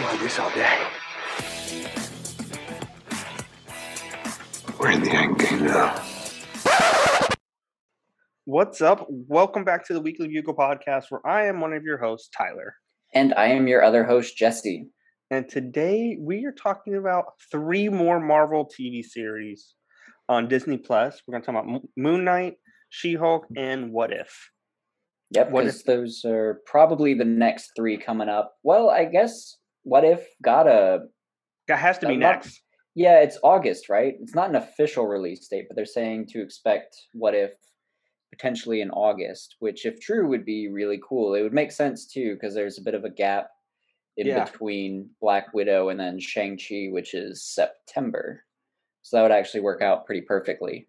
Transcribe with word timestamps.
been 0.00 0.08
like 0.08 0.20
this 0.20 0.38
all 0.38 0.50
day. 0.50 0.78
We're 4.78 4.92
in 4.92 5.02
the 5.02 5.10
end 5.10 5.38
game 5.38 5.66
now. 5.66 6.02
What's 8.44 8.80
up? 8.80 9.06
Welcome 9.10 9.64
back 9.64 9.86
to 9.86 9.94
the 9.94 10.00
Weekly 10.00 10.28
Bugle 10.28 10.54
podcast, 10.54 11.04
where 11.10 11.24
I 11.26 11.46
am 11.46 11.60
one 11.60 11.72
of 11.72 11.84
your 11.84 11.98
hosts, 11.98 12.30
Tyler. 12.36 12.74
And 13.12 13.34
I 13.34 13.46
am 13.48 13.68
your 13.68 13.84
other 13.84 14.04
host, 14.04 14.36
Jesse. 14.36 14.88
And 15.30 15.48
today 15.48 16.16
we 16.18 16.46
are 16.46 16.52
talking 16.52 16.96
about 16.96 17.26
three 17.50 17.88
more 17.88 18.18
Marvel 18.18 18.66
TV 18.66 19.04
series 19.04 19.74
on 20.28 20.48
Disney 20.48 20.78
Plus. 20.78 21.20
We're 21.26 21.32
going 21.32 21.42
to 21.42 21.52
talk 21.52 21.64
about 21.64 21.82
Moon 21.96 22.24
Knight, 22.24 22.54
She 22.88 23.14
Hulk, 23.14 23.46
and 23.56 23.92
What 23.92 24.12
If. 24.12 24.50
Yep, 25.32 25.52
because 25.52 25.82
those 25.84 26.24
are 26.24 26.60
probably 26.66 27.14
the 27.14 27.24
next 27.24 27.72
three 27.76 27.96
coming 27.96 28.28
up. 28.28 28.54
Well, 28.64 28.90
I 28.90 29.04
guess 29.04 29.58
What 29.82 30.04
If 30.04 30.26
got 30.42 30.66
a. 30.66 31.06
That 31.68 31.78
has 31.78 31.98
to 31.98 32.08
be 32.08 32.16
next. 32.16 32.60
Yeah, 32.94 33.20
it's 33.20 33.38
August, 33.42 33.88
right? 33.88 34.14
It's 34.20 34.34
not 34.34 34.48
an 34.50 34.56
official 34.56 35.06
release 35.06 35.46
date, 35.46 35.66
but 35.68 35.76
they're 35.76 35.86
saying 35.86 36.26
to 36.30 36.42
expect 36.42 36.96
What 37.12 37.34
If 37.34 37.52
potentially 38.32 38.80
in 38.80 38.90
August, 38.90 39.56
which, 39.58 39.86
if 39.86 40.00
true, 40.00 40.26
would 40.28 40.44
be 40.44 40.68
really 40.68 41.00
cool. 41.06 41.34
It 41.34 41.42
would 41.42 41.52
make 41.52 41.72
sense 41.72 42.06
too, 42.06 42.34
because 42.34 42.54
there's 42.54 42.78
a 42.78 42.82
bit 42.82 42.94
of 42.94 43.04
a 43.04 43.10
gap 43.10 43.48
in 44.16 44.26
Yeah. 44.26 44.44
between 44.44 45.10
Black 45.20 45.52
Widow 45.54 45.88
and 45.88 45.98
then 45.98 46.18
Shang-Chi, 46.20 46.88
which 46.90 47.14
is 47.14 47.44
September. 47.44 48.44
So 49.02 49.16
that 49.16 49.22
would 49.22 49.32
actually 49.32 49.60
work 49.60 49.82
out 49.82 50.06
pretty 50.06 50.20
perfectly. 50.22 50.88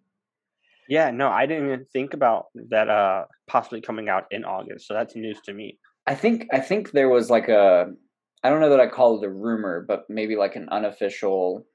Yeah, 0.90 1.12
no, 1.12 1.30
I 1.30 1.46
didn't 1.46 1.68
even 1.68 1.86
think 1.94 2.14
about 2.14 2.48
that 2.70 2.90
uh 2.90 3.26
possibly 3.48 3.82
coming 3.82 4.10
out 4.10 4.26
in 4.32 4.44
August. 4.44 4.88
So 4.88 4.94
that's 4.94 5.16
news 5.16 5.40
to 5.46 5.54
me. 5.54 5.80
I 6.08 6.16
think 6.16 6.48
I 6.52 6.60
think 6.60 6.92
there 6.92 7.10
was 7.10 7.30
like 7.30 7.48
a 7.48 7.94
I 8.44 8.50
don't 8.50 8.60
know 8.60 8.70
that 8.70 8.80
I 8.80 8.88
call 8.88 9.22
it 9.22 9.26
a 9.26 9.30
rumor, 9.30 9.86
but 9.88 10.10
maybe 10.10 10.36
like 10.36 10.56
an 10.56 10.70
unofficial 10.70 11.66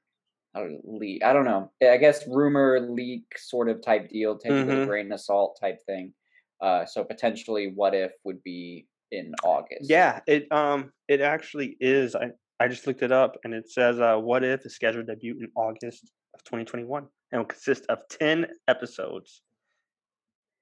know, 0.55 0.79
leak. 0.83 1.23
I 1.23 1.33
don't 1.33 1.45
know. 1.45 1.71
I 1.81 1.97
guess 1.97 2.27
rumor 2.27 2.79
leak 2.79 3.25
sort 3.37 3.69
of 3.69 3.81
type 3.81 4.09
deal, 4.09 4.37
take 4.37 4.51
it 4.51 4.65
with 4.65 4.83
a 4.83 4.85
grain 4.85 5.11
of 5.11 5.21
salt 5.21 5.57
type 5.59 5.79
thing. 5.85 6.13
Uh, 6.61 6.85
so 6.85 7.03
potentially, 7.03 7.71
what 7.73 7.93
if 7.93 8.11
would 8.23 8.41
be 8.43 8.87
in 9.11 9.33
August? 9.43 9.89
Yeah, 9.89 10.21
it 10.27 10.51
um 10.51 10.91
it 11.07 11.21
actually 11.21 11.77
is. 11.79 12.15
I 12.15 12.31
I 12.59 12.67
just 12.67 12.87
looked 12.87 13.03
it 13.03 13.11
up 13.11 13.37
and 13.43 13.53
it 13.53 13.69
says 13.69 13.99
uh 13.99 14.17
What 14.17 14.43
If 14.43 14.65
is 14.65 14.75
scheduled 14.75 15.07
to 15.07 15.15
debut 15.15 15.37
in 15.39 15.49
August 15.55 16.11
of 16.33 16.43
2021 16.43 17.05
and 17.31 17.39
will 17.39 17.45
consist 17.45 17.85
of 17.89 17.99
10 18.09 18.47
episodes. 18.67 19.41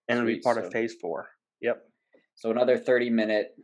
And 0.07 0.19
it'll 0.19 0.27
be 0.27 0.39
part 0.39 0.57
so- 0.57 0.65
of 0.65 0.71
phase 0.71 0.95
4. 1.01 1.29
Yep. 1.61 1.81
So 2.37 2.51
another 2.51 2.77
thirty 2.77 3.09
minute 3.09 3.55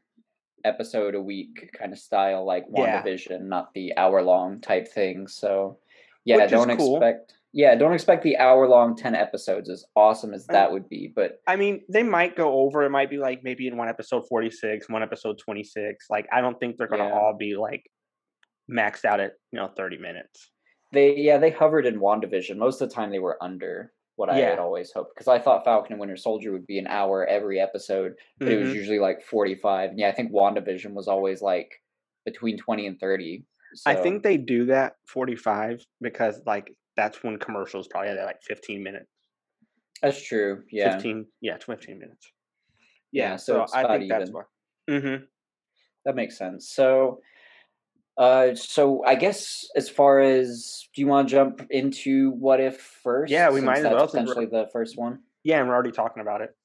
episode 0.65 1.15
a 1.15 1.21
week 1.21 1.69
kind 1.77 1.93
of 1.93 1.99
style, 1.99 2.45
like 2.45 2.65
Yeah. 2.73 3.01
WandaVision, 3.03 3.41
not 3.43 3.73
the 3.73 3.95
hour 3.97 4.21
long 4.21 4.61
type 4.61 4.87
thing. 4.87 5.27
So 5.27 5.79
yeah, 6.25 6.37
Which 6.37 6.51
don't 6.51 6.77
cool. 6.77 6.95
expect. 6.97 7.33
Yeah, 7.53 7.75
don't 7.75 7.93
expect 7.93 8.23
the 8.23 8.37
hour 8.37 8.67
long 8.67 8.95
ten 8.95 9.13
episodes 9.13 9.69
as 9.69 9.83
awesome 9.95 10.33
as 10.33 10.45
that 10.47 10.71
would 10.71 10.87
be, 10.87 11.11
but 11.13 11.41
I 11.47 11.57
mean, 11.57 11.81
they 11.89 12.03
might 12.03 12.35
go 12.37 12.61
over. 12.61 12.83
It 12.83 12.91
might 12.91 13.09
be 13.09 13.17
like 13.17 13.43
maybe 13.43 13.67
in 13.67 13.75
one 13.75 13.89
episode 13.89 14.25
46, 14.29 14.87
one 14.87 15.03
episode 15.03 15.37
26. 15.37 16.05
Like 16.09 16.27
I 16.31 16.39
don't 16.39 16.57
think 16.59 16.77
they're 16.77 16.87
going 16.87 17.01
to 17.01 17.07
Yeah. 17.07 17.19
all 17.19 17.35
be 17.37 17.55
like 17.57 17.83
maxed 18.71 19.03
out 19.03 19.19
at, 19.19 19.33
you 19.51 19.59
know, 19.59 19.67
30 19.75 19.97
minutes. 19.97 20.49
They 20.93 21.15
yeah 21.17 21.37
they 21.39 21.49
hovered 21.49 21.85
in 21.85 21.99
Wandavision. 21.99 22.57
Most 22.57 22.81
of 22.81 22.87
the 22.89 22.95
time 22.95 23.09
they 23.11 23.19
were 23.19 23.37
under 23.41 23.91
what 24.21 24.29
I 24.29 24.39
Yeah. 24.39 24.49
had 24.51 24.59
always 24.59 24.91
hoped 24.91 25.13
because 25.15 25.27
I 25.27 25.39
thought 25.39 25.65
Falcon 25.65 25.93
and 25.93 25.99
Winter 25.99 26.15
Soldier 26.15 26.51
would 26.53 26.67
be 26.67 26.77
an 26.79 26.87
hour 26.87 27.25
every 27.25 27.59
episode, 27.59 28.15
but 28.37 28.47
it 28.49 28.57
was 28.59 28.69
Mhm. 28.69 28.75
usually 28.75 28.99
like 28.99 29.21
forty 29.23 29.55
five. 29.55 29.89
And 29.89 29.99
yeah, 29.99 30.07
I 30.09 30.11
think 30.13 30.31
Wandavision 30.31 30.93
was 30.93 31.07
always 31.07 31.41
like 31.41 31.69
between 32.23 32.57
twenty 32.57 32.85
and 32.87 32.99
thirty. 32.99 33.43
I 33.85 33.95
think 33.95 34.21
they 34.21 34.35
do 34.37 34.65
that 34.65 34.97
45 35.07 35.85
because 36.01 36.41
like 36.45 36.75
that's 36.97 37.23
when 37.23 37.39
commercials 37.39 37.87
probably 37.87 38.09
at 38.09 38.25
like 38.25 38.41
15 38.43 38.83
minutes. 38.83 39.07
that's 40.01 40.21
true. 40.21 40.63
Yeah, 40.71 40.91
15 40.93 41.25
yeah 41.39 41.57
15 41.57 41.97
minutes 41.97 42.33
Yeah, 43.11 43.29
yeah, 43.31 43.35
so 43.37 43.65
so, 43.65 43.77
i 43.77 43.97
think 43.97 44.09
that's 44.09 44.29
even. 44.29 44.33
why 44.33 44.43
mm-hmm. 44.89 45.23
that 46.05 46.15
makes 46.15 46.37
sense. 46.37 46.69
So, 46.69 47.21
uh, 48.17 48.53
so 48.55 49.03
I 49.05 49.15
guess 49.15 49.65
as 49.75 49.89
far 49.89 50.19
as 50.19 50.87
do 50.93 51.01
you 51.01 51.07
want 51.07 51.27
to 51.27 51.31
jump 51.31 51.65
into 51.69 52.31
what 52.31 52.59
if 52.59 52.79
first? 53.03 53.31
Yeah, 53.31 53.49
we 53.49 53.61
might 53.61 53.79
as 53.79 53.83
well, 53.85 54.07
Potentially 54.07 54.45
the 54.45 54.67
first 54.73 54.97
one. 54.97 55.19
yeah 55.43 55.59
and 55.59 55.67
we're 55.67 55.73
already 55.73 55.91
talking 55.91 56.21
about 56.21 56.41
it 56.41 56.55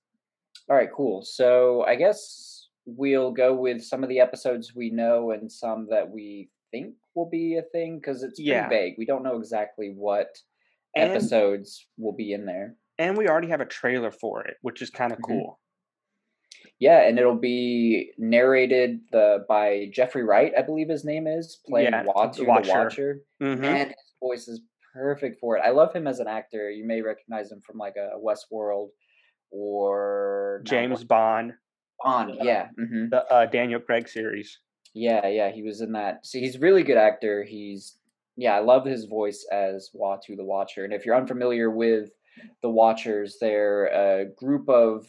All 0.69 0.77
right, 0.77 0.91
cool. 0.95 1.23
So 1.23 1.83
I 1.85 1.95
guess 1.95 2.69
we'll 2.85 3.31
go 3.33 3.55
with 3.55 3.83
some 3.83 4.03
of 4.03 4.09
the 4.09 4.21
episodes 4.21 4.75
we 4.75 4.91
know 4.91 5.31
and 5.33 5.51
some 5.51 5.87
that 5.91 6.09
we 6.11 6.51
think 6.73 6.95
will 7.15 7.29
be 7.31 7.57
a 7.57 7.63
thing 7.63 7.99
because 7.99 8.23
it's 8.23 8.39
pretty 8.41 8.51
Yeah. 8.51 8.69
vague. 8.69 8.95
We 8.99 9.07
don't 9.07 9.23
know 9.23 9.37
exactly 9.39 9.93
what 9.97 10.29
And- 10.97 11.11
episodes 11.13 11.87
will 11.97 12.13
be 12.13 12.33
in 12.33 12.45
there. 12.47 12.77
and 12.99 13.17
we 13.17 13.29
already 13.29 13.49
have 13.49 13.61
a 13.61 13.67
trailer 13.67 14.11
for 14.11 14.43
it 14.47 14.57
which 14.63 14.81
is 14.83 14.91
kind 14.91 15.13
of 15.13 15.19
Mhm. 15.19 15.27
cool 15.29 15.61
Yeah, 16.79 17.07
and 17.09 17.19
it'll 17.19 17.35
be 17.35 18.13
narrated 18.19 19.01
the 19.11 19.45
by 19.49 19.89
Jeffrey 19.93 20.25
Wright, 20.25 20.53
I 20.57 20.63
believe 20.63 20.89
his 20.89 21.05
name 21.05 21.27
is, 21.27 21.59
playing 21.67 21.93
Yeah, 21.93 22.03
the 22.03 22.11
Uatu 22.11 22.35
the 22.37 22.45
Watcher. 22.45 22.73
Watcher. 22.85 23.23
Mhm. 23.41 23.61
Man, 23.61 23.87
his 23.89 24.15
voice 24.21 24.49
is 24.49 24.61
perfect 24.93 25.41
for 25.41 25.57
it. 25.57 25.61
I 25.61 25.71
love 25.71 25.95
him 25.95 26.07
as 26.07 26.21
an 26.21 26.27
actor. 26.29 26.71
You 26.71 26.85
may 26.87 27.01
recognize 27.01 27.51
him 27.51 27.61
from 27.63 27.79
like 27.79 27.97
a 27.97 28.19
Westworld 28.19 28.91
or 29.51 30.61
james 30.65 31.05
bond 31.05 31.55
Bond. 32.03 32.35
Yeah. 32.43 32.69
hmm 32.77 33.09
the 33.11 33.25
uh, 33.33 33.47
daniel 33.47 33.81
craig 33.81 34.09
series 34.09 34.59
Yeah, 34.93 35.27
yeah, 35.29 35.51
he 35.51 35.63
was 35.63 35.81
in 35.83 35.93
that. 35.93 36.27
See, 36.27 36.41
he's 36.41 36.57
a 36.57 36.59
really 36.61 36.83
good 36.83 36.97
actor. 36.97 37.45
He's 37.45 37.99
yeah, 38.37 38.55
I 38.55 38.61
love 38.61 38.85
his 38.85 39.05
voice 39.07 39.47
as 39.53 39.91
Uatu 39.95 40.37
the 40.37 40.45
Watcher. 40.45 40.85
And 40.85 40.93
if 40.93 41.07
you're 41.07 41.17
unfamiliar 41.17 41.71
with 41.71 42.11
the 42.63 42.69
Watchers, 42.69 43.39
they're 43.41 43.87
a 43.87 44.27
group 44.27 44.69
of 44.69 45.07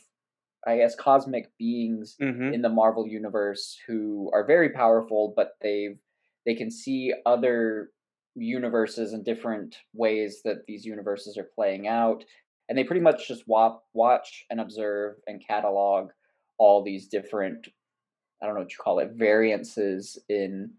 I 0.67 0.78
guess 0.78 0.95
cosmic 0.95 1.50
beings 1.57 2.17
mm-hmm. 2.22 2.53
in 2.53 2.61
the 2.61 2.69
Marvel 2.69 3.07
universe 3.07 3.79
who 3.88 4.29
are 4.33 4.45
very 4.45 4.69
powerful, 4.69 5.33
but 5.35 5.53
they've 5.61 5.97
they 6.45 6.55
can 6.55 6.69
see 6.69 7.13
other 7.25 7.91
universes 8.35 9.13
and 9.13 9.23
different 9.23 9.78
ways 9.94 10.41
that 10.44 10.66
these 10.67 10.85
universes 10.85 11.38
are 11.38 11.50
playing 11.55 11.88
out, 11.88 12.23
and 12.67 12.78
they 12.78 12.83
pretty 12.83 13.01
much 13.01 13.28
just 13.28 13.47
wa- 13.47 13.79
watch 13.94 14.45
and 14.50 14.59
observe 14.59 15.16
and 15.25 15.45
catalog 15.45 16.09
all 16.57 16.84
these 16.84 17.07
different 17.07 17.67
I 18.41 18.45
don't 18.45 18.55
know 18.55 18.61
what 18.61 18.72
you 18.72 18.78
call 18.84 18.99
it 18.99 19.11
variances 19.13 20.17
in 20.28 20.72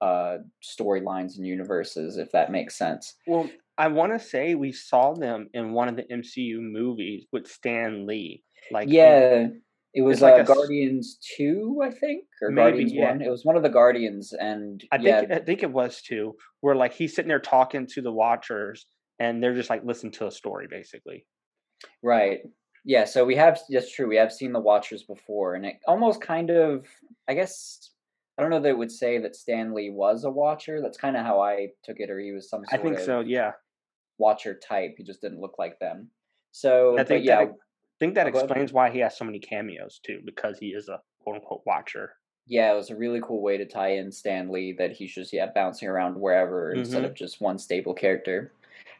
uh 0.00 0.38
storylines 0.62 1.36
and 1.36 1.46
universes, 1.46 2.16
if 2.16 2.30
that 2.30 2.52
makes 2.52 2.76
sense. 2.76 3.14
well 3.26 3.48
i 3.78 3.88
want 3.88 4.12
to 4.12 4.18
say 4.18 4.54
we 4.54 4.70
saw 4.70 5.14
them 5.14 5.48
in 5.54 5.72
one 5.72 5.88
of 5.88 5.96
the 5.96 6.02
mcu 6.04 6.60
movies 6.60 7.24
with 7.32 7.46
stan 7.46 8.06
lee 8.06 8.42
like 8.70 8.88
yeah. 8.90 9.48
It 9.94 10.00
was 10.00 10.22
like 10.22 10.40
uh, 10.40 10.42
a 10.42 10.44
Guardians 10.44 11.18
two, 11.36 11.80
I 11.84 11.90
think, 11.90 12.24
or 12.40 12.50
Maybe, 12.50 12.70
Guardians 12.70 12.92
yeah. 12.94 13.10
one. 13.10 13.20
It 13.20 13.28
was 13.28 13.44
one 13.44 13.56
of 13.56 13.62
the 13.62 13.68
Guardians, 13.68 14.32
and 14.32 14.82
i 14.90 14.96
yeah, 14.96 15.20
think 15.20 15.32
i 15.32 15.38
think 15.38 15.62
it 15.62 15.70
was 15.70 16.00
too 16.00 16.34
where 16.62 16.74
like 16.74 16.94
he's 16.94 17.14
sitting 17.14 17.28
there 17.28 17.38
talking 17.38 17.86
to 17.88 18.00
the 18.00 18.10
watchers 18.10 18.86
and 19.18 19.42
they're 19.42 19.54
just 19.54 19.68
like 19.68 19.84
listening 19.84 20.12
to 20.12 20.26
a 20.26 20.30
story 20.30 20.66
basically 20.70 21.26
Right. 22.02 22.40
Yeah, 22.84 23.04
so 23.04 23.24
we 23.24 23.36
have 23.36 23.60
that's 23.68 23.94
true. 23.94 24.08
We 24.08 24.16
have 24.16 24.32
seen 24.32 24.52
the 24.52 24.60
Watchers 24.60 25.04
before, 25.04 25.54
and 25.54 25.64
it 25.64 25.76
almost 25.86 26.20
kind 26.20 26.50
of 26.50 26.86
I 27.28 27.34
guess 27.34 27.90
I 28.36 28.42
don't 28.42 28.50
know 28.50 28.60
that 28.60 28.70
it 28.70 28.78
would 28.78 28.90
say 28.90 29.18
that 29.18 29.36
Stan 29.36 29.72
Lee 29.72 29.90
was 29.90 30.24
a 30.24 30.30
watcher. 30.30 30.80
That's 30.82 30.98
kind 30.98 31.16
of 31.16 31.24
how 31.24 31.40
I 31.40 31.68
took 31.84 32.00
it, 32.00 32.10
or 32.10 32.18
he 32.18 32.32
was 32.32 32.50
some 32.50 32.62
i 32.72 32.76
think 32.76 32.98
of 32.98 33.04
so 33.04 33.20
yeah 33.20 33.52
watcher 34.18 34.58
type. 34.58 34.94
He 34.98 35.04
just 35.04 35.20
didn't 35.20 35.40
look 35.40 35.54
like 35.60 35.78
them. 35.78 36.08
So 36.50 36.98
I 36.98 37.04
think 37.04 37.24
yeah, 37.24 37.44
that 37.44 37.54
think 38.02 38.14
that 38.16 38.26
explains 38.26 38.72
why 38.72 38.90
he 38.90 38.98
has 38.98 39.16
so 39.16 39.24
many 39.24 39.38
cameos 39.38 40.00
too, 40.04 40.20
because 40.24 40.58
he 40.58 40.68
is 40.68 40.88
a 40.88 41.00
quote 41.22 41.36
unquote 41.36 41.62
watcher. 41.66 42.14
yeah, 42.48 42.72
it 42.72 42.76
was 42.76 42.90
a 42.90 42.96
really 42.96 43.20
cool 43.22 43.40
way 43.40 43.56
to 43.56 43.64
tie 43.64 43.92
in 43.92 44.10
Stan 44.10 44.50
Lee 44.50 44.72
that 44.78 44.90
he's 44.92 45.14
just 45.14 45.32
yeah 45.32 45.46
bouncing 45.54 45.88
around 45.88 46.16
wherever 46.20 46.72
instead 46.72 47.02
Mhm. 47.04 47.06
of 47.06 47.14
just 47.14 47.40
one 47.40 47.58
stable 47.58 47.94
character. 47.94 48.52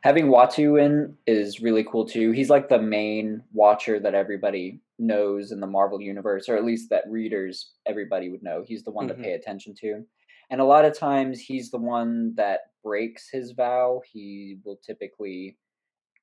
Having 0.02 0.26
Uatu 0.28 0.80
in 0.80 1.16
is 1.26 1.60
really 1.60 1.82
cool 1.84 2.06
too. 2.06 2.30
He's 2.30 2.50
like 2.50 2.68
the 2.68 2.80
main 2.80 3.42
watcher 3.52 3.98
that 3.98 4.14
everybody 4.14 4.80
knows 5.00 5.50
in 5.50 5.58
the 5.58 5.66
Marvel 5.66 6.00
universe, 6.00 6.48
or 6.48 6.56
at 6.56 6.64
least 6.64 6.88
that 6.90 7.10
readers 7.10 7.72
everybody 7.86 8.28
would 8.28 8.42
know. 8.44 8.62
He's 8.62 8.84
the 8.84 8.92
one 8.92 9.06
Mhm. 9.08 9.16
to 9.16 9.22
pay 9.22 9.32
attention 9.32 9.74
to. 9.80 10.06
And 10.50 10.60
a 10.60 10.64
lot 10.64 10.84
of 10.84 10.94
times 10.96 11.40
he's 11.40 11.70
the 11.72 11.78
one 11.78 12.34
that 12.36 12.70
breaks 12.84 13.28
his 13.30 13.50
vow. 13.52 14.02
He 14.12 14.58
will 14.64 14.76
typically 14.76 15.56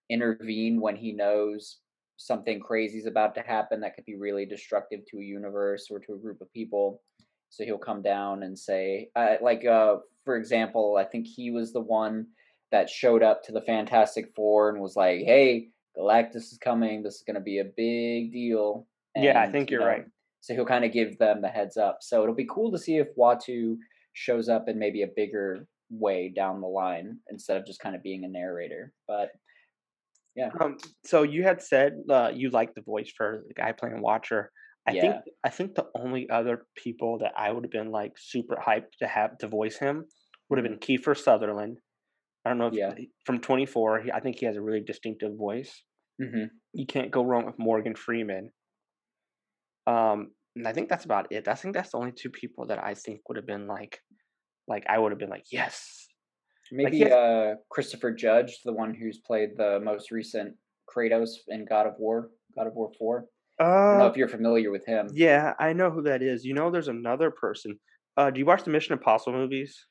intervene 0.10 0.80
when 0.80 0.96
he 0.96 1.12
knows 1.12 1.80
something 2.20 2.60
crazy 2.60 3.00
is 3.00 3.06
about 3.06 3.34
to 3.34 3.42
happen 3.42 3.80
that 3.80 3.96
could 3.96 4.04
be 4.04 4.18
really 4.18 4.46
destructive 4.46 5.00
to 5.10 5.20
a 5.20 5.24
universe 5.24 5.88
or 5.90 6.00
to 6.00 6.14
a 6.14 6.18
group 6.18 6.42
of 6.42 6.52
people. 6.52 7.02
So 7.50 7.64
he'll 7.64 7.78
come 7.78 8.02
down 8.02 8.44
and 8.44 8.60
say, 8.60 9.10
uh, 9.16 9.36
like, 9.42 9.66
uh, 9.66 9.96
for 10.26 10.36
example, 10.36 10.98
I 11.00 11.06
think 11.06 11.26
he 11.26 11.50
was 11.50 11.72
the 11.72 11.80
one 11.80 12.28
that 12.72 12.90
showed 12.90 13.24
up 13.24 13.42
to 13.44 13.54
the 13.54 13.62
Fantastic 13.62 14.34
Four 14.36 14.70
and 14.70 14.82
was 14.82 14.98
like, 14.98 15.22
"Hey, 15.22 15.70
Galactus 15.98 16.52
is 16.52 16.60
coming. 16.62 17.02
This 17.02 17.16
is 17.16 17.24
going 17.24 17.36
to 17.36 17.42
be 17.42 17.60
a 17.60 17.64
big 17.64 18.34
deal." 18.34 18.86
Yeah, 19.16 19.42
I 19.42 19.50
think 19.50 19.72
you 19.72 19.78
you're 19.78 19.86
know, 19.86 19.92
right. 19.92 20.06
So 20.42 20.54
he'll 20.54 20.66
kind 20.66 20.86
of 20.86 20.92
give 20.92 21.18
them 21.18 21.42
the 21.42 21.48
heads 21.48 21.78
up. 21.78 22.00
So 22.02 22.22
it'll 22.22 22.36
be 22.36 22.48
cool 22.52 22.72
to 22.72 22.78
see 22.78 22.98
if 22.98 23.08
Uatu 23.18 23.78
shows 24.14 24.50
up 24.50 24.68
in 24.68 24.78
maybe 24.78 25.02
a 25.04 25.08
bigger 25.16 25.66
way 25.90 26.30
down 26.30 26.62
the 26.62 26.68
line 26.68 27.18
instead 27.32 27.58
of 27.58 27.66
just 27.66 27.80
kind 27.80 27.96
of 27.96 28.04
being 28.04 28.26
a 28.26 28.28
narrator. 28.28 28.94
But 29.08 29.32
yeah, 30.40 30.50
Um, 30.62 30.78
so 31.06 31.24
you 31.24 31.44
had 31.44 31.62
said 31.62 31.94
uh, 32.10 32.32
you 32.34 32.50
like 32.50 32.74
the 32.74 32.82
voice 32.82 33.12
for 33.16 33.44
the 33.48 33.54
guy 33.54 33.72
playing 33.72 34.02
Watcher. 34.02 34.52
I 34.88 34.94
think 35.02 35.16
I 35.44 35.50
think 35.50 35.76
the 35.76 35.88
only 35.96 36.30
other 36.30 36.66
people 36.76 37.20
that 37.20 37.34
I 37.38 37.52
would 37.52 37.64
have 37.64 37.72
been 37.72 37.92
like 37.92 38.14
super 38.18 38.56
hyped 38.56 38.94
to 39.00 39.08
have 39.08 39.38
to 39.40 39.48
voice 39.48 39.78
him 39.78 40.06
would 40.50 40.58
have 40.60 40.68
been 40.68 40.80
Kiefer 40.80 41.16
Sutherland. 41.16 41.78
I 42.46 42.50
don't 42.50 42.58
know 42.58 42.68
if 42.68 42.74
yeah, 42.74 42.94
from 43.26 43.40
24. 43.40 44.02
He, 44.02 44.12
I 44.12 44.20
think 44.20 44.40
he 44.40 44.46
has 44.48 44.56
a 44.56 44.62
really 44.62 44.82
distinctive 44.82 45.38
voice. 45.38 45.84
hmm 46.20 46.46
You 46.74 46.86
can't 46.88 47.12
go 47.12 47.24
wrong 47.24 47.46
with 47.46 47.60
Morgan 47.60 47.96
Freeman. 47.96 48.52
Um, 49.88 50.32
and 50.56 50.68
I 50.68 50.74
think 50.74 50.90
that's 50.90 51.06
about 51.06 51.32
it. 51.32 51.48
I 51.48 51.56
think 51.56 51.74
that's 51.76 51.92
the 51.92 51.98
only 51.98 52.12
two 52.12 52.30
people 52.30 52.68
that 52.68 52.84
I 52.84 52.94
think 52.94 53.22
would 53.28 53.38
have 53.38 53.48
been 53.48 53.68
like, 53.68 54.00
like 54.68 54.86
I 54.88 54.98
would 55.00 55.12
have 55.12 55.20
been 55.20 55.30
like, 55.30 55.46
yes. 55.52 56.09
Like 56.72 56.94
he 56.94 57.00
maybe 57.00 57.10
has, 57.10 57.12
uh 57.14 57.56
Christopher 57.70 58.12
Judge, 58.12 58.60
the 58.64 58.74
one 58.74 58.94
who's 58.94 59.18
played 59.20 59.52
the 59.58 59.80
most 59.84 60.12
recent 60.12 60.56
Kratos 60.88 61.32
in 61.48 61.66
God 61.66 61.88
of 61.88 61.94
War, 62.00 62.30
God 62.56 62.68
of 62.68 62.74
War 62.74 62.92
Four. 62.98 63.26
I 63.60 63.64
don't 63.64 63.98
know 63.98 64.06
uh, 64.06 64.10
if 64.10 64.16
you're 64.18 64.28
familiar 64.30 64.72
with 64.72 64.86
him. 64.86 65.10
yeah, 65.14 65.54
I 65.60 65.74
know 65.74 65.90
who 65.92 66.02
that 66.04 66.22
is. 66.22 66.46
You 66.46 66.54
know, 66.54 66.72
there's 66.72 66.88
another 66.88 67.30
person. 67.32 67.80
Uh, 68.16 68.30
do 68.30 68.40
you 68.40 68.46
watch 68.46 68.64
the 68.64 68.70
Mission 68.72 68.94
Impossible 68.94 69.38
movies? 69.38 69.86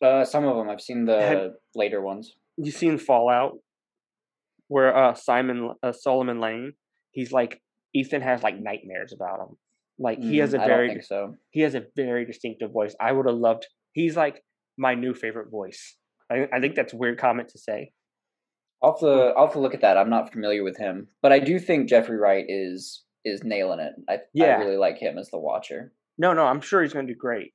Uh, 0.00 0.24
some 0.24 0.44
of 0.44 0.56
them 0.56 0.68
I've 0.68 0.80
seen 0.80 1.06
Have 1.06 1.38
the 1.38 1.54
later 1.74 2.00
ones. 2.02 2.34
you 2.56 2.70
seen 2.70 2.98
Fallout, 2.98 3.58
where 4.68 4.94
uh 4.96 5.14
Simon 5.14 5.70
uh, 5.82 5.92
Solomon 5.92 6.40
Lane, 6.40 6.72
he's 7.12 7.32
like 7.32 7.60
Ethan 7.94 8.22
has 8.22 8.42
like 8.42 8.58
nightmares 8.60 9.12
about 9.12 9.40
him. 9.40 9.56
Like 9.98 10.18
he 10.18 10.38
has 10.38 10.52
Mm, 10.52 10.58
a 10.58 10.62
I 10.62 10.66
don't 10.66 10.76
very 10.76 10.88
think 10.88 11.02
so. 11.04 11.34
he 11.50 11.60
has 11.60 11.74
a 11.74 11.84
very 11.94 12.24
distinctive 12.24 12.72
voice. 12.72 12.94
I 13.00 13.12
would 13.12 13.26
have 13.26 13.36
loved. 13.36 13.66
He's 13.92 14.16
like 14.16 14.42
my 14.78 14.94
new 14.94 15.14
favorite 15.14 15.50
voice. 15.50 15.96
I, 16.30 16.48
I 16.52 16.60
think 16.60 16.74
that's 16.74 16.92
a 16.92 16.96
weird 16.96 17.18
comment 17.18 17.48
to 17.50 17.58
say. 17.58 17.92
I'll 18.82 18.92
have 18.92 19.00
to 19.00 19.32
I'll 19.36 19.46
have 19.46 19.52
to 19.54 19.60
look 19.60 19.74
at 19.74 19.80
that. 19.82 19.96
I'm 19.96 20.10
not 20.10 20.32
familiar 20.32 20.64
with 20.64 20.76
him, 20.76 21.08
but 21.22 21.32
I 21.32 21.38
do 21.38 21.58
think 21.58 21.88
Jeffrey 21.88 22.16
Wright 22.18 22.44
is 22.48 23.04
is 23.24 23.42
nailing 23.44 23.80
it. 23.80 23.92
I 24.08 24.14
I 24.14 24.18
Yeah, 24.34 24.58
really 24.58 24.76
like 24.76 24.98
him 24.98 25.18
as 25.18 25.28
the 25.30 25.38
Watcher. 25.38 25.92
no, 26.18 26.32
no, 26.32 26.44
I'm 26.44 26.60
sure 26.60 26.82
he's 26.82 26.92
going 26.92 27.06
to 27.06 27.12
do 27.12 27.18
great. 27.18 27.52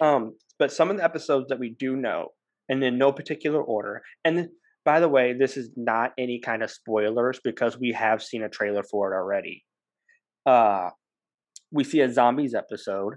Um, 0.00 0.36
but 0.58 0.72
some 0.72 0.90
of 0.90 0.96
the 0.96 1.04
episodes 1.04 1.48
that 1.48 1.58
we 1.58 1.70
do 1.78 1.96
know, 1.96 2.28
and 2.68 2.82
in 2.82 2.98
no 2.98 3.12
particular 3.12 3.62
order. 3.62 4.02
And 4.24 4.36
th- 4.36 4.48
by 4.84 5.00
the 5.00 5.08
way, 5.08 5.32
this 5.32 5.56
is 5.56 5.70
not 5.76 6.12
any 6.18 6.40
kind 6.40 6.62
of 6.62 6.70
spoilers 6.70 7.40
because 7.42 7.78
we 7.78 7.92
have 7.92 8.22
seen 8.22 8.42
a 8.42 8.48
trailer 8.48 8.82
for 8.82 9.12
it 9.12 9.16
already. 9.16 9.64
Uh, 10.44 10.90
we 11.72 11.82
see 11.84 12.00
a 12.00 12.12
zombies 12.12 12.54
episode. 12.54 13.14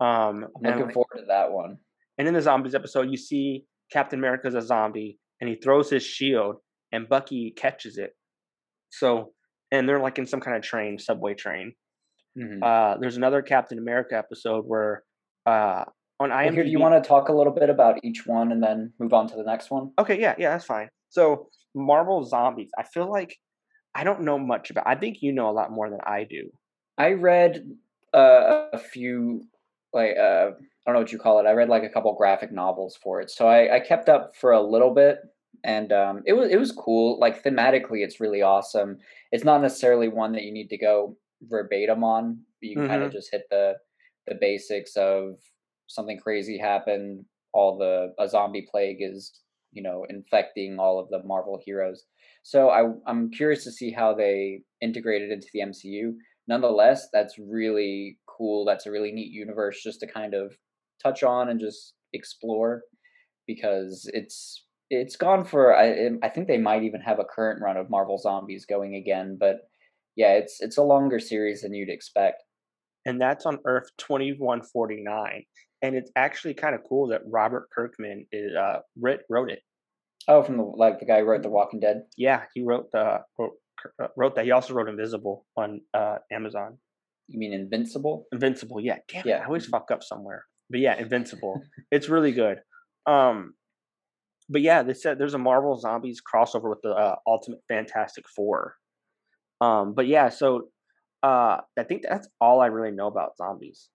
Um, 0.00 0.46
I'm 0.56 0.78
looking 0.78 0.92
forward 0.92 1.18
to 1.18 1.24
that 1.28 1.52
one. 1.52 1.78
And 2.18 2.28
in 2.28 2.34
the 2.34 2.42
zombies 2.42 2.74
episode, 2.74 3.10
you 3.10 3.16
see 3.16 3.64
Captain 3.92 4.18
America's 4.18 4.54
a 4.54 4.62
zombie 4.62 5.18
and 5.40 5.48
he 5.48 5.56
throws 5.56 5.90
his 5.90 6.02
shield 6.02 6.56
and 6.92 7.08
Bucky 7.08 7.52
catches 7.56 7.98
it. 7.98 8.14
So, 8.90 9.32
and 9.70 9.88
they're 9.88 10.00
like 10.00 10.18
in 10.18 10.26
some 10.26 10.40
kind 10.40 10.56
of 10.56 10.62
train, 10.62 10.98
subway 10.98 11.34
train. 11.34 11.74
hmm 12.36 12.62
Uh, 12.62 12.96
there's 12.98 13.16
another 13.16 13.42
Captain 13.42 13.78
America 13.78 14.16
episode 14.16 14.64
where 14.66 15.04
uh, 15.46 15.84
on 16.20 16.30
Well, 16.30 16.52
here, 16.52 16.64
do 16.64 16.70
you 16.70 16.78
want 16.80 17.02
to 17.02 17.06
talk 17.06 17.28
a 17.28 17.32
little 17.32 17.52
bit 17.52 17.70
about 17.70 18.04
each 18.04 18.26
one 18.26 18.50
and 18.52 18.62
then 18.62 18.92
move 18.98 19.12
on 19.12 19.28
to 19.28 19.36
the 19.36 19.44
next 19.44 19.70
one? 19.70 19.92
Okay, 19.98 20.20
yeah, 20.20 20.34
yeah, 20.38 20.50
that's 20.50 20.64
fine. 20.64 20.88
So, 21.10 21.48
Marvel 21.74 22.24
Zombies, 22.24 22.70
I 22.76 22.82
feel 22.82 23.08
like 23.10 23.36
I 23.94 24.04
don't 24.04 24.22
know 24.22 24.38
much 24.38 24.70
about. 24.70 24.86
I 24.86 24.94
think 24.96 25.18
you 25.22 25.32
know 25.32 25.48
a 25.48 25.52
lot 25.52 25.70
more 25.70 25.88
than 25.90 26.00
I 26.04 26.24
do. 26.24 26.50
I 26.98 27.12
read 27.12 27.70
uh, 28.12 28.66
a 28.72 28.78
few, 28.78 29.44
like 29.92 30.16
uh, 30.16 30.50
I 30.52 30.52
don't 30.86 30.94
know 30.94 31.00
what 31.00 31.12
you 31.12 31.18
call 31.18 31.38
it. 31.40 31.46
I 31.46 31.52
read 31.52 31.68
like 31.68 31.82
a 31.82 31.88
couple 31.88 32.14
graphic 32.14 32.52
novels 32.52 32.98
for 33.02 33.20
it, 33.20 33.30
so 33.30 33.48
I, 33.48 33.76
I 33.76 33.80
kept 33.80 34.08
up 34.08 34.36
for 34.36 34.52
a 34.52 34.60
little 34.62 34.94
bit, 34.94 35.18
and 35.64 35.92
um, 35.92 36.22
it 36.26 36.34
was 36.34 36.50
it 36.50 36.58
was 36.58 36.72
cool. 36.72 37.18
Like 37.18 37.42
thematically, 37.42 38.04
it's 38.04 38.20
really 38.20 38.42
awesome. 38.42 38.98
It's 39.32 39.44
not 39.44 39.62
necessarily 39.62 40.08
one 40.08 40.32
that 40.32 40.42
you 40.44 40.52
need 40.52 40.68
to 40.68 40.78
go 40.78 41.16
verbatim 41.42 42.04
on. 42.04 42.40
You 42.60 42.80
kind 42.80 43.02
Mm-hmm. 43.02 43.02
of 43.02 43.12
just 43.12 43.30
hit 43.30 43.42
the 43.50 43.74
the 44.26 44.34
basics 44.40 44.96
of 44.96 45.36
something 45.86 46.18
crazy 46.18 46.58
happened. 46.58 47.24
All 47.52 47.78
the 47.78 48.12
a 48.22 48.28
zombie 48.28 48.66
plague 48.70 48.98
is 49.00 49.32
you 49.72 49.82
know 49.82 50.04
infecting 50.08 50.78
all 50.78 50.98
of 50.98 51.08
the 51.10 51.22
Marvel 51.24 51.60
heroes. 51.64 52.04
So 52.42 52.70
I 52.70 52.92
I'm 53.06 53.30
curious 53.30 53.64
to 53.64 53.72
see 53.72 53.90
how 53.90 54.14
they 54.14 54.62
integrate 54.80 55.22
it 55.22 55.30
into 55.30 55.48
the 55.52 55.60
MCU 55.60 56.12
nonetheless, 56.48 57.08
that's 57.12 57.38
really 57.38 58.18
cool. 58.26 58.64
That's 58.64 58.86
a 58.86 58.90
really 58.90 59.12
neat 59.12 59.30
universe 59.32 59.82
just 59.82 60.00
to 60.00 60.06
kind 60.06 60.34
of 60.34 60.56
touch 61.02 61.22
on 61.22 61.48
and 61.48 61.60
just 61.60 61.94
explore 62.12 62.82
because 63.46 64.10
it's 64.14 64.64
it's 64.90 65.16
gone 65.16 65.44
for 65.44 65.76
I 65.76 66.10
I 66.22 66.28
think 66.30 66.48
they 66.48 66.58
might 66.58 66.82
even 66.82 67.00
have 67.02 67.18
a 67.20 67.24
current 67.24 67.60
run 67.62 67.76
of 67.76 67.90
Marvel 67.90 68.18
Zombies 68.18 68.66
going 68.66 68.94
again, 68.96 69.36
but 69.38 69.56
yeah, 70.16 70.32
it's 70.32 70.60
it's 70.60 70.78
a 70.78 70.82
longer 70.82 71.20
series 71.20 71.62
than 71.62 71.74
you'd 71.74 71.90
expect. 71.90 72.42
and 73.06 73.20
that's 73.20 73.46
on 73.46 73.58
Earth 73.64 73.90
2149. 73.98 75.44
And 75.82 75.94
it's 75.94 76.10
actually 76.16 76.54
kind 76.54 76.74
of 76.74 76.80
cool 76.88 77.08
that 77.08 77.22
Robert 77.30 77.68
Kirkman 77.74 78.26
is 78.32 78.52
uh 78.54 78.80
writ, 79.00 79.20
wrote 79.30 79.50
it. 79.50 79.60
Oh, 80.26 80.42
from 80.42 80.56
the 80.58 80.64
like 80.64 80.98
the 81.00 81.06
guy 81.06 81.20
who 81.20 81.26
wrote 81.26 81.42
The 81.42 81.48
Walking 81.50 81.80
Dead. 81.80 82.02
Yeah, 82.16 82.42
he 82.54 82.62
wrote 82.62 82.90
the 82.92 83.20
wrote, 83.38 83.54
wrote 84.16 84.34
that. 84.36 84.44
He 84.44 84.50
also 84.50 84.74
wrote 84.74 84.88
Invisible 84.88 85.46
on 85.56 85.80
uh 85.94 86.16
Amazon. 86.32 86.78
You 87.28 87.38
mean 87.38 87.52
Invincible? 87.52 88.24
Invincible, 88.32 88.80
yeah. 88.80 88.96
Damn 89.08 89.20
it, 89.20 89.26
Yeah. 89.26 89.38
I 89.38 89.44
always 89.44 89.66
fuck 89.66 89.90
up 89.90 90.02
somewhere. 90.02 90.44
But 90.70 90.80
yeah, 90.80 90.96
Invincible. 90.96 91.60
it's 91.90 92.08
really 92.08 92.32
good. 92.32 92.60
Um, 93.06 93.54
but 94.48 94.62
yeah, 94.62 94.82
they 94.82 94.94
said 94.94 95.18
there's 95.18 95.34
a 95.34 95.38
Marvel 95.38 95.78
Zombies 95.78 96.20
crossover 96.22 96.70
with 96.70 96.80
the 96.82 96.90
uh, 96.90 97.16
Ultimate 97.26 97.60
Fantastic 97.68 98.24
Four. 98.34 98.74
Um, 99.60 99.94
but 99.94 100.06
yeah, 100.06 100.28
so 100.30 100.68
uh, 101.22 101.58
I 101.78 101.82
think 101.86 102.02
that's 102.08 102.28
all 102.40 102.60
I 102.60 102.66
really 102.66 102.92
know 102.92 103.08
about 103.08 103.36
zombies. 103.36 103.88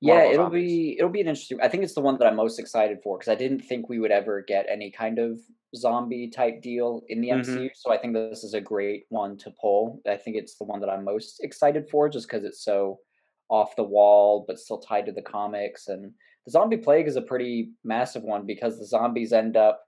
Yeah, 0.00 0.24
it'll 0.24 0.46
Zombies. 0.46 0.50
be 0.50 0.96
it'll 0.98 1.10
be 1.10 1.20
an 1.20 1.28
interesting. 1.28 1.58
I 1.62 1.68
think 1.68 1.84
it's 1.84 1.94
the 1.94 2.00
one 2.00 2.18
that 2.18 2.26
I'm 2.26 2.36
most 2.36 2.58
excited 2.58 2.98
for 3.02 3.18
because 3.18 3.30
I 3.30 3.34
didn't 3.34 3.60
think 3.60 3.88
we 3.88 3.98
would 3.98 4.10
ever 4.10 4.42
get 4.42 4.66
any 4.68 4.90
kind 4.90 5.18
of 5.18 5.40
zombie 5.74 6.28
type 6.30 6.62
deal 6.62 7.02
in 7.08 7.20
the 7.20 7.30
hmm 7.30 7.30
MCU. 7.30 7.70
So 7.74 7.92
I 7.92 7.98
think 7.98 8.14
this 8.14 8.44
is 8.44 8.54
a 8.54 8.60
great 8.60 9.04
one 9.08 9.36
to 9.38 9.52
pull. 9.60 10.00
I 10.08 10.16
think 10.16 10.36
it's 10.36 10.56
the 10.58 10.64
one 10.64 10.80
that 10.80 10.88
I'm 10.90 11.04
most 11.04 11.42
excited 11.42 11.88
for 11.90 12.08
just 12.08 12.28
because 12.28 12.44
it's 12.44 12.64
so 12.64 13.00
off 13.48 13.76
the 13.76 13.82
wall 13.84 14.44
but 14.46 14.58
still 14.58 14.78
tied 14.78 15.06
to 15.06 15.12
the 15.12 15.22
comics. 15.22 15.88
And 15.88 16.12
the 16.44 16.50
zombie 16.50 16.76
plague 16.78 17.08
is 17.08 17.16
a 17.16 17.22
pretty 17.22 17.72
massive 17.84 18.22
one 18.22 18.46
because 18.46 18.78
the 18.78 18.86
zombies 18.86 19.32
end 19.32 19.56
up 19.56 19.82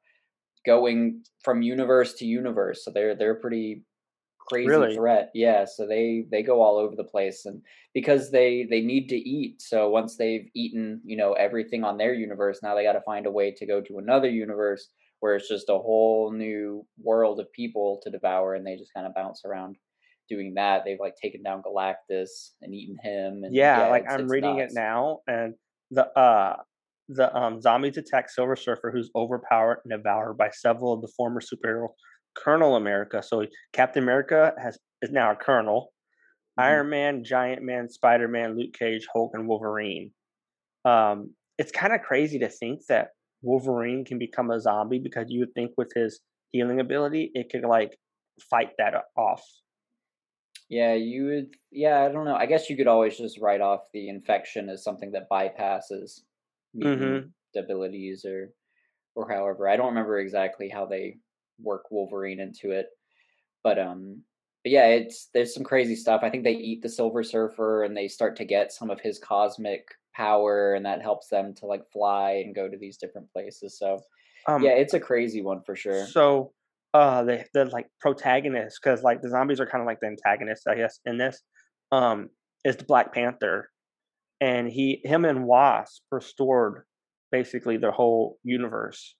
going 0.66 1.22
from 1.42 1.62
universe 1.62 2.14
to 2.14 2.26
universe. 2.26 2.84
So 2.84 2.90
they're 2.90 3.14
they're 3.14 3.34
pretty 3.36 3.84
crazy 4.48 4.86
Really? 4.86 4.94
threat. 4.94 5.30
Yeah, 5.34 5.64
so 5.64 5.86
they 5.86 6.26
they 6.30 6.42
go 6.42 6.62
all 6.62 6.76
over 6.78 6.96
the 6.96 7.04
place 7.04 7.44
and 7.46 7.62
because 7.94 8.30
they 8.30 8.64
they 8.64 8.80
need 8.80 9.08
to 9.08 9.16
eat. 9.16 9.60
So 9.62 9.88
once 9.90 10.16
they've 10.16 10.48
eaten, 10.54 11.00
you 11.04 11.16
know, 11.16 11.32
everything 11.34 11.84
on 11.84 11.98
their 11.98 12.14
universe, 12.14 12.60
now 12.62 12.74
they 12.74 12.84
got 12.84 12.92
to 12.94 13.02
find 13.02 13.26
a 13.26 13.30
way 13.30 13.52
to 13.52 13.66
go 13.66 13.80
to 13.82 13.98
another 13.98 14.28
universe 14.30 14.88
where 15.20 15.36
it's 15.36 15.48
just 15.48 15.68
a 15.68 15.78
whole 15.78 16.32
new 16.32 16.86
world 16.98 17.40
of 17.40 17.50
people 17.52 18.00
to 18.04 18.10
devour 18.10 18.54
and 18.54 18.66
they 18.66 18.76
just 18.76 18.94
kind 18.94 19.06
of 19.06 19.14
bounce 19.14 19.44
around 19.44 19.76
doing 20.28 20.54
that. 20.54 20.84
They've 20.84 21.00
like 21.00 21.16
taken 21.16 21.42
down 21.42 21.62
Galactus 21.62 22.52
and 22.62 22.74
eaten 22.74 22.96
him 23.02 23.44
and 23.44 23.68
Yeah, 23.72 23.76
yeah, 23.76 23.88
like 23.88 24.04
it's 24.04 24.14
I'm 24.14 24.28
it's 24.28 24.30
reading 24.30 24.58
it 24.58 24.72
now, 24.72 25.20
and 25.26 25.54
the 25.90 26.06
uh 26.18 26.56
the 27.08 27.34
um 27.34 27.60
zombies 27.62 27.96
attack 27.96 28.28
Silver 28.28 28.56
Surfer, 28.56 28.90
who's 28.92 29.10
overpowered 29.14 29.80
and 29.84 29.92
devoured 29.92 30.34
by 30.36 30.50
several 30.50 30.92
of 30.92 31.00
the 31.00 31.08
former 31.16 31.40
superhero 31.40 31.88
Colonel 32.38 32.76
America. 32.76 33.22
So 33.22 33.44
Captain 33.72 34.02
America 34.02 34.54
has 34.58 34.78
is 35.02 35.10
now 35.10 35.32
a 35.32 35.36
Colonel. 35.36 35.92
Mhm. 36.56 36.78
Iron 36.78 36.90
Man, 36.90 37.24
Giant 37.24 37.62
Man, 37.62 37.88
Spider 37.88 38.28
Man, 38.28 38.56
Luke 38.56 38.74
Cage, 38.78 39.06
Hulk, 39.12 39.32
and 39.34 39.48
Wolverine. 39.48 40.12
Um, 40.84 41.34
it's 41.58 41.72
kind 41.72 41.92
of 41.92 42.02
crazy 42.02 42.38
to 42.40 42.48
think 42.48 42.86
that 42.88 43.10
Wolverine 43.42 44.04
can 44.04 44.18
become 44.18 44.50
a 44.50 44.60
zombie 44.60 45.00
because 45.00 45.26
you 45.30 45.40
would 45.40 45.54
think 45.54 45.72
with 45.76 45.92
his 45.94 46.20
healing 46.52 46.80
ability, 46.80 47.30
it 47.34 47.50
could 47.50 47.62
like 47.64 47.98
fight 48.50 48.72
that 48.78 48.94
off. 49.16 49.44
Yeah, 50.68 50.94
you 50.94 51.24
would. 51.26 51.54
Yeah, 51.70 52.02
I 52.02 52.08
don't 52.12 52.24
know. 52.24 52.34
I 52.36 52.46
guess 52.46 52.68
you 52.68 52.76
could 52.76 52.86
always 52.88 53.16
just 53.16 53.38
write 53.38 53.60
off 53.60 53.90
the 53.92 54.08
infection 54.08 54.68
as 54.68 54.84
something 54.84 55.12
that 55.12 55.28
bypasses 55.30 56.20
hmm 56.82 57.32
abilities, 57.56 58.24
or 58.24 58.52
or 59.14 59.30
however. 59.30 59.68
I 59.68 59.76
don't 59.76 59.88
remember 59.88 60.18
exactly 60.18 60.68
how 60.68 60.86
they 60.86 61.18
work 61.60 61.90
Wolverine 61.90 62.40
into 62.40 62.70
it, 62.70 62.86
but 63.62 63.78
um, 63.78 64.22
but 64.64 64.72
yeah, 64.72 64.86
it's 64.86 65.28
there's 65.34 65.54
some 65.54 65.64
crazy 65.64 65.96
stuff. 65.96 66.22
I 66.22 66.30
think 66.30 66.44
they 66.44 66.52
eat 66.52 66.82
the 66.82 66.88
Silver 66.88 67.22
Surfer, 67.22 67.84
and 67.84 67.96
they 67.96 68.08
start 68.08 68.36
to 68.36 68.44
get 68.44 68.72
some 68.72 68.90
of 68.90 69.00
his 69.00 69.18
cosmic 69.18 69.86
power, 70.14 70.74
and 70.74 70.84
that 70.86 71.02
helps 71.02 71.28
them 71.28 71.54
to 71.54 71.66
like 71.66 71.82
fly 71.92 72.42
and 72.44 72.54
go 72.54 72.68
to 72.68 72.76
these 72.76 72.96
different 72.96 73.30
places. 73.32 73.78
So 73.78 74.00
Um, 74.46 74.62
yeah, 74.62 74.72
it's 74.72 74.94
a 74.94 75.00
crazy 75.00 75.42
one 75.42 75.62
for 75.62 75.76
sure. 75.76 76.06
So, 76.06 76.52
uh, 76.94 77.22
the 77.24 77.44
the 77.54 77.66
like 77.66 77.86
protagonist, 78.00 78.80
because 78.82 79.02
like 79.02 79.22
the 79.22 79.28
zombies 79.28 79.60
are 79.60 79.66
kind 79.66 79.82
of 79.82 79.86
like 79.86 80.00
the 80.00 80.06
antagonists, 80.08 80.66
I 80.66 80.74
guess, 80.76 81.00
in 81.04 81.18
this, 81.18 81.40
um, 81.92 82.30
is 82.64 82.76
the 82.76 82.84
Black 82.84 83.12
Panther. 83.12 83.70
and 84.40 84.68
he, 84.68 85.00
him, 85.04 85.24
and 85.24 85.44
Wasp 85.46 86.02
restored 86.12 86.84
basically 87.32 87.76
the 87.76 87.90
whole 87.90 88.38
universe. 88.44 89.14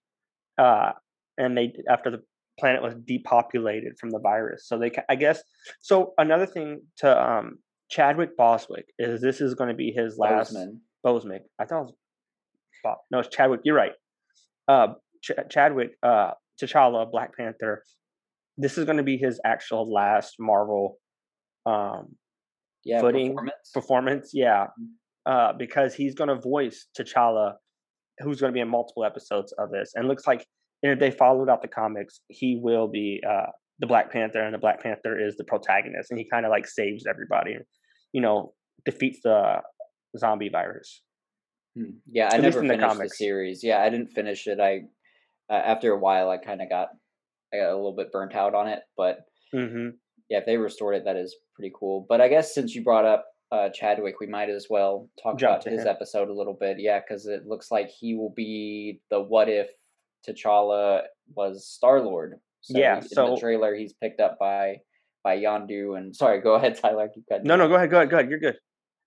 Uh, 0.57 0.92
and 1.38 1.57
they 1.57 1.73
after 1.88 2.11
the 2.11 2.23
planet 2.59 2.83
was 2.83 2.95
depopulated 3.07 3.92
from 4.00 4.11
the 4.11 4.18
virus, 4.18 4.66
so 4.66 4.78
they, 4.78 4.90
I 5.09 5.14
guess. 5.14 5.42
So 5.80 6.12
another 6.18 6.47
thing 6.47 6.83
to 6.99 7.30
um, 7.30 7.59
Chadwick 7.90 8.37
Boswick 8.37 8.85
is 8.99 9.21
this 9.21 9.40
is 9.40 9.54
going 9.54 9.68
to 9.68 9.75
be 9.76 9.92
his 9.92 10.18
last 10.18 10.52
Boseman. 10.54 10.78
Boseman. 11.07 11.38
I 11.61 11.64
thought 11.64 11.80
it 11.80 11.85
was 11.85 11.95
Bob. 12.83 12.99
No, 13.11 13.21
it's 13.21 13.28
Chadwick. 13.28 13.61
You're 13.64 13.76
right. 13.76 13.92
Uh, 14.66 14.88
Ch- 15.23 15.33
Chadwick, 15.50 15.92
uh, 16.02 16.33
T'Challa, 16.61 17.11
Black 17.11 17.37
Panther. 17.37 17.83
This 18.57 18.76
is 18.76 18.85
going 18.85 18.97
to 18.99 19.02
be 19.04 19.16
his 19.16 19.40
actual 19.45 19.90
last 19.92 20.35
Marvel 20.40 20.99
um, 21.64 22.16
Yeah, 22.85 23.00
footing, 23.00 23.30
performance. 23.35 23.71
performance. 23.73 24.30
Yeah, 24.35 24.66
uh, 25.26 25.52
because 25.52 25.95
he's 25.95 26.14
going 26.14 26.28
to 26.28 26.35
voice 26.40 26.87
T'Challa, 26.99 27.54
who's 28.18 28.40
going 28.40 28.52
to 28.52 28.54
be 28.54 28.61
in 28.61 28.68
multiple 28.68 29.04
episodes 29.04 29.52
of 29.59 29.71
this, 29.71 29.92
and 29.95 30.09
looks 30.09 30.26
like 30.26 30.45
and 30.82 30.92
if 30.92 30.99
they 30.99 31.11
followed 31.11 31.49
out 31.49 31.62
the 31.62 31.68
comics, 31.68 32.20
he 32.28 32.58
will 32.62 32.88
be 32.88 33.20
uh, 33.28 33.47
the 33.80 33.87
Black 33.87 34.12
Panther, 34.12 34.42
and 34.42 34.54
the 34.54 34.58
Black 34.58 34.82
Panther 34.82 35.18
is 35.18 35.37
the 35.37 35.44
protagonist, 35.44 36.11
and 36.11 36.18
he 36.18 36.28
kind 36.28 36.44
of 36.47 36.50
like 36.50 36.66
saves 36.66 37.04
everybody, 37.08 37.56
you 38.12 38.20
know, 38.20 38.52
defeats 38.85 39.20
the 39.23 39.56
zombie 40.16 40.49
virus. 40.50 41.02
Hmm. 41.76 41.90
Yeah, 42.11 42.28
I 42.32 42.38
never 42.38 42.61
in 42.61 42.68
the 42.68 42.75
finished 42.75 42.99
the, 42.99 43.08
series. 43.08 43.62
Yeah, 43.62 43.82
I 43.82 43.90
didn't 43.90 44.08
finish 44.08 44.47
it. 44.47 44.61
I 44.61 44.82
uh, 45.50 45.56
after 45.56 45.92
a 45.92 45.99
while, 45.99 46.30
I 46.30 46.38
kind 46.38 46.61
of 46.61 46.68
got 46.68 46.88
I 47.52 47.58
got 47.58 47.73
a 47.73 47.76
little 47.76 47.94
bit 47.97 48.12
burnt 48.12 48.35
out 48.35 48.54
on 48.54 48.68
it. 48.68 48.80
But 48.97 49.20
hmm 49.52 49.90
yeah, 50.28 50.38
if 50.38 50.47
they 50.47 50.56
restored 50.56 50.94
it, 50.94 51.04
that 51.04 51.16
is 51.16 51.37
pretty 51.54 51.73
cool. 51.78 52.04
But 52.08 52.20
I 52.20 52.28
guess 52.28 52.54
since 52.54 52.75
you 52.75 52.82
brought 52.85 53.06
up 53.06 53.25
uh, 53.50 53.70
Chadwick, 53.70 54.20
we 54.20 54.26
might 54.26 54.50
as 54.50 54.66
well 54.68 55.08
talk 55.23 55.38
Jump 55.38 55.62
about 55.62 55.73
his 55.73 55.82
him. 55.82 55.88
episode 55.88 56.28
a 56.28 56.35
little 56.35 56.56
bit. 56.58 56.76
Yeah, 56.78 57.00
because 57.00 57.26
it 57.26 57.47
looks 57.47 57.70
like 57.70 57.88
he 57.88 58.14
will 58.14 58.32
be 58.37 59.00
the 59.11 59.20
what 59.20 59.49
if 59.49 59.68
T'Challa 60.28 61.02
was 61.35 61.66
Star 61.66 62.00
Lord. 62.00 62.37
Yeah, 62.68 62.97
in 62.97 63.02
so- 63.08 63.35
the 63.35 63.40
trailer, 63.40 63.75
he's 63.75 63.92
picked 63.92 64.20
up 64.20 64.38
by 64.38 64.80
by 65.25 65.38
Yondu. 65.38 65.97
And 65.97 66.14
sorry, 66.14 66.40
go 66.40 66.54
ahead, 66.54 66.78
Tyler. 66.78 67.08
Keep 67.12 67.25
cutting 67.28 67.47
No, 67.47 67.56
no, 67.56 67.68
go 67.68 67.75
ahead, 67.75 67.90
go 67.90 67.97
ahead, 67.97 68.11
go 68.11 68.16
ahead. 68.18 68.30
You're 68.30 68.38
good. 68.38 68.58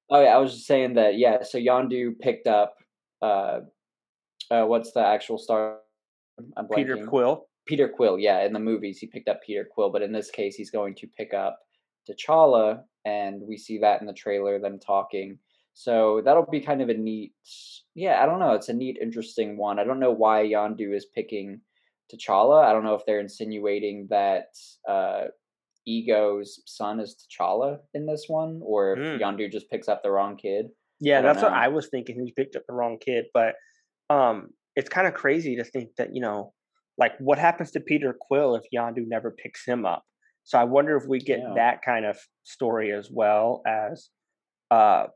Oh 0.10 0.22
yeah, 0.22 0.36
I 0.36 0.38
was 0.38 0.54
just 0.54 0.68
saying 0.68 0.96
that. 0.96 1.18
Yeah, 1.18 1.44
so 1.44 1.58
Yondu 1.58 2.20
picked 2.20 2.48
up. 2.48 2.76
Uh, 3.22 3.62
uh, 4.50 4.66
what's 4.66 4.92
the 4.92 5.06
actual 5.06 5.38
star? 5.38 5.78
I'm 6.58 6.68
Peter. 6.68 7.06
Quill. 7.06 7.48
Peter 7.66 7.88
Quill. 7.88 8.20
Yeah, 8.20 8.44
in 8.44 8.54
the 8.54 8.60
movies 8.60 8.98
he 9.00 9.08
picked 9.08 9.30
up 9.30 9.42
Peter 9.46 9.66
Quill, 9.72 9.90
but 9.90 10.02
in 10.02 10.12
this 10.12 10.30
case 10.30 10.56
he's 10.56 10.72
going 10.72 10.96
to 10.96 11.08
pick 11.08 11.34
up 11.34 11.60
T'Challa, 12.10 12.82
and 13.06 13.42
we 13.42 13.58
see 13.58 13.78
that 13.80 14.02
in 14.02 14.08
the 14.08 14.14
trailer. 14.14 14.60
Them 14.60 14.80
talking. 14.80 15.38
So 15.74 16.22
that'll 16.24 16.46
be 16.50 16.60
kind 16.62 16.82
of 16.82 16.90
a 16.90 16.94
neat. 16.94 17.34
Yeah, 17.96 18.22
I 18.22 18.26
don't 18.26 18.40
know. 18.40 18.54
It's 18.54 18.70
a 18.70 18.74
neat, 18.74 18.98
interesting 19.02 19.58
one. 19.58 19.80
I 19.80 19.84
don't 19.84 20.00
know 20.00 20.12
why 20.12 20.44
Yondu 20.46 20.96
is 20.96 21.06
picking 21.14 21.62
T'Challa. 22.14 22.64
I 22.64 22.72
don't 22.74 22.84
know 22.84 22.96
if 22.96 23.06
they're 23.06 23.20
insinuating 23.20 24.08
that 24.10 24.48
uh, 24.88 25.26
Ego's 25.88 26.62
son 26.66 27.00
is 27.00 27.16
T'Challa 27.16 27.80
in 27.94 28.06
this 28.06 28.26
one, 28.28 28.62
or 28.64 28.94
if 28.94 29.00
Mm. 29.00 29.20
Yondu 29.22 29.52
just 29.52 29.70
picks 29.70 29.88
up 29.88 30.04
the 30.04 30.12
wrong 30.12 30.36
kid. 30.38 30.68
Yeah, 31.00 31.22
that's 31.22 31.42
what. 31.42 31.54
I 31.54 31.68
was 31.70 31.88
thinking. 31.90 32.24
He 32.24 32.32
picked 32.32 32.56
up 32.56 32.64
the 32.68 32.74
wrong 32.74 32.98
kid, 33.00 33.26
but 33.34 33.56
um, 34.10 34.50
it's 34.76 34.90
kind 34.90 35.08
of 35.08 35.14
crazy 35.16 35.56
to 35.56 35.64
think 35.64 35.96
that 35.98 36.14
you 36.14 36.22
know, 36.22 36.54
like 36.98 37.14
what 37.20 37.40
happens 37.40 37.72
to 37.72 37.80
Peter 37.80 38.16
Quill 38.20 38.56
if 38.56 38.64
Yondu 38.74 39.08
never 39.08 39.32
picks 39.32 39.66
him 39.66 39.86
up. 39.86 40.04
So 40.44 40.60
I 40.60 40.64
wonder 40.66 40.96
if 40.98 41.06
we 41.08 41.20
get 41.20 41.40
Yeah. 41.40 41.54
that 41.56 41.82
kind 41.84 42.06
of 42.06 42.18
story 42.44 42.92
as 42.92 43.10
well 43.12 43.62
as, 43.66 44.10
uh, 44.70 45.08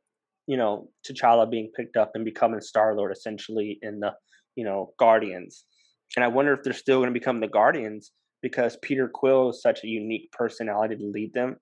you 0.47 0.57
know, 0.57 0.89
T'Challa 1.07 1.49
being 1.49 1.71
picked 1.75 1.97
up 1.97 2.11
and 2.15 2.23
becoming 2.25 2.61
Star 2.61 2.95
Lord 2.95 3.11
essentially 3.11 3.79
in 3.81 3.99
the, 3.99 4.13
you 4.55 4.63
know, 4.63 4.93
Guardians. 4.99 5.65
And 6.15 6.23
I 6.23 6.27
wonder 6.27 6.53
if 6.53 6.63
they're 6.63 6.73
still 6.73 6.99
going 6.99 7.13
to 7.13 7.19
become 7.19 7.39
the 7.39 7.47
Guardians 7.47 8.11
because 8.41 8.77
Peter 8.81 9.09
Quill 9.11 9.49
is 9.49 9.61
such 9.61 9.83
a 9.83 9.87
unique 9.87 10.31
personality 10.31 10.95
to 10.97 11.03
lead 11.03 11.33
them. 11.33 11.57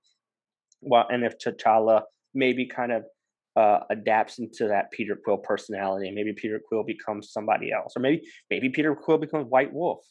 Well, 0.81 1.05
and 1.09 1.23
if 1.23 1.37
T'Challa 1.37 2.01
maybe 2.33 2.67
kind 2.67 2.91
of 2.91 3.03
uh, 3.55 3.85
adapts 3.89 4.39
into 4.39 4.67
that 4.67 4.91
Peter 4.91 5.15
Quill 5.23 5.37
personality, 5.37 6.07
and 6.07 6.15
maybe 6.15 6.33
Peter 6.33 6.59
Quill 6.67 6.83
becomes 6.83 7.31
somebody 7.31 7.71
else, 7.71 7.93
or 7.95 8.01
maybe 8.01 8.21
maybe 8.49 8.69
Peter 8.69 8.95
Quill 8.95 9.19
becomes 9.19 9.45
White 9.47 9.71
Wolf. 9.71 10.03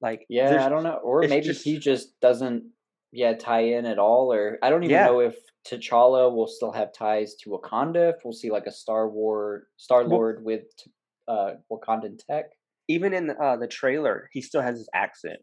Like 0.00 0.24
Yeah, 0.28 0.64
I 0.64 0.68
don't 0.68 0.84
know, 0.84 1.00
or 1.02 1.20
maybe 1.22 1.46
just- 1.46 1.64
he 1.64 1.78
just 1.78 2.18
doesn't. 2.20 2.64
Yeah, 3.10 3.32
tie 3.32 3.62
in 3.62 3.86
at 3.86 3.98
all, 3.98 4.32
or 4.32 4.58
I 4.62 4.68
don't 4.70 4.84
even 4.84 4.94
Yeah. 4.94 5.06
know 5.06 5.20
if 5.20 5.34
T'Challa 5.66 6.34
will 6.34 6.46
still 6.46 6.72
have 6.72 6.92
ties 6.92 7.34
to 7.42 7.50
Wakanda. 7.50 8.10
If 8.10 8.16
we'll 8.24 8.32
see 8.32 8.50
like 8.50 8.66
a 8.66 8.72
Star 8.72 9.08
War 9.08 9.64
Star 9.76 10.04
Lord 10.04 10.42
with 10.44 10.64
uh, 11.26 11.54
Wakandan 11.70 12.18
tech. 12.26 12.46
even 12.88 13.12
in 13.12 13.30
uh, 13.30 13.56
the 13.56 13.66
trailer, 13.68 14.30
he 14.32 14.40
still 14.40 14.62
has 14.62 14.78
his 14.78 14.88
accent. 14.94 15.40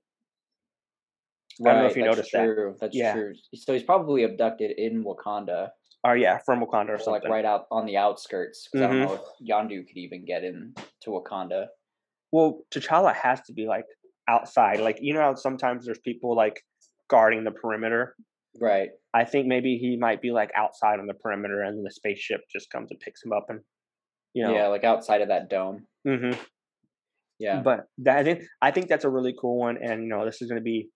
I 1.66 1.70
don't 1.70 1.80
know 1.80 1.86
if 1.88 1.96
you 1.96 2.04
noticed 2.04 2.32
that. 2.34 2.44
true. 2.44 2.76
That's 2.82 2.96
Yeah. 2.96 3.14
true. 3.14 3.34
So 3.54 3.74
he's 3.74 3.84
probably 3.84 4.24
abducted 4.24 4.72
in 4.72 5.04
Wakanda, 5.04 5.70
Oh 6.04 6.12
yeah, 6.14 6.40
from 6.40 6.60
Wakanda 6.62 6.90
or 6.90 6.96
or 7.02 7.12
like 7.12 7.24
right 7.24 7.46
out 7.46 7.66
on 7.72 7.86
the 7.86 7.98
outskirts. 7.98 8.68
Because 8.72 8.82
I 8.84 8.88
Mhm. 8.88 9.00
don't 9.00 9.08
know 9.10 9.14
if 9.16 9.48
Yondu 9.48 9.88
could 9.88 9.98
even 9.98 10.26
get 10.26 10.44
in 10.44 10.74
to 11.02 11.12
Wakanda. 11.12 11.68
Well, 12.32 12.66
T'Challa 12.72 13.14
has 13.16 13.42
to 13.44 13.54
be 13.54 13.68
like 13.68 13.86
outside. 14.28 14.80
Like 14.82 14.98
you 15.02 15.14
know 15.14 15.22
how 15.22 15.36
sometimes 15.36 15.86
there's 15.86 16.00
people 16.00 16.36
like 16.36 16.66
guarding 17.08 17.44
the 17.44 17.52
perimeter. 17.52 18.16
Right. 18.60 18.90
I 19.16 19.24
think 19.24 19.48
maybe 19.48 19.78
he 19.78 19.96
might 19.98 20.22
be 20.22 20.32
like 20.32 20.52
outside 20.56 21.00
on 21.00 21.08
the 21.08 21.14
perimeter, 21.14 21.62
and 21.62 21.86
the 21.86 21.92
spaceship 21.92 22.42
just 22.52 22.70
comes 22.70 22.92
and 22.92 23.00
picks 23.00 23.24
him 23.24 23.32
up, 23.32 23.46
and 23.50 23.62
you 24.34 24.44
know. 24.44 24.54
Yeah, 24.54 24.68
like 24.68 24.84
outside 24.84 25.22
of 25.22 25.30
that 25.30 25.50
dome. 25.50 25.88
hmm 26.06 26.32
Yeah. 27.40 27.62
But 27.62 27.88
that 28.00 28.18
I 28.18 28.24
think 28.24 28.44
I 28.62 28.72
think 28.72 28.88
that's 28.90 29.06
a 29.06 29.10
really 29.10 29.34
cool 29.40 29.58
one, 29.60 29.78
and 29.82 30.04
you 30.04 30.10
know 30.10 30.26
this 30.26 30.42
is 30.42 30.50
going 30.50 30.60
to 30.60 30.64
be 30.64 30.90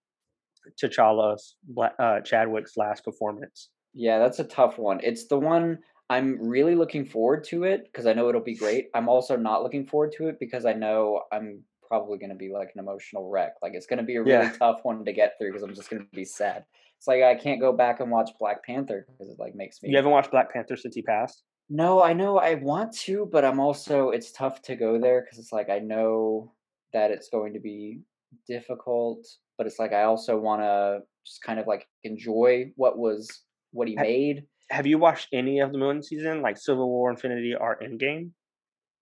T'Challa's 0.82 1.56
uh, 2.00 2.20
Chadwick's 2.22 2.76
last 2.78 3.04
performance. 3.06 3.70
Yeah, 3.94 4.20
that's 4.20 4.40
a 4.40 4.44
tough 4.44 4.78
one. 4.78 5.00
It's 5.02 5.28
the 5.28 5.40
one 5.40 5.80
I'm 6.10 6.38
really 6.42 6.76
looking 6.76 7.06
forward 7.06 7.44
to 7.46 7.64
it 7.64 7.86
because 7.86 8.06
I 8.06 8.14
know 8.14 8.30
it'll 8.30 8.42
be 8.42 8.56
great. 8.56 8.88
I'm 8.94 9.10
also 9.10 9.36
not 9.36 9.64
looking 9.64 9.88
forward 9.88 10.14
to 10.18 10.28
it 10.28 10.38
because 10.40 10.66
I 10.66 10.74
know 10.74 11.24
I'm 11.32 11.64
probably 11.88 12.18
going 12.20 12.30
to 12.30 12.36
be 12.36 12.52
like 12.52 12.70
an 12.76 12.80
emotional 12.82 13.30
wreck. 13.30 13.54
Like 13.62 13.74
it's 13.74 13.88
going 13.88 13.98
to 13.98 14.04
be 14.06 14.16
a 14.18 14.24
really 14.24 14.46
Yeah. 14.46 14.52
tough 14.52 14.80
one 14.84 15.06
to 15.06 15.14
get 15.14 15.34
through 15.38 15.50
because 15.50 15.64
I'm 15.64 15.74
just 15.74 15.90
going 15.90 16.04
to 16.04 16.16
be 16.16 16.26
sad. 16.26 16.66
It's 17.00 17.08
like 17.08 17.24
I 17.24 17.36
can't 17.36 17.62
go 17.62 17.72
back 17.72 18.02
and 18.02 18.12
watch 18.12 18.32
Black 18.40 18.62
Panther 18.66 19.08
because 19.08 19.32
it 19.32 19.40
like 19.40 19.56
makes 19.56 19.82
me 19.82 19.90
You 19.90 19.96
haven't 19.96 20.12
watched 20.12 20.32
Black 20.32 20.52
Panther 20.52 20.76
since 20.76 20.94
he 20.96 21.02
passed. 21.02 21.44
No, 21.70 22.04
I 22.04 22.12
know 22.12 22.38
I 22.40 22.56
want 22.56 22.94
to, 23.06 23.26
but 23.32 23.46
I'm 23.46 23.60
also 23.62 24.10
it's 24.10 24.34
tough 24.34 24.62
to 24.64 24.76
go 24.76 25.00
there 25.00 25.22
because 25.22 25.40
it's 25.40 25.54
like 25.54 25.70
I 25.70 25.80
know 25.80 26.52
that 26.92 27.12
it's 27.12 27.30
going 27.30 27.54
to 27.54 27.60
be 27.62 28.02
difficult, 28.50 29.26
but 29.58 29.66
it's 29.66 29.80
like 29.80 29.94
I 29.94 30.04
also 30.04 30.38
want 30.38 30.62
to 30.62 31.00
just 31.26 31.42
kind 31.42 31.58
of 31.58 31.68
like 31.68 31.88
enjoy 32.04 32.72
what 32.76 32.98
was 32.98 33.30
what 33.72 33.88
he 33.88 33.96
Ha- 33.96 34.02
made. 34.02 34.44
Have 34.70 34.86
you 34.86 34.98
watched 34.98 35.30
any 35.32 35.60
of 35.60 35.72
the 35.72 35.78
Moon 35.78 36.04
season, 36.04 36.42
like 36.42 36.58
Civil 36.58 36.90
War, 36.90 37.10
Infinity, 37.12 37.54
or 37.58 37.80
Endgame, 37.82 38.32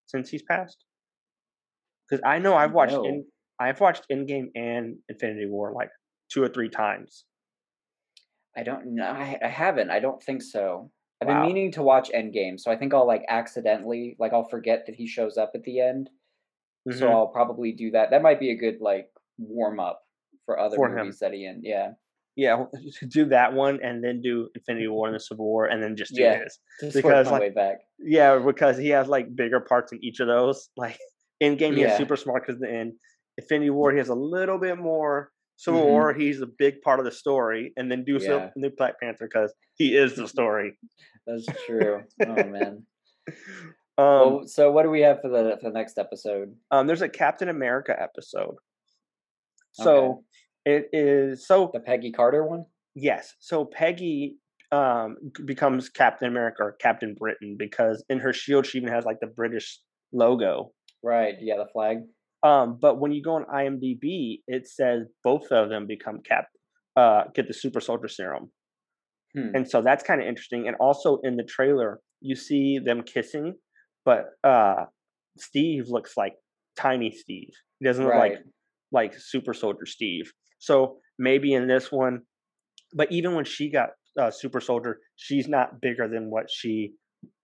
since 0.06 0.30
he's 0.30 0.44
passed? 0.44 0.86
Because 2.08 2.22
I 2.24 2.38
know 2.38 2.54
I've 2.56 2.74
watched 2.74 2.94
No. 2.94 3.06
in, 3.06 3.26
I've 3.60 3.80
watched 3.82 4.06
Endgame 4.12 4.48
and 4.56 4.98
Infinity 5.10 5.48
War 5.48 5.74
like 5.74 5.90
two 6.32 6.44
or 6.44 6.48
three 6.48 6.70
times. 6.70 7.26
I 8.58 8.64
don't 8.64 8.96
know. 8.96 9.06
I, 9.06 9.38
I 9.44 9.48
haven't. 9.48 9.92
I 9.92 10.00
don't 10.00 10.22
think 10.22 10.42
so. 10.42 10.92
I've 11.22 11.28
Wow. 11.28 11.42
been 11.44 11.54
meaning 11.54 11.72
to 11.74 11.84
watch 11.84 12.10
Endgame, 12.12 12.60
so 12.60 12.72
I 12.72 12.76
think 12.78 12.94
I'll 12.94 13.08
like 13.08 13.24
accidentally 13.30 14.16
like 14.20 14.34
I'll 14.34 14.50
forget 14.50 14.86
that 14.86 14.96
he 14.96 15.08
shows 15.08 15.38
up 15.38 15.52
at 15.56 15.64
the 15.64 15.80
end. 15.80 16.10
So 16.92 17.08
Mhm. 17.08 17.12
I'll 17.12 17.28
probably 17.28 17.72
do 17.74 17.92
that. 17.92 18.12
That 18.12 18.22
might 18.22 18.40
be 18.40 18.52
a 18.52 18.56
good 18.56 18.82
like 18.82 19.10
warm 19.38 19.80
up 19.80 20.04
for 20.46 20.60
other 20.60 20.76
For 20.78 20.88
him. 20.88 21.06
movies 21.06 21.20
that 21.20 21.34
he 21.34 21.46
in. 21.46 21.62
Yeah. 21.64 21.94
Yeah, 22.36 22.66
do 23.10 23.26
that 23.26 23.54
one 23.54 23.80
and 23.84 24.04
then 24.04 24.22
do 24.22 24.50
Infinity 24.56 24.88
War 24.88 25.08
and 25.08 25.16
the 25.16 25.20
Civil 25.20 25.46
War 25.46 25.66
and 25.66 25.82
then 25.82 25.96
just 25.96 26.14
do 26.16 26.22
Yeah. 26.22 26.44
his. 26.44 26.60
Just 26.80 26.96
Because, 26.96 27.26
like, 27.32 27.42
way 27.42 27.50
back. 27.50 27.80
Yeah, 28.00 28.38
because 28.38 28.78
he 28.78 28.90
has 28.90 29.08
like 29.08 29.36
bigger 29.36 29.60
parts 29.60 29.92
in 29.92 30.04
each 30.04 30.20
of 30.20 30.28
those. 30.28 30.70
Like 30.78 31.00
in 31.40 31.58
game, 31.58 31.76
he 31.76 31.82
has 31.82 31.92
Yeah. 31.92 31.98
super 31.98 32.16
smart 32.16 32.46
because 32.46 32.60
the 32.62 32.70
end. 32.72 32.94
Infinity 33.40 33.70
War, 33.72 33.92
he 33.92 33.98
has 34.00 34.10
a 34.10 34.16
little 34.16 34.58
bit 34.60 34.78
more. 34.78 35.32
Civil 35.58 35.82
Mhm. 35.82 35.88
War, 35.90 36.14
he's 36.14 36.40
a 36.42 36.46
big 36.48 36.82
part 36.82 37.00
of 37.00 37.06
the 37.06 37.12
story, 37.12 37.74
and 37.78 37.92
then 37.92 38.04
do 38.06 38.20
so 38.20 38.38
Yeah. 38.38 38.50
new 38.56 38.70
Black 38.70 39.00
Panther 39.02 39.26
because 39.26 39.54
he 39.76 39.96
is 39.98 40.16
the 40.16 40.28
story. 40.28 40.78
That's 41.26 41.46
true. 41.66 42.04
oh 42.26 42.44
man. 42.46 42.86
Um, 44.00 44.06
well, 44.06 44.48
so 44.48 44.72
what 44.72 44.84
do 44.84 44.92
we 44.92 45.02
have 45.02 45.22
for 45.22 45.30
the 45.30 45.58
for 45.60 45.70
the 45.72 45.74
next 45.74 45.98
episode? 45.98 46.56
um, 46.70 46.86
there's 46.86 47.02
a 47.02 47.10
Captain 47.10 47.50
America 47.50 47.96
episode. 48.00 48.56
So 49.74 50.24
it 50.66 50.90
is 50.94 51.48
so 51.48 51.70
The 51.74 51.80
Peggy 51.80 52.12
Carter 52.12 52.46
one? 52.46 52.66
yes. 52.96 53.34
So 53.40 53.66
Peggy 53.66 54.38
um 54.72 55.16
becomes 55.46 55.90
Captain 55.90 56.28
America 56.28 56.62
or 56.64 56.74
Captain 56.74 57.16
Britain 57.18 57.56
because 57.58 58.04
in 58.10 58.20
her 58.20 58.34
shield 58.34 58.66
she 58.68 58.78
even 58.78 58.90
has 58.92 59.06
like 59.06 59.20
the 59.20 59.28
British 59.28 59.80
logo. 60.14 60.74
Right. 61.04 61.36
Yeah, 61.40 61.58
the 61.58 61.68
flag. 61.72 62.00
Um, 62.48 62.78
but 62.80 63.00
when 63.00 63.12
you 63.12 63.22
go 63.22 63.36
on 63.36 63.46
IMDb, 63.62 64.42
it 64.48 64.68
says 64.68 65.00
both 65.24 65.52
of 65.52 65.70
them 65.70 65.88
become 65.88 66.18
cap 66.32 66.46
uh 66.96 67.24
get 67.36 67.48
the 67.48 67.54
super 67.54 67.82
soldier 67.88 68.08
serum. 68.08 68.46
Hmm. 69.36 69.56
and 69.56 69.70
so 69.72 69.82
that's 69.82 70.04
kind 70.04 70.20
of 70.22 70.28
interesting. 70.28 70.68
And 70.68 70.76
also 70.80 71.20
in 71.24 71.36
the 71.36 71.44
trailer, 71.44 72.00
you 72.22 72.36
see 72.36 72.80
them 72.80 73.04
kissing, 73.04 73.56
but 74.06 74.22
uh, 74.44 74.86
Steve 75.38 75.86
looks 75.90 76.14
like 76.16 76.34
tiny 76.78 77.12
Steve. 77.12 77.52
He 77.80 77.86
doesn't 77.86 78.06
look 78.06 78.16
like 78.16 78.38
like 78.92 79.14
Super 79.18 79.54
Soldier 79.54 79.86
Steve. 79.86 80.32
So 80.60 80.98
maybe 81.20 81.54
in 81.54 81.68
this 81.68 81.92
one, 81.92 82.22
but 82.94 83.12
even 83.12 83.36
when 83.36 83.46
she 83.46 83.70
got 83.70 83.90
uh, 84.20 84.32
Super 84.32 84.62
Soldier, 84.62 85.00
she's 85.16 85.48
not 85.48 85.82
bigger 85.82 86.08
than 86.08 86.30
what 86.30 86.46
she, 86.50 86.94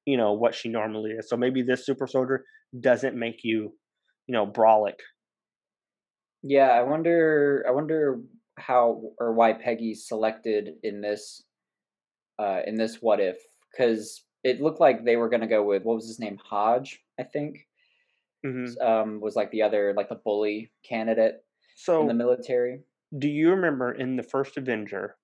you 0.06 0.18
know, 0.18 0.34
what 0.34 0.56
she 0.56 0.70
normally 0.70 1.12
is. 1.12 1.30
So 1.30 1.38
maybe 1.38 1.62
this 1.62 1.86
Super 1.86 2.08
Soldier 2.08 2.46
doesn't 2.80 3.16
make 3.16 3.42
you, 3.44 3.74
you 4.28 4.34
know, 4.34 4.48
brolic. 4.48 5.00
Yeah, 6.42 6.70
I 6.70 6.82
wonder. 6.84 7.64
I 7.68 7.72
wonder 7.72 8.22
how 8.58 9.12
or 9.20 9.34
why 9.34 9.54
Peggy 9.54 9.96
selected 9.96 10.76
in 10.84 11.02
this, 11.02 11.44
uh, 12.40 12.62
in 12.68 12.76
this 12.76 13.02
what 13.02 13.20
if? 13.20 13.38
Because 13.72 14.26
it 14.44 14.62
looked 14.62 14.80
like 14.80 15.04
they 15.04 15.18
were 15.18 15.30
gonna 15.30 15.48
go 15.48 15.64
with 15.64 15.84
what 15.84 15.96
was 15.96 16.08
his 16.08 16.20
name, 16.20 16.38
Hodge, 16.38 17.02
I 17.20 17.24
think. 17.24 17.68
hmm 18.44 18.74
Um, 18.82 19.20
was 19.22 19.36
like 19.36 19.52
the 19.52 19.62
other, 19.62 19.94
like 19.96 20.10
the 20.10 20.16
bully 20.16 20.72
candidate 20.84 21.44
So 21.76 22.02
in 22.02 22.08
the 22.08 22.14
military. 22.14 22.84
do 23.18 23.28
you 23.28 23.52
remember 23.52 23.92
in 23.92 24.16
the 24.16 24.24
first 24.24 24.58
Avenger? 24.58 25.18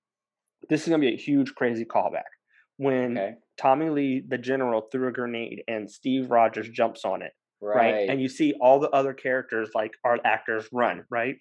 This 0.69 0.83
is 0.83 0.89
gonna 0.89 0.99
be 1.01 1.13
a 1.13 1.17
huge, 1.17 1.55
crazy 1.55 1.85
callback 1.85 2.29
when 2.77 3.11
Okay, 3.11 3.35
Tommy 3.57 3.89
Lee, 3.89 4.23
the 4.27 4.37
general, 4.37 4.81
threw 4.81 5.07
a 5.09 5.11
grenade 5.11 5.63
and 5.67 5.89
Steve 5.89 6.31
Rogers 6.31 6.69
jumps 6.69 7.05
on 7.05 7.21
it. 7.21 7.33
Right? 7.61 7.93
right. 7.93 8.09
And 8.09 8.21
you 8.21 8.29
see 8.29 8.53
all 8.61 8.79
the 8.79 8.89
other 8.89 9.13
characters, 9.13 9.69
like 9.75 9.91
our 10.03 10.19
actors, 10.25 10.67
run, 10.71 11.03
right? 11.09 11.35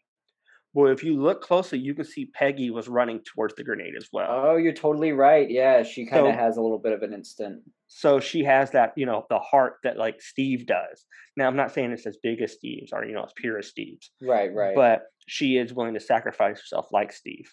Well, 0.75 0.93
if 0.93 1.03
you 1.03 1.21
look 1.21 1.41
closely, 1.43 1.79
you 1.79 1.95
can 1.95 2.05
see 2.05 2.27
Peggy 2.27 2.71
was 2.71 2.89
running 2.89 3.21
towards 3.25 3.55
the 3.55 3.65
grenade 3.65 3.95
as 3.97 4.09
well. 4.13 4.29
Oh, 4.31 4.57
you're 4.57 4.75
totally 4.75 5.13
right. 5.13 5.51
Yeah, 5.51 5.83
she 5.83 6.07
kind 6.07 6.27
of 6.27 6.35
So- 6.35 6.39
has 6.39 6.57
a 6.57 6.63
little 6.63 6.79
bit 6.79 6.93
of 6.93 7.03
an 7.03 7.13
instant. 7.15 7.63
so 7.87 8.21
she 8.21 8.45
has 8.45 8.71
that, 8.73 8.93
you 8.97 9.07
know, 9.07 9.25
the 9.31 9.39
heart 9.39 9.77
that 9.83 9.97
like 9.97 10.21
Steve 10.21 10.67
does. 10.67 11.07
Now, 11.39 11.47
I'm 11.47 11.57
not 11.57 11.73
saying 11.73 11.91
it's 11.93 12.07
as 12.07 12.19
big 12.23 12.43
as 12.43 12.53
Steve's 12.53 12.93
or, 12.93 13.05
you 13.05 13.15
know, 13.15 13.23
as 13.25 13.33
pure 13.37 13.59
as 13.59 13.69
Steve's, 13.69 14.11
Right, 14.21 14.53
right. 14.53 14.75
but 14.75 15.05
she 15.27 15.57
is 15.57 15.73
willing 15.73 15.95
to 15.95 16.01
sacrifice 16.01 16.59
herself 16.61 16.89
like 16.93 17.13
Steve. 17.13 17.51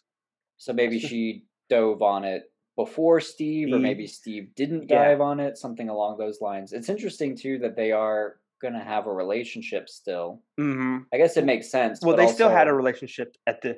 so 0.58 0.72
maybe 0.74 1.00
she 1.00 1.46
dove 1.70 2.02
on 2.02 2.24
it 2.26 2.44
before 2.76 3.20
Steve, 3.22 3.74
or 3.74 3.80
maybe 3.80 4.08
Steve 4.08 4.54
didn't 4.56 4.90
Yeah. 4.90 5.06
dive 5.06 5.22
on 5.22 5.40
it, 5.40 5.58
something 5.58 5.88
along 5.90 6.18
those 6.18 6.42
lines. 6.42 6.74
It's 6.74 6.90
interesting 6.90 7.36
too 7.38 7.60
that 7.60 7.76
they 7.78 7.92
are 7.94 8.40
gonna 8.62 8.84
have 8.84 9.08
a 9.08 9.14
relationship 9.14 9.90
still. 9.90 10.42
hmm 10.58 11.00
I 11.14 11.18
guess 11.18 11.38
it 11.38 11.46
makes 11.46 11.70
sense. 11.70 12.00
Well, 12.02 12.16
they 12.16 12.28
still 12.28 12.50
had 12.50 12.68
a 12.68 12.74
relationship 12.74 13.36
at 13.48 13.62
the, 13.62 13.78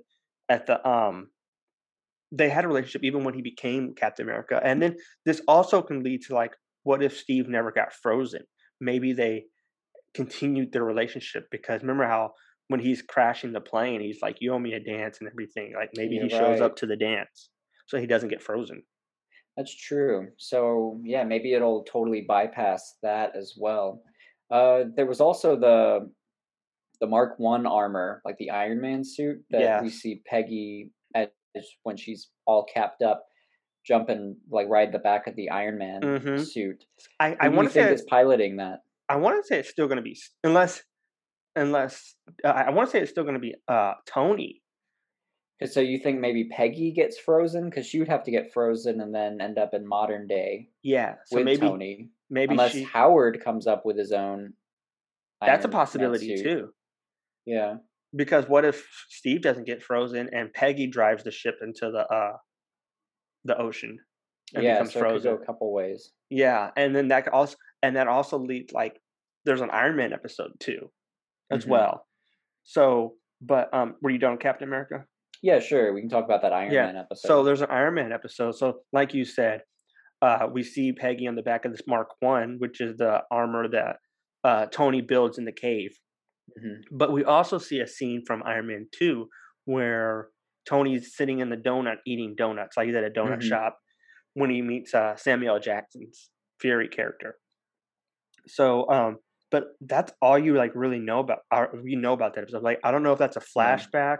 at 0.49 0.65
the, 0.65 0.87
um, 0.87 1.29
they 2.31 2.49
had 2.49 2.65
a 2.65 2.67
relationship 2.67 3.03
even 3.03 3.23
when 3.23 3.33
he 3.33 3.41
became 3.41 3.93
Captain 3.95 4.25
America. 4.25 4.59
And 4.63 4.81
then 4.81 4.97
this 5.25 5.41
also 5.47 5.81
can 5.81 6.03
lead 6.03 6.21
to 6.23 6.35
like, 6.35 6.53
what 6.83 7.01
if 7.01 7.17
Steve 7.17 7.47
never 7.47 7.71
got 7.71 7.93
frozen? 7.93 8.41
Maybe 8.81 9.13
they 9.13 9.45
continued 10.13 10.71
their 10.71 10.83
relationship 10.83 11.47
because 11.51 11.81
remember 11.81 12.05
how 12.05 12.31
when 12.67 12.79
he's 12.79 13.01
crashing 13.01 13.53
the 13.53 13.61
plane, 13.61 14.01
he's 14.01 14.21
like, 14.21 14.37
"You 14.41 14.53
owe 14.53 14.59
me 14.59 14.73
a 14.73 14.79
dance" 14.79 15.19
and 15.19 15.29
everything. 15.29 15.73
Like 15.75 15.91
maybe 15.95 16.17
he 16.17 16.27
shows 16.29 16.59
right. 16.59 16.61
up 16.61 16.75
to 16.77 16.85
the 16.85 16.97
dance 16.97 17.49
so 17.85 17.97
he 17.97 18.07
doesn't 18.07 18.29
get 18.29 18.41
frozen. 18.41 18.83
That's 19.55 19.75
true. 19.75 20.27
So 20.37 20.99
yeah, 21.03 21.23
maybe 21.23 21.53
it'll 21.53 21.83
totally 21.83 22.25
bypass 22.27 22.97
that 23.01 23.35
as 23.35 23.53
well. 23.57 24.03
Uh, 24.49 24.85
there 24.95 25.05
was 25.05 25.19
also 25.21 25.55
the 25.59 26.09
the 26.99 27.07
Mark 27.07 27.35
One 27.37 27.65
armor, 27.67 28.21
like 28.25 28.37
the 28.37 28.49
Iron 28.49 28.81
Man 28.81 29.03
suit 29.03 29.43
that 29.51 29.83
we 29.83 29.89
see 29.89 30.21
Peggy 30.25 30.91
as 31.15 31.29
when 31.83 31.97
she's 31.97 32.29
all 32.45 32.65
capped 32.65 33.01
up, 33.01 33.25
jumping 33.85 34.37
like 34.49 34.67
ride 34.69 34.91
the 34.91 34.99
back 34.99 35.27
of 35.27 35.35
the 35.35 35.49
Iron 35.49 35.77
Man 35.77 36.01
Mhm. 36.01 36.45
suit. 36.45 36.85
I, 37.19 37.35
I 37.39 37.49
want 37.49 37.67
to 37.67 37.73
say 37.73 37.91
it's 37.91 38.03
piloting 38.03 38.57
that? 38.57 38.79
I 39.09 39.15
want 39.17 39.41
to 39.41 39.47
say 39.47 39.59
it's 39.59 39.69
still 39.69 39.87
going 39.87 39.97
to 39.97 40.03
be 40.03 40.17
unless 40.43 40.83
unless 41.55 42.15
uh, 42.43 42.47
I 42.49 42.71
want 42.71 42.89
to 42.89 42.91
say 42.91 43.01
it's 43.01 43.11
still 43.11 43.23
going 43.23 43.35
to 43.35 43.39
be 43.39 43.55
uh 43.67 43.93
Tony. 44.05 44.61
So 45.65 45.79
you 45.79 45.97
think 45.97 46.19
maybe 46.19 46.49
Peggy 46.49 46.91
gets 46.91 47.17
frozen 47.17 47.67
because 47.69 47.87
she 47.87 47.97
would 47.97 48.09
have 48.09 48.23
to 48.25 48.31
get 48.31 48.53
frozen 48.53 49.01
and 49.01 49.13
then 49.15 49.41
end 49.41 49.57
up 49.57 49.73
in 49.73 49.87
modern 49.87 50.27
day 50.27 50.69
Yeah, 50.83 51.15
so 51.25 51.37
with 51.37 51.45
maybe 51.45 51.67
Tony, 51.67 52.09
maybe 52.29 52.51
unless 52.53 52.71
she. 52.71 52.83
Howard 52.83 53.41
comes 53.43 53.67
up 53.67 53.85
with 53.85 53.97
his 53.97 54.11
own. 54.11 54.53
That's 55.41 55.65
a 55.65 55.69
possibility 55.69 56.41
too. 56.41 56.69
Yeah. 57.45 57.75
Because 58.15 58.47
what 58.47 58.65
if 58.65 58.87
Steve 59.09 59.41
doesn't 59.41 59.65
get 59.65 59.83
frozen 59.83 60.29
and 60.33 60.51
Peggy 60.53 60.87
drives 60.87 61.23
the 61.23 61.31
ship 61.31 61.55
into 61.61 61.91
the 61.91 62.05
uh 62.07 62.37
the 63.45 63.57
ocean 63.57 63.99
and 64.55 64.63
yeah, 64.63 64.75
becomes 64.75 64.93
so 64.93 64.99
frozen? 64.99 65.35
go 65.35 65.41
a 65.41 65.45
couple 65.45 65.71
ways. 65.73 66.11
Yeah, 66.29 66.71
and 66.75 66.95
then 66.95 67.09
that 67.09 67.25
could 67.25 67.33
also 67.33 67.55
and 67.83 67.95
that 67.95 68.07
also 68.07 68.37
leads 68.39 68.73
like 68.73 68.99
there's 69.45 69.61
an 69.61 69.69
Iron 69.71 69.95
Man 69.95 70.13
episode 70.13 70.51
too, 70.59 70.91
as 71.51 71.65
Mhm. 71.65 71.69
well. 71.69 72.07
So, 72.63 73.15
but 73.41 73.73
um, 73.73 73.95
were 74.01 74.09
you 74.09 74.17
done 74.17 74.31
with 74.31 74.41
Captain 74.41 74.67
America? 74.67 75.05
Yeah, 75.43 75.59
sure. 75.59 75.93
We 75.93 76.01
can 76.01 76.09
talk 76.09 76.25
about 76.25 76.41
that 76.41 76.51
Iron 76.51 76.71
Yeah, 76.73 76.87
Man 76.87 76.97
episode. 76.97 77.27
So 77.27 77.43
there's 77.43 77.61
an 77.61 77.69
Iron 77.69 77.93
Man 77.93 78.11
episode. 78.11 78.53
So, 78.55 78.79
like 78.91 79.13
you 79.13 79.23
said, 79.23 79.61
uh, 80.21 80.47
we 80.51 80.63
see 80.63 80.91
Peggy 80.93 81.27
on 81.27 81.35
the 81.35 81.43
back 81.43 81.65
of 81.65 81.71
this 81.71 81.87
Mark 81.87 82.09
One, 82.19 82.55
which 82.59 82.81
is 82.81 82.97
the 82.97 83.21
armor 83.31 83.67
that 83.69 83.97
uh, 84.43 84.65
Tony 84.67 85.01
builds 85.01 85.37
in 85.37 85.45
the 85.45 85.51
cave. 85.51 85.91
Mhm. 86.59 86.81
But 86.91 87.11
we 87.11 87.23
also 87.23 87.57
see 87.57 87.79
a 87.81 87.87
scene 87.87 88.23
from 88.25 88.41
Iron 88.43 88.67
Man 88.67 88.87
Two 88.97 89.29
where 89.65 90.29
Tony's 90.67 91.15
sitting 91.15 91.39
in 91.39 91.49
the 91.49 91.57
donut 91.57 91.97
eating 92.05 92.35
donuts, 92.37 92.77
like 92.77 92.87
he's 92.87 92.95
at 92.95 93.03
a 93.03 93.09
donut 93.09 93.39
Mhm. 93.39 93.49
shop, 93.49 93.77
when 94.33 94.49
he 94.49 94.61
meets 94.61 94.93
uh, 94.93 95.15
Samuel 95.15 95.59
Jackson's 95.59 96.29
Fury 96.61 96.87
character. 96.87 97.37
So, 98.47 98.89
um, 98.89 99.17
but 99.51 99.65
that's 99.81 100.11
all 100.21 100.37
you 100.39 100.53
like 100.55 100.71
really 100.75 100.99
know 100.99 101.19
about. 101.19 101.39
Or 101.51 101.81
you 101.83 101.99
know 101.99 102.13
about 102.13 102.35
that 102.35 102.41
episode. 102.41 102.63
Like, 102.63 102.79
I 102.83 102.91
don't 102.91 103.03
know 103.03 103.13
if 103.13 103.19
that's 103.19 103.37
a 103.37 103.41
Yeah. 103.55 103.77
flashback. 103.77 104.17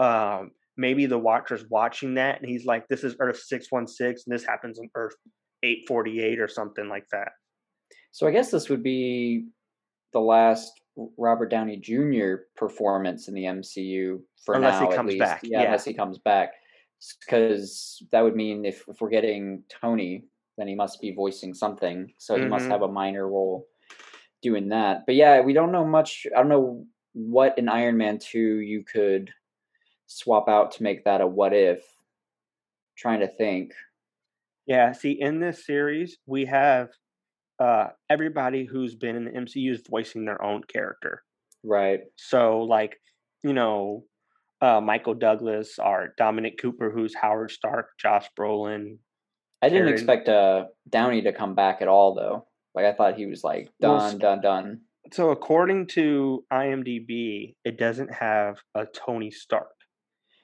Um, 0.00 0.52
maybe 0.80 1.06
the 1.06 1.18
Watcher's 1.18 1.64
watching 1.68 2.14
that, 2.14 2.40
and 2.40 2.48
he's 2.50 2.64
like, 2.64 2.88
"This 2.88 3.04
is 3.04 3.14
Earth 3.20 3.38
six 3.38 3.70
one 3.70 3.86
six, 3.86 4.24
and 4.26 4.34
this 4.34 4.44
happens 4.44 4.78
on 4.80 4.88
Earth 4.94 5.14
eight 5.62 5.84
forty 5.86 6.20
eight, 6.22 6.40
or 6.40 6.48
something 6.48 6.88
like 6.88 7.06
that." 7.12 7.32
So 8.12 8.26
I 8.26 8.32
guess 8.32 8.50
this 8.50 8.68
would 8.70 8.82
be 8.82 9.46
the 10.12 10.20
last 10.20 10.72
Robert 11.16 11.50
Downey 11.50 11.76
Jr. 11.76 12.46
performance 12.56 13.28
in 13.28 13.34
the 13.34 13.44
MCU 13.44 14.20
for 14.44 14.54
Unless 14.56 14.78
he 14.80 14.84
now, 14.86 14.90
at 14.90 14.96
comes 14.96 15.08
least. 15.12 15.20
back, 15.20 15.40
Yeah, 15.44 15.60
yeah. 15.60 15.64
unless 15.66 15.84
he 15.84 15.94
comes 15.94 16.18
back, 16.18 16.52
because 17.24 18.02
that 18.10 18.22
would 18.22 18.34
mean 18.34 18.64
if, 18.64 18.84
if 18.88 19.00
we're 19.00 19.08
getting 19.10 19.62
Tony, 19.80 20.24
then 20.58 20.66
he 20.66 20.74
must 20.74 21.00
be 21.00 21.12
voicing 21.12 21.54
something. 21.54 22.12
So 22.18 22.36
he 22.36 22.44
must 22.46 22.66
Mhm. 22.66 22.70
have 22.72 22.82
a 22.82 22.88
minor 22.88 23.28
role 23.28 23.66
doing 24.42 24.68
that. 24.70 25.06
But 25.06 25.14
yeah, 25.14 25.40
we 25.42 25.52
don't 25.52 25.72
know 25.72 25.84
much. 25.86 26.26
I 26.34 26.38
don't 26.40 26.48
know 26.48 26.84
what 27.12 27.56
in 27.58 27.68
Iron 27.68 27.96
Man 27.96 28.18
two 28.18 28.60
you 28.60 28.82
could 28.84 29.30
swap 30.10 30.48
out 30.48 30.72
to 30.72 30.82
make 30.82 31.04
that 31.04 31.20
a 31.20 31.26
what 31.26 31.52
if. 31.54 31.82
Trying 32.98 33.20
to 33.20 33.28
think. 33.28 33.72
Yeah, 34.66 34.92
see, 34.92 35.12
in 35.12 35.40
this 35.40 35.64
series, 35.64 36.18
we 36.26 36.44
have 36.46 36.90
uh, 37.58 37.88
everybody 38.10 38.64
who's 38.64 38.94
been 38.94 39.16
in 39.16 39.24
the 39.24 39.30
MCU 39.30 39.72
is 39.72 39.82
voicing 39.88 40.24
their 40.24 40.42
own 40.42 40.62
character. 40.64 41.22
Right. 41.64 42.00
So, 42.16 42.60
like, 42.62 43.00
you 43.42 43.52
know, 43.52 44.04
uh, 44.60 44.80
Michael 44.80 45.14
Douglas 45.14 45.78
or 45.78 46.14
Dominic 46.18 46.58
Cooper, 46.60 46.90
who's 46.90 47.14
Howard 47.14 47.50
Stark, 47.50 47.88
Josh 47.98 48.28
Brolin. 48.38 48.98
I 49.62 49.68
didn't 49.68 49.84
Karen- 49.84 49.92
expect 49.94 50.28
uh 50.28 50.64
Downey 50.88 51.22
to 51.22 51.32
come 51.32 51.54
back 51.54 51.80
at 51.82 51.88
all 51.88 52.14
though. 52.14 52.46
Like 52.74 52.84
I 52.86 52.92
thought 52.92 53.16
he 53.16 53.26
was 53.26 53.42
like 53.44 53.70
done, 53.80 54.14
s- 54.14 54.14
done, 54.14 54.40
done. 54.40 54.80
So, 55.12 55.30
according 55.30 55.86
to 55.88 56.44
IMDb, 56.52 57.54
it 57.64 57.78
doesn't 57.78 58.12
have 58.12 58.56
a 58.74 58.86
Tony 58.86 59.30
Stark. 59.30 59.68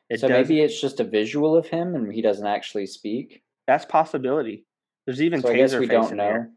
It 0.09 0.21
so 0.21 0.29
does. 0.29 0.49
maybe 0.49 0.61
it's 0.61 0.81
just 0.81 1.01
a 1.01 1.05
visual 1.05 1.57
of 1.57 1.67
him 1.67 1.95
and 1.95 2.13
he 2.13 2.23
doesn't 2.23 2.47
actually 2.47 2.87
speak. 2.87 3.43
that's 3.67 3.85
possibility. 3.85 4.65
There's 5.07 5.21
even 5.23 5.41
So 5.43 5.53
guess 5.55 5.75
we 5.75 5.87
don't 5.87 6.11
in 6.13 6.17
know. 6.19 6.25
there. 6.25 6.51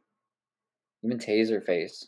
Even 1.03 1.17
taser 1.17 1.63
face. 1.63 2.07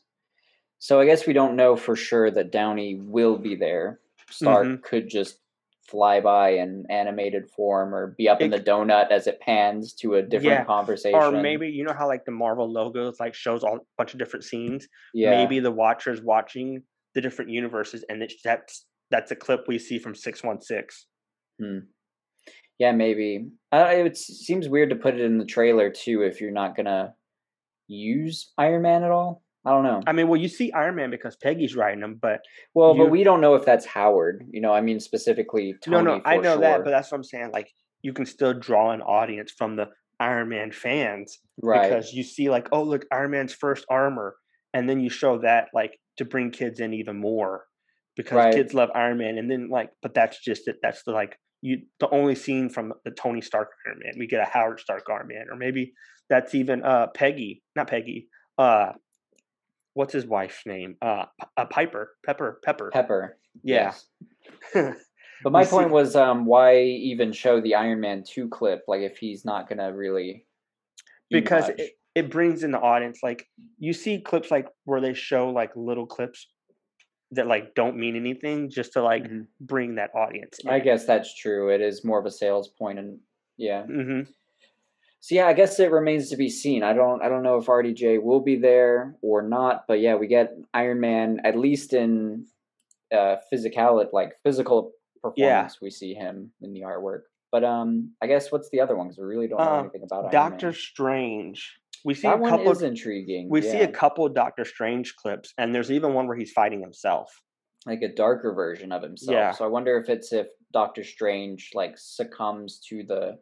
So 0.80 1.00
I 1.00 1.06
guess 1.06 1.26
we 1.26 1.34
don't 1.34 1.56
know 1.56 1.76
for 1.76 1.96
sure 1.96 2.30
that 2.32 2.52
Downey 2.52 2.96
will 3.02 3.38
be 3.38 3.56
there. 3.56 4.00
Stark 4.30 4.68
Mhm. 4.68 4.82
could 4.84 5.10
just 5.10 5.40
fly 5.88 6.20
by 6.22 6.52
in 6.52 6.86
animated 6.90 7.50
form 7.50 7.94
or 7.94 8.08
be 8.18 8.30
up 8.30 8.42
in 8.42 8.50
the 8.52 8.60
donut 8.60 9.10
as 9.12 9.28
it 9.28 9.40
pans 9.42 9.94
to 9.94 10.16
a 10.16 10.22
different 10.22 10.60
Yeah, 10.60 10.64
conversation. 10.66 11.20
Or 11.20 11.32
maybe 11.32 11.68
you 11.68 11.84
know 11.84 11.94
how 11.94 12.08
like 12.08 12.24
the 12.26 12.32
Marvel 12.32 12.72
logos 12.72 13.20
like 13.20 13.34
shows 13.34 13.64
all 13.64 13.78
a 13.78 13.80
bunch 13.98 14.14
of 14.14 14.20
different 14.20 14.46
scenes. 14.46 14.88
yeah. 15.14 15.32
maybe 15.32 15.60
the 15.60 15.72
watcher's 15.72 16.22
watching 16.22 16.84
the 17.14 17.22
different 17.22 17.52
universes 17.52 18.04
and 18.08 18.22
it's 18.24 18.42
that's 18.42 18.86
that's 19.10 19.32
a 19.32 19.36
clip 19.36 19.68
we 19.68 19.78
see 19.78 20.00
from 20.00 20.14
616 21.62 21.88
Yeah, 22.80 22.92
maybe. 22.92 23.50
Uh, 23.72 23.86
it 23.90 24.18
seems 24.18 24.68
weird 24.68 24.90
to 24.90 24.96
put 24.96 25.16
it 25.16 25.22
in 25.22 25.38
the 25.38 25.46
trailer 25.46 25.90
too 25.90 26.24
if 26.24 26.42
you're 26.42 26.52
not 26.52 26.76
gonna 26.76 27.14
use 27.88 28.52
Iron 28.58 28.82
Man 28.82 29.04
at 29.04 29.12
all. 29.12 29.44
I 29.64 29.70
don't 29.70 29.84
know. 29.84 30.02
i 30.08 30.12
mean 30.12 30.28
well 30.28 30.42
you 30.42 30.48
see 30.48 30.72
iron 30.72 30.96
man 30.96 31.12
because 31.12 31.36
peggy's 31.36 31.76
writing 31.76 32.02
him 32.04 32.18
but 32.20 32.40
well, 32.74 32.96
you- 32.96 33.04
but 33.04 33.12
we 33.12 33.24
don't 33.24 33.42
know 33.42 33.54
if 33.54 33.64
that's 33.64 33.86
Howard. 33.86 34.44
You 34.50 34.60
know, 34.60 34.74
I 34.74 34.82
mean 34.82 35.00
specifically 35.00 35.76
Tony. 35.84 35.98
no 35.98 36.02
no 36.18 36.22
i 36.26 36.38
know 36.38 36.58
that 36.60 36.84
but 36.84 36.90
that's 36.90 37.12
what 37.12 37.20
i'm 37.20 37.24
saying 37.24 37.52
like 37.54 37.70
you 38.02 38.12
can 38.12 38.26
still 38.26 38.56
draw 38.56 38.90
an 38.92 39.02
audience 39.02 39.52
from 39.52 39.76
the 39.76 39.90
Iron 40.20 40.50
Man 40.50 40.72
fans 40.72 41.38
right. 41.62 41.84
because 41.84 42.12
you 42.14 42.24
see 42.24 42.50
like, 42.50 42.70
oh 42.72 42.82
look, 42.82 43.06
Iron 43.12 43.32
Man's 43.32 43.54
first 43.54 43.86
armor, 43.90 44.36
and 44.74 44.90
then 44.90 45.00
you 45.00 45.10
show 45.12 45.38
that 45.40 45.68
like 45.76 46.00
to 46.18 46.26
bring 46.26 46.50
kids 46.50 46.80
in 46.80 46.94
even 46.96 47.18
more 47.18 47.66
because 48.16 48.38
Right. 48.38 48.54
kids 48.56 48.74
love 48.74 48.90
Iron 48.96 49.20
Man, 49.20 49.38
and 49.38 49.50
then 49.50 49.70
like, 49.70 49.92
but 50.02 50.16
that's 50.16 50.40
just 50.44 50.68
it. 50.68 50.78
That's 50.82 51.04
the 51.04 51.12
like 51.12 51.38
you 51.62 51.84
the 52.00 52.10
only 52.10 52.36
scene 52.36 52.70
from 52.70 52.94
the 53.06 53.12
Tony 53.12 53.42
Stark 53.42 53.70
Iron 53.88 54.00
Man. 54.04 54.14
We 54.18 54.28
get 54.28 54.42
a 54.42 54.50
Howard 54.52 54.80
Stark 54.80 55.04
Iron 55.10 55.28
Man, 55.28 55.46
or 55.50 55.58
maybe 55.58 55.94
that's 56.30 56.56
even 56.56 56.84
uh 56.84 57.08
Peggy, 57.14 57.64
not 57.76 57.88
Peggy. 57.88 58.28
Uh, 58.58 58.94
what's 59.94 60.14
his 60.14 60.26
wife's 60.26 60.66
name? 60.66 60.96
Uh, 61.02 61.26
uh 61.58 61.66
Piper, 61.66 62.12
Pepper, 62.26 62.60
Pepper. 62.64 62.90
Pepper. 62.92 63.38
yeah. 63.64 63.94
yes. 64.74 64.96
But 65.44 65.54
my 65.54 65.66
point 65.66 65.88
see- 65.88 65.94
was, 65.94 66.16
um, 66.16 66.46
why 66.46 66.84
even 66.84 67.32
show 67.32 67.62
the 67.62 67.74
Iron 67.74 68.00
Man 68.00 68.24
two 68.24 68.48
clip? 68.48 68.84
Like, 68.88 69.02
if 69.02 69.18
he's 69.18 69.44
not 69.44 69.68
gonna 69.68 69.92
really, 69.92 70.46
because 71.32 71.70
it, 71.70 71.94
it 72.14 72.30
brings 72.30 72.64
in 72.64 72.72
the 72.72 72.80
audience 72.80 73.20
like 73.24 73.48
you 73.80 73.94
see 73.94 74.20
clips 74.20 74.52
like 74.52 74.68
where 74.84 75.02
they 75.02 75.14
show 75.14 75.50
like 75.50 75.72
little 75.76 76.06
clips 76.06 76.48
that 77.32 77.48
like 77.48 77.76
don't 77.76 77.98
mean 77.98 78.16
anything 78.16 78.70
just 78.70 78.94
to 78.94 79.02
like 79.02 79.24
Mhm. 79.24 79.48
bring 79.60 79.96
that 79.96 80.12
audience 80.14 80.60
I 80.68 80.80
guess 80.80 81.06
that's 81.06 81.34
true. 81.36 81.70
It 81.70 81.82
is 81.82 82.04
more 82.04 82.20
of 82.20 82.26
a 82.26 82.32
sales 82.32 82.68
point, 82.68 83.00
and 83.00 83.20
yeah. 83.58 83.84
mm-hmm. 83.84 84.30
So 85.22 85.36
yeah, 85.36 85.46
I 85.46 85.54
guess 85.54 85.80
it 85.80 85.92
remains 85.92 86.30
to 86.32 86.36
be 86.38 86.50
seen. 86.50 86.82
I 86.84 86.94
don't, 86.94 87.22
I 87.22 87.30
don't 87.30 87.44
know 87.44 87.58
if 87.58 87.68
RDJ 87.68 88.24
will 88.24 88.40
be 88.40 88.56
there 88.58 89.16
or 89.22 89.44
not, 89.44 89.86
but 89.88 90.00
yeah, 90.00 90.16
we 90.16 90.26
get 90.28 90.54
Iron 90.74 91.00
Man 91.00 91.40
at 91.44 91.56
least 91.56 91.94
in 91.94 92.48
uh, 93.14 93.36
physicality, 93.54 94.12
like 94.14 94.34
physical 94.44 94.94
performance. 95.22 95.80
We 95.80 95.92
see 95.92 96.16
him 96.16 96.52
in 96.62 96.74
the 96.74 96.82
artwork. 96.82 97.22
But 97.52 97.64
um, 97.64 98.14
I 98.22 98.28
guess 98.28 98.52
what's 98.52 98.70
the 98.72 98.80
other 98.80 98.96
one? 98.96 99.08
Because 99.08 99.20
we 99.20 99.26
really 99.26 99.48
don't 99.48 99.60
know 99.60 99.66
Um, 99.66 99.80
anything 99.86 100.04
about 100.04 100.24
Iron 100.24 100.32
doctor 100.32 100.74
strange 100.74 101.78
we 102.06 102.14
see 102.14 102.28
That 102.28 102.42
a 102.42 102.50
couple 102.50 102.72
is 102.72 102.82
intriguing. 102.82 103.48
we 103.50 103.62
see 103.62 103.82
a 103.82 103.88
couple 103.92 104.28
doctor 104.30 104.66
strange 104.66 105.16
clips 105.16 105.54
and 105.58 105.74
there's 105.74 105.92
even 105.92 106.14
one 106.14 106.28
where 106.28 106.38
he's 106.38 106.52
fighting 106.52 106.82
himself 106.82 107.32
like 107.86 108.02
a 108.04 108.14
darker 108.14 108.54
version 108.54 108.92
of 108.92 109.02
himself. 109.02 109.34
Yeah. 109.36 109.52
So 109.52 109.66
I 109.66 109.68
wonder 109.68 109.98
if 109.98 110.08
it's 110.08 110.32
if 110.32 110.48
Doctor 110.72 111.04
Strange 111.04 111.72
like 111.74 111.94
succumbs 111.98 112.80
to 112.90 113.04
the 113.08 113.38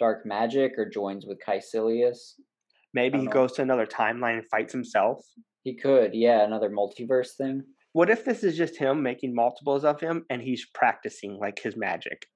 dark 0.00 0.24
magic 0.24 0.72
or 0.78 0.88
joins 0.88 1.26
with 1.26 1.38
Kaecilius. 1.46 2.32
maybe 2.94 3.18
he 3.18 3.24
know. 3.26 3.30
goes 3.32 3.52
to 3.52 3.62
another 3.62 3.84
timeline 3.86 4.38
and 4.38 4.48
fights 4.50 4.72
himself 4.72 5.18
He 5.62 5.76
could, 5.76 6.10
yeah, 6.14 6.42
another 6.44 6.70
multiverse 6.70 7.32
thing. 7.36 7.62
what 7.92 8.08
if 8.08 8.24
this 8.24 8.42
is 8.42 8.56
just 8.56 8.78
him 8.78 9.02
making 9.02 9.34
multiples 9.34 9.84
of 9.84 10.00
him 10.00 10.24
and 10.30 10.40
he's 10.42 10.64
practicing 10.74 11.38
like 11.38 11.60
his 11.62 11.76
magic 11.76 12.26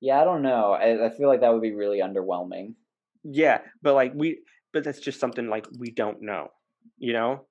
Yeah, 0.00 0.20
I 0.20 0.24
don't 0.24 0.42
know. 0.42 0.72
I, 0.72 1.06
I 1.06 1.10
feel 1.16 1.28
like 1.28 1.40
that 1.40 1.52
would 1.52 1.62
be 1.62 1.74
really 1.74 2.00
underwhelming. 2.00 2.74
Yeah 3.30 3.58
but 3.82 3.94
like 3.94 4.12
we 4.14 4.38
but 4.72 4.84
that's 4.84 5.00
just 5.00 5.20
something 5.20 5.48
like 5.48 5.66
we 5.78 5.90
don't 5.90 6.22
know 6.22 6.48
you 6.98 7.12
know 7.12 7.46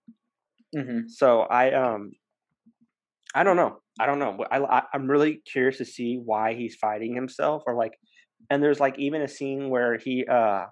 Mm-hmm. 0.76 1.08
So 1.08 1.42
I 1.42 1.72
um 1.74 2.12
I 3.34 3.44
don't 3.44 3.58
know. 3.58 3.80
I 4.00 4.06
don't 4.06 4.20
know. 4.20 4.46
I, 4.52 4.60
I 4.60 4.84
I'm 4.94 5.10
really 5.10 5.42
curious 5.52 5.78
to 5.78 5.86
see 5.86 6.20
why 6.24 6.54
he's 6.54 6.76
fighting 6.76 7.16
himself 7.16 7.64
or 7.66 7.76
like 7.76 7.94
and 8.50 8.62
there's 8.62 8.80
like 8.80 9.00
even 9.00 9.22
a 9.22 9.28
scene 9.28 9.70
where 9.70 9.98
he 9.98 10.26
uh 10.30 10.66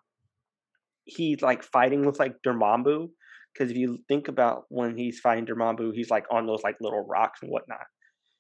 he's 1.06 1.42
like 1.42 1.64
fighting 1.64 2.06
with 2.06 2.20
like 2.20 2.36
Dormammu 2.46 3.10
because 3.54 3.72
if 3.72 3.78
you 3.78 4.00
think 4.08 4.28
about 4.28 4.64
when 4.70 4.98
he's 4.98 5.20
fighting 5.20 5.46
Dormammu, 5.46 5.94
he's 5.94 6.10
like 6.10 6.26
on 6.32 6.48
those 6.48 6.64
like 6.64 6.76
little 6.82 7.06
rocks 7.08 7.40
and 7.42 7.52
whatnot. 7.52 7.86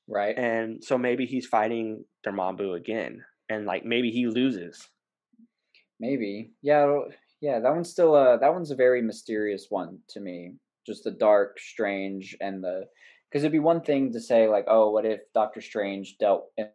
Right. 0.08 0.38
And 0.38 0.84
so 0.84 0.98
maybe 0.98 1.26
he's 1.26 1.46
fighting 1.46 2.04
Dormammu 2.28 2.76
again 2.76 3.22
and 3.50 3.66
like 3.66 3.86
maybe 3.86 4.10
he 4.10 4.28
loses. 4.28 4.90
Maybe. 6.04 6.52
Yeah. 6.62 7.00
Yeah. 7.40 7.60
That 7.62 7.74
one's 7.74 7.90
still 7.90 8.14
a 8.16 8.38
that 8.38 8.54
one's 8.54 8.72
a 8.72 8.76
very 8.76 9.02
mysterious 9.02 9.68
one 9.70 10.00
to 10.10 10.20
me. 10.20 10.56
Just 10.86 11.06
the 11.06 11.12
dark, 11.12 11.60
strange, 11.60 12.36
and 12.42 12.62
the 12.62 12.88
because 13.30 13.44
it'd 13.44 13.54
be 13.54 13.60
one 13.60 13.80
thing 13.82 14.12
to 14.12 14.20
say 14.20 14.50
like, 14.50 14.66
oh, 14.68 14.92
what 14.92 15.06
if 15.06 15.22
Doctor 15.34 15.62
Strange 15.62 16.18
dealt 16.20 16.50
in 16.58 16.68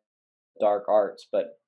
dark 0.58 0.86
arts, 0.88 1.28
but 1.30 1.58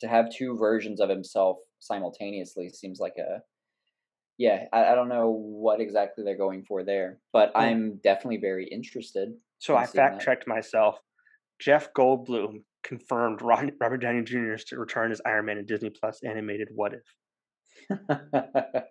to 0.00 0.08
have 0.08 0.28
two 0.28 0.58
versions 0.58 1.00
of 1.00 1.08
himself 1.08 1.58
simultaneously 1.78 2.68
seems 2.68 2.98
like 2.98 3.14
a 3.16 3.42
yeah. 4.36 4.64
I, 4.72 4.86
I 4.86 4.94
don't 4.96 5.08
know 5.08 5.30
what 5.30 5.80
exactly 5.80 6.24
they're 6.24 6.36
going 6.36 6.64
for 6.64 6.82
there, 6.82 7.20
but 7.32 7.52
Yeah. 7.54 7.60
I'm 7.60 8.00
definitely 8.02 8.40
very 8.40 8.66
interested. 8.66 9.28
So 9.60 9.76
in 9.76 9.84
I 9.84 9.86
fact 9.86 10.20
checked 10.20 10.48
myself. 10.48 10.96
Jeff 11.60 11.92
Goldblum 11.96 12.64
confirmed 12.84 13.40
Robert 13.42 13.98
Downey 14.00 14.22
Jr. 14.22 14.52
is 14.52 14.64
to 14.66 14.78
return 14.78 15.10
as 15.10 15.20
Iron 15.26 15.46
Man 15.46 15.58
in 15.58 15.66
Disney 15.66 15.90
Plus 15.90 16.20
animated 16.22 16.68
What 16.74 16.92
If. 16.94 17.02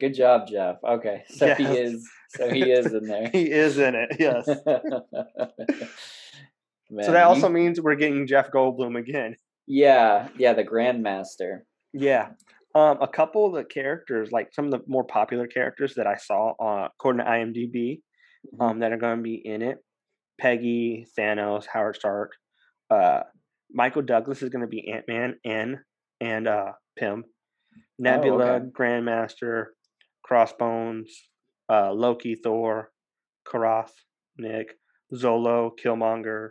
Good 0.00 0.14
job, 0.14 0.46
Jeff. 0.48 0.76
Okay, 0.86 1.24
so 1.28 1.54
he 1.54 1.64
is. 1.64 2.08
So 2.30 2.48
he 2.52 2.70
is 2.70 2.92
in 2.92 3.04
there. 3.04 3.28
He 3.32 3.50
is 3.50 3.78
in 3.78 3.94
it, 3.94 4.16
yes. 4.18 4.46
Man, 6.90 7.04
so 7.04 7.12
that 7.12 7.24
also 7.24 7.48
you- 7.48 7.54
means 7.54 7.80
we're 7.80 7.96
getting 7.96 8.26
Jeff 8.26 8.50
Goldblum 8.50 8.98
again. 8.98 9.36
yeah, 9.66 10.28
yeah, 10.38 10.54
the 10.54 10.64
Grandmaster. 10.64 11.60
Yeah. 11.92 12.30
Um, 12.74 12.98
a 13.00 13.08
couple 13.08 13.46
of 13.46 13.54
the 13.54 13.64
characters, 13.64 14.30
like 14.30 14.52
some 14.54 14.66
of 14.66 14.70
the 14.70 14.80
more 14.86 15.04
popular 15.04 15.46
characters 15.46 15.94
that 15.96 16.06
I 16.06 16.16
saw, 16.16 16.52
uh, 16.60 16.88
according 16.94 17.24
to 17.24 17.30
IMDb, 17.30 18.02
Mhm. 18.54 18.60
um, 18.70 18.78
that 18.80 18.92
are 18.92 18.96
going 18.98 19.16
to 19.16 19.22
be 19.22 19.34
in 19.34 19.62
it. 19.62 19.78
Peggy, 20.38 21.06
Thanos, 21.18 21.66
Howard 21.66 21.96
Stark, 21.96 22.32
uh, 22.90 23.20
Michael 23.72 24.02
Douglas 24.02 24.42
is 24.42 24.48
going 24.50 24.62
to 24.62 24.68
be 24.68 24.90
Ant 24.90 25.04
Man 25.08 25.34
and 25.44 25.78
and 26.20 26.48
uh, 26.48 26.72
Pym, 26.98 27.24
Nebula, 27.98 28.44
Oh, 28.44 28.54
okay. 28.54 28.64
Grandmaster, 28.76 29.66
Crossbones, 30.24 31.28
uh, 31.70 31.92
Loki, 31.92 32.34
Thor, 32.34 32.90
Korath, 33.46 33.92
Nick, 34.36 34.74
Zola, 35.14 35.70
Killmonger, 35.82 36.50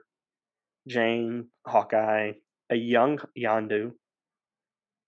Jane, 0.88 1.47
Hawkeye, 1.65 2.34
a 2.69 2.76
young 2.76 3.19
Yondu. 3.38 3.91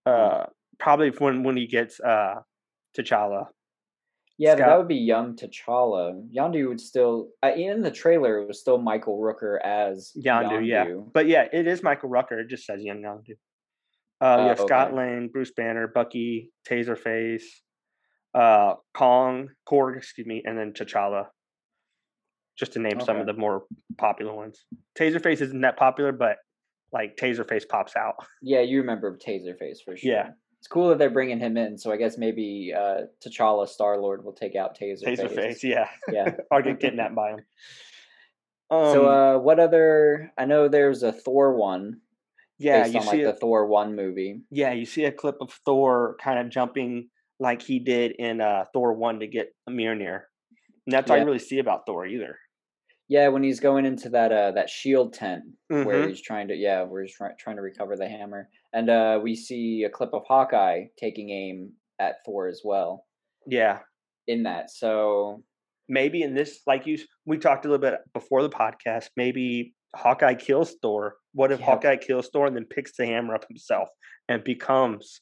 Uh, 0.06 0.46
probably 0.80 1.10
when 1.10 1.44
when 1.44 1.58
he 1.58 1.68
gets 1.68 2.00
uh 2.00 2.36
T'Challa. 2.98 3.48
Yeah, 4.40 4.56
but 4.56 4.66
that 4.66 4.78
would 4.78 4.88
be 4.88 4.96
young 4.96 5.36
T'Challa. 5.36 6.24
Yondu 6.34 6.70
would 6.70 6.80
still. 6.80 7.28
Uh, 7.44 7.52
in 7.56 7.82
the 7.82 7.92
trailer, 7.92 8.40
it 8.40 8.48
was 8.48 8.60
still 8.62 8.78
Michael 8.78 9.20
Rooker 9.20 9.60
as 9.64 10.12
Yondu, 10.18 10.66
yeah. 10.66 10.86
But 11.14 11.28
yeah, 11.28 11.46
it 11.52 11.68
is 11.68 11.84
Michael 11.84 12.10
Rooker. 12.10 12.40
It 12.42 12.48
just 12.50 12.66
says 12.66 12.82
young 12.82 13.02
Yondu. 13.02 13.34
Uh, 14.22 14.38
we 14.40 14.44
Oh, 14.46 14.48
have 14.48 14.60
Scott. 14.62 14.94
Lang, 14.96 15.28
Bruce 15.32 15.52
Banner, 15.52 15.88
Bucky, 15.88 16.52
Taserface, 16.68 17.44
uh, 18.34 18.76
Kong, 18.94 19.50
Korg, 19.70 19.98
excuse 19.98 20.26
me, 20.26 20.42
and 20.46 20.58
then 20.58 20.72
T'Challa. 20.74 21.28
Just 22.58 22.74
to 22.74 22.80
name 22.80 23.00
some 23.02 23.18
of 23.18 23.26
the 23.26 23.34
more 23.34 23.64
popular 23.98 24.34
ones. 24.34 24.66
Taserface 24.98 25.40
isn't 25.42 25.62
that 25.62 25.78
popular, 25.78 26.12
but 26.14 26.38
like 26.92 27.16
Taserface 27.18 27.68
pops 27.68 27.96
out. 27.96 28.16
Yeah, 28.42 28.62
you 28.62 28.80
remember 28.80 29.18
Taserface 29.18 29.78
for 29.86 29.96
sure. 29.98 30.12
Yeah. 30.12 30.30
It's 30.60 30.68
cool 30.68 30.90
that 30.90 30.98
they're 30.98 31.10
bringing 31.10 31.40
him 31.40 31.56
in, 31.58 31.78
so 31.78 31.92
I 31.92 31.98
guess 31.98 32.18
maybe 32.18 32.74
uh, 32.78 33.04
T'Challa 33.26 33.68
Star 33.68 33.98
Lord 33.98 34.24
will 34.26 34.34
take 34.34 34.56
out 34.56 34.78
Taser. 34.78 35.04
Taserface. 35.06 35.36
Taserface, 35.38 35.64
yeah. 35.64 35.88
Yeah. 36.12 36.36
or 36.52 36.62
get 36.62 36.80
kidnapped 36.82 37.16
by 37.16 37.30
him. 37.32 37.40
Um, 38.72 38.94
so, 38.94 39.06
uh, 39.10 39.40
what 39.40 39.60
other? 39.60 40.32
I 40.38 40.46
know 40.46 40.68
there's 40.68 41.02
a 41.04 41.12
Thor 41.12 41.56
one 41.56 42.02
yeah, 42.60 42.86
you 42.86 42.98
on 43.00 43.04
see 43.04 43.10
like 43.10 43.20
a, 43.22 43.26
the 43.28 43.34
Thor 43.34 43.66
one 43.66 43.96
movie. 43.96 44.42
yeah, 44.52 44.74
you 44.74 44.86
see 44.86 45.06
a 45.06 45.12
clip 45.14 45.38
of 45.40 45.52
Thor 45.66 46.18
kind 46.22 46.40
of 46.40 46.50
jumping 46.50 47.08
like 47.40 47.62
he 47.62 47.80
did 47.80 48.12
in 48.20 48.42
uh, 48.42 48.66
Thor 48.74 48.94
one 48.94 49.22
to 49.22 49.28
get 49.28 49.56
Mjolnir. 49.70 50.24
And 50.86 50.94
that's 50.94 51.10
all 51.10 51.16
Yeah. 51.16 51.22
you 51.24 51.26
really 51.28 51.40
see 51.40 51.60
about 51.60 51.86
Thor 51.86 52.06
either. 52.06 52.38
Yeah, 53.08 53.30
when 53.30 53.44
he's 53.44 53.60
going 53.62 53.86
into 53.86 54.10
that 54.10 54.32
uh 54.32 54.52
that 54.52 54.70
shield 54.70 55.14
tent 55.14 55.46
where 55.70 55.86
Mhm. 56.06 56.10
he's 56.10 56.22
trying 56.22 56.50
to 56.50 56.56
yeah, 56.56 56.84
where 56.84 57.02
he's 57.02 57.16
try- 57.16 57.34
trying 57.40 57.56
to 57.56 57.62
recover 57.62 57.96
the 57.96 58.08
hammer, 58.10 58.50
and 58.74 58.90
uh 58.90 59.20
we 59.22 59.36
see 59.36 59.84
a 59.84 59.90
clip 59.90 60.14
of 60.14 60.24
Hawkeye 60.28 60.86
taking 60.98 61.30
aim 61.30 61.74
at 62.00 62.16
Thor 62.26 62.48
as 62.48 62.62
well 62.64 63.06
Yeah, 63.48 63.80
in 64.28 64.44
that. 64.44 64.70
So 64.72 65.44
maybe 65.88 66.22
in 66.22 66.34
this, 66.36 66.62
like 66.68 66.86
you, 66.86 66.98
we 67.26 67.38
talked 67.38 67.66
a 67.66 67.70
little 67.70 67.82
bit 67.82 68.00
before 68.14 68.42
the 68.44 68.50
podcast. 68.50 69.10
Maybe 69.18 69.74
Hawkeye 69.96 70.36
kills 70.36 70.76
Thor. 70.82 71.16
What 71.34 71.52
if 71.52 71.60
Yeah. 71.60 71.66
Hawkeye 71.66 71.98
kills 71.98 72.30
Thor 72.32 72.46
and 72.48 72.56
then 72.56 72.66
picks 72.66 72.96
the 72.96 73.06
hammer 73.08 73.34
up 73.36 73.46
himself 73.50 73.90
and 74.28 74.44
becomes 74.44 75.22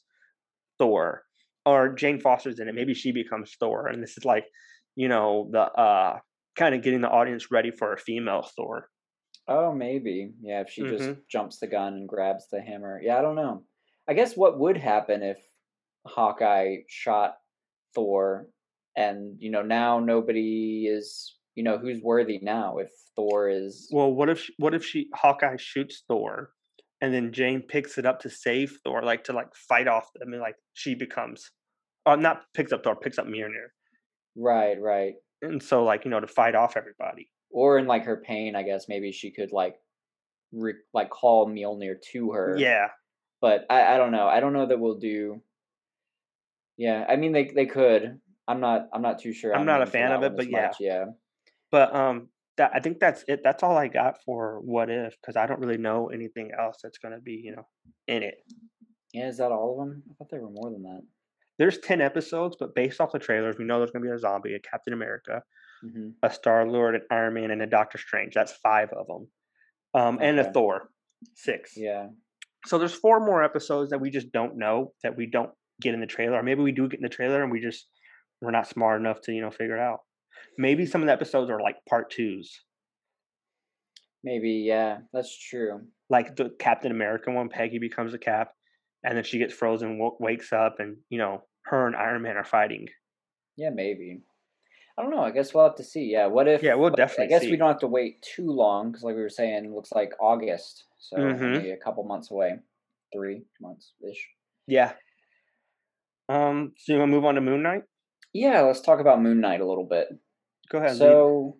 Thor? 0.78 1.22
Or 1.64 1.94
Jane 1.94 2.20
Foster's 2.20 2.60
in 2.60 2.68
it. 2.68 2.74
Maybe 2.74 2.94
she 2.94 3.12
becomes 3.12 3.54
Thor, 3.60 3.88
and 3.88 4.02
this 4.02 4.16
is 4.16 4.24
like, 4.24 4.44
you 4.96 5.08
know, 5.08 5.48
the 5.52 5.60
uh 5.62 6.18
kind 6.56 6.74
of 6.74 6.82
getting 6.82 7.00
the 7.02 7.08
audience 7.08 7.50
ready 7.50 7.70
for 7.70 7.92
a 7.92 7.98
female 7.98 8.48
Thor. 8.56 8.88
Oh 9.48 9.72
maybe 9.72 10.32
yeah, 10.40 10.60
if 10.60 10.70
she 10.70 10.82
just 10.84 11.04
Mhm. 11.10 11.26
jumps 11.28 11.58
the 11.58 11.66
gun 11.66 11.94
and 11.94 12.08
grabs 12.08 12.48
the 12.50 12.60
hammer. 12.60 13.00
Yeah, 13.02 13.18
I 13.18 13.22
don't 13.22 13.36
know. 13.36 13.64
I 14.08 14.14
guess 14.14 14.36
what 14.36 14.58
would 14.58 14.76
happen 14.76 15.22
if 15.22 15.38
Hawkeye 16.06 16.78
shot 16.88 17.38
Thor, 17.94 18.48
and 18.96 19.36
you 19.40 19.50
know 19.50 19.62
now 19.62 20.00
nobody 20.00 20.86
is 20.86 21.36
you 21.54 21.62
know 21.64 21.78
who's 21.78 22.00
worthy 22.02 22.38
now 22.38 22.78
if 22.78 22.90
Thor 23.16 23.48
is 23.48 23.88
Well, 23.92 24.12
what 24.12 24.28
if 24.30 24.48
what 24.58 24.74
if 24.74 24.84
she 24.84 25.08
Hawkeye 25.14 25.56
shoots 25.56 26.04
Thor, 26.08 26.52
and 27.00 27.12
then 27.12 27.32
Jane 27.32 27.62
picks 27.62 27.98
it 27.98 28.06
up 28.06 28.20
to 28.20 28.30
save 28.30 28.78
Thor, 28.84 29.02
like 29.02 29.24
to 29.24 29.32
like 29.32 29.54
fight 29.54 29.88
off 29.88 30.12
them, 30.14 30.32
and 30.32 30.40
like 30.42 30.56
she 30.74 30.94
becomes, 30.94 31.50
or 32.06 32.16
not 32.16 32.44
picks 32.54 32.72
up 32.72 32.84
Thor, 32.84 32.96
picks 32.96 33.18
up 33.18 33.26
Mjolnir, 33.26 33.68
Right, 34.36 34.80
right. 34.80 35.14
and 35.42 35.62
so 35.62 35.84
like 35.84 36.04
you 36.04 36.10
know 36.10 36.20
to 36.20 36.26
fight 36.26 36.54
off 36.54 36.76
everybody. 36.76 37.30
Or 37.50 37.78
in 37.78 37.86
like 37.86 38.04
her 38.04 38.16
pain, 38.16 38.54
I 38.54 38.62
guess 38.62 38.88
maybe 38.88 39.10
she 39.12 39.30
could 39.30 39.52
like 39.52 39.76
re- 40.52 40.74
like 40.92 41.10
call 41.10 41.48
Mjolnir 41.48 42.00
to 42.12 42.32
her. 42.32 42.56
Yeah, 42.58 42.88
But 43.40 43.66
I, 43.70 43.94
I 43.94 43.96
don't 43.96 44.12
know. 44.12 44.26
I 44.26 44.40
don't 44.40 44.52
know 44.52 44.66
that 44.66 44.78
we'll 44.78 44.98
do. 44.98 45.42
Yeah, 46.76 47.04
I 47.08 47.16
mean 47.16 47.32
they 47.32 47.50
they 47.54 47.66
could. 47.66 48.20
I'm 48.46 48.60
not 48.60 48.88
I'm 48.92 49.02
not 49.02 49.18
too 49.18 49.32
sure. 49.32 49.52
I'm 49.52 49.60
on 49.60 49.66
not 49.66 49.82
a 49.82 49.86
fan 49.86 50.12
of 50.12 50.22
it, 50.22 50.36
but 50.36 50.50
yeah. 50.50 50.66
much, 50.66 50.76
yeah. 50.80 51.04
but 51.70 51.94
um, 51.94 52.28
that 52.56 52.70
I 52.74 52.80
think 52.80 53.00
that's 53.00 53.24
it. 53.28 53.40
That's 53.42 53.62
all 53.62 53.76
I 53.76 53.88
got 53.88 54.22
for 54.24 54.60
what 54.64 54.88
if, 54.88 55.16
because 55.20 55.36
I 55.36 55.46
don't 55.46 55.60
really 55.60 55.76
know 55.76 56.08
anything 56.08 56.52
else 56.58 56.78
that's 56.82 56.98
gonna 56.98 57.20
be 57.20 57.40
you 57.44 57.56
know 57.56 57.66
in 58.06 58.22
it. 58.22 58.36
Yeah, 59.12 59.28
is 59.28 59.38
that 59.38 59.50
all 59.50 59.72
of 59.72 59.88
them? 59.88 60.02
I 60.08 60.14
thought 60.14 60.28
there 60.30 60.40
were 60.40 60.50
more 60.50 60.70
than 60.70 60.82
that. 60.82 61.02
There's 61.58 61.78
ten 61.78 62.00
episodes, 62.00 62.56
but 62.58 62.74
based 62.74 63.00
off 63.00 63.12
the 63.12 63.18
trailers, 63.18 63.56
we 63.58 63.64
know 63.64 63.78
there's 63.78 63.90
gonna 63.90 64.04
be 64.04 64.10
a 64.12 64.18
zombie, 64.18 64.54
a 64.54 64.60
Captain 64.60 64.92
America, 64.92 65.42
hmm 65.82 66.10
a 66.22 66.30
Star 66.30 66.66
Lord, 66.66 66.94
an 66.94 67.02
Iron 67.10 67.34
Man, 67.34 67.50
and 67.50 67.62
a 67.62 67.66
Doctor 67.66 67.98
Strange. 67.98 68.34
That's 68.34 68.52
five 68.52 68.90
of 68.92 69.06
them, 69.06 69.28
um, 69.94 70.18
and 70.20 70.38
a 70.38 70.52
Thor, 70.52 70.90
six. 71.34 71.72
Yeah. 71.76 72.08
So 72.66 72.78
there's 72.78 72.94
four 72.94 73.20
more 73.20 73.44
episodes 73.44 73.90
that 73.90 74.00
we 74.00 74.10
just 74.10 74.32
don't 74.32 74.56
know 74.58 74.92
that 75.02 75.16
we 75.16 75.26
don't 75.26 75.50
get 75.80 75.94
in 75.94 76.00
the 76.00 76.06
trailer, 76.06 76.38
or 76.38 76.42
maybe 76.42 76.62
we 76.62 76.72
do 76.72 76.88
get 76.88 76.98
in 76.98 77.04
the 77.04 77.08
trailer 77.08 77.42
and 77.42 77.52
we 77.52 77.60
just 77.60 77.86
we're 78.40 78.50
not 78.50 78.66
smart 78.68 79.00
enough 79.00 79.20
to 79.22 79.32
you 79.32 79.40
know 79.40 79.50
figure 79.50 79.76
it 79.76 79.80
out. 79.80 80.00
Maybe 80.56 80.86
some 80.86 81.02
of 81.02 81.06
the 81.06 81.12
episodes 81.12 81.50
are 81.50 81.60
like 81.60 81.76
part 81.88 82.10
twos, 82.10 82.52
Maybe, 84.24 84.64
yeah, 84.66 84.98
that's 85.12 85.36
true. 85.38 85.86
like 86.10 86.34
the 86.36 86.50
Captain 86.58 86.90
America 86.90 87.30
one. 87.30 87.48
Peggy 87.48 87.78
becomes 87.78 88.14
a 88.14 88.18
Cap, 88.18 88.52
and 89.04 89.16
then 89.16 89.24
she 89.24 89.38
gets 89.38 89.54
frozen, 89.54 89.98
w- 89.98 90.16
wakes 90.18 90.52
up, 90.52 90.76
and 90.80 90.96
you 91.08 91.18
know 91.18 91.42
her 91.66 91.86
and 91.86 91.94
Iron 91.94 92.22
Man 92.22 92.36
are 92.36 92.44
fighting. 92.44 92.86
Yeah, 93.56 93.70
maybe. 93.70 94.22
I 94.98 95.02
don't 95.02 95.10
know. 95.12 95.22
I 95.22 95.30
guess 95.30 95.54
we'll 95.54 95.62
have 95.64 95.76
to 95.76 95.84
see. 95.84 96.06
Yeah. 96.06 96.26
What 96.26 96.48
if? 96.48 96.60
Yeah, 96.62 96.74
we'll 96.74 96.90
definitely 96.90 97.26
I 97.26 97.28
guess 97.28 97.42
see. 97.42 97.50
we 97.52 97.56
don't 97.56 97.68
have 97.68 97.78
to 97.80 97.86
wait 97.86 98.20
too 98.20 98.50
long 98.50 98.90
because, 98.90 99.04
like 99.04 99.14
we 99.14 99.22
were 99.22 99.28
saying, 99.28 99.64
it 99.66 99.70
looks 99.70 99.92
like 99.92 100.12
August, 100.20 100.84
so 100.98 101.16
Mhm. 101.16 101.56
only 101.56 101.70
a 101.70 101.76
couple 101.76 102.02
months 102.02 102.30
away, 102.32 102.58
three 103.12 103.44
months 103.60 103.92
ish. 104.06 104.28
Yeah. 104.66 104.94
Um. 106.28 106.74
So 106.78 106.92
you 106.92 106.98
want 106.98 107.10
to 107.10 107.14
move 107.14 107.24
on 107.24 107.36
to 107.36 107.40
Moon 107.40 107.62
Knight? 107.62 107.84
Yeah, 108.32 108.62
let's 108.62 108.80
talk 108.80 109.00
about 109.00 109.22
Moon 109.22 109.40
Knight 109.40 109.60
a 109.60 109.66
little 109.66 109.86
bit. 109.86 110.08
Go 110.70 110.78
ahead. 110.78 110.96
So, 110.96 111.58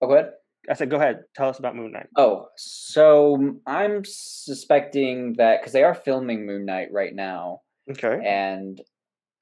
oh, 0.00 0.06
go 0.06 0.14
ahead. 0.14 0.32
I 0.68 0.74
said, 0.74 0.90
go 0.90 0.96
ahead. 0.96 1.20
Tell 1.36 1.48
us 1.48 1.58
about 1.58 1.76
Moon 1.76 1.92
Knight. 1.92 2.08
Oh, 2.16 2.48
so 2.56 3.60
I'm 3.66 4.02
suspecting 4.04 5.34
that 5.38 5.60
because 5.60 5.72
they 5.72 5.84
are 5.84 5.94
filming 5.94 6.44
Moon 6.46 6.64
Knight 6.64 6.88
right 6.90 7.14
now, 7.14 7.62
Okay. 7.90 8.18
and 8.26 8.80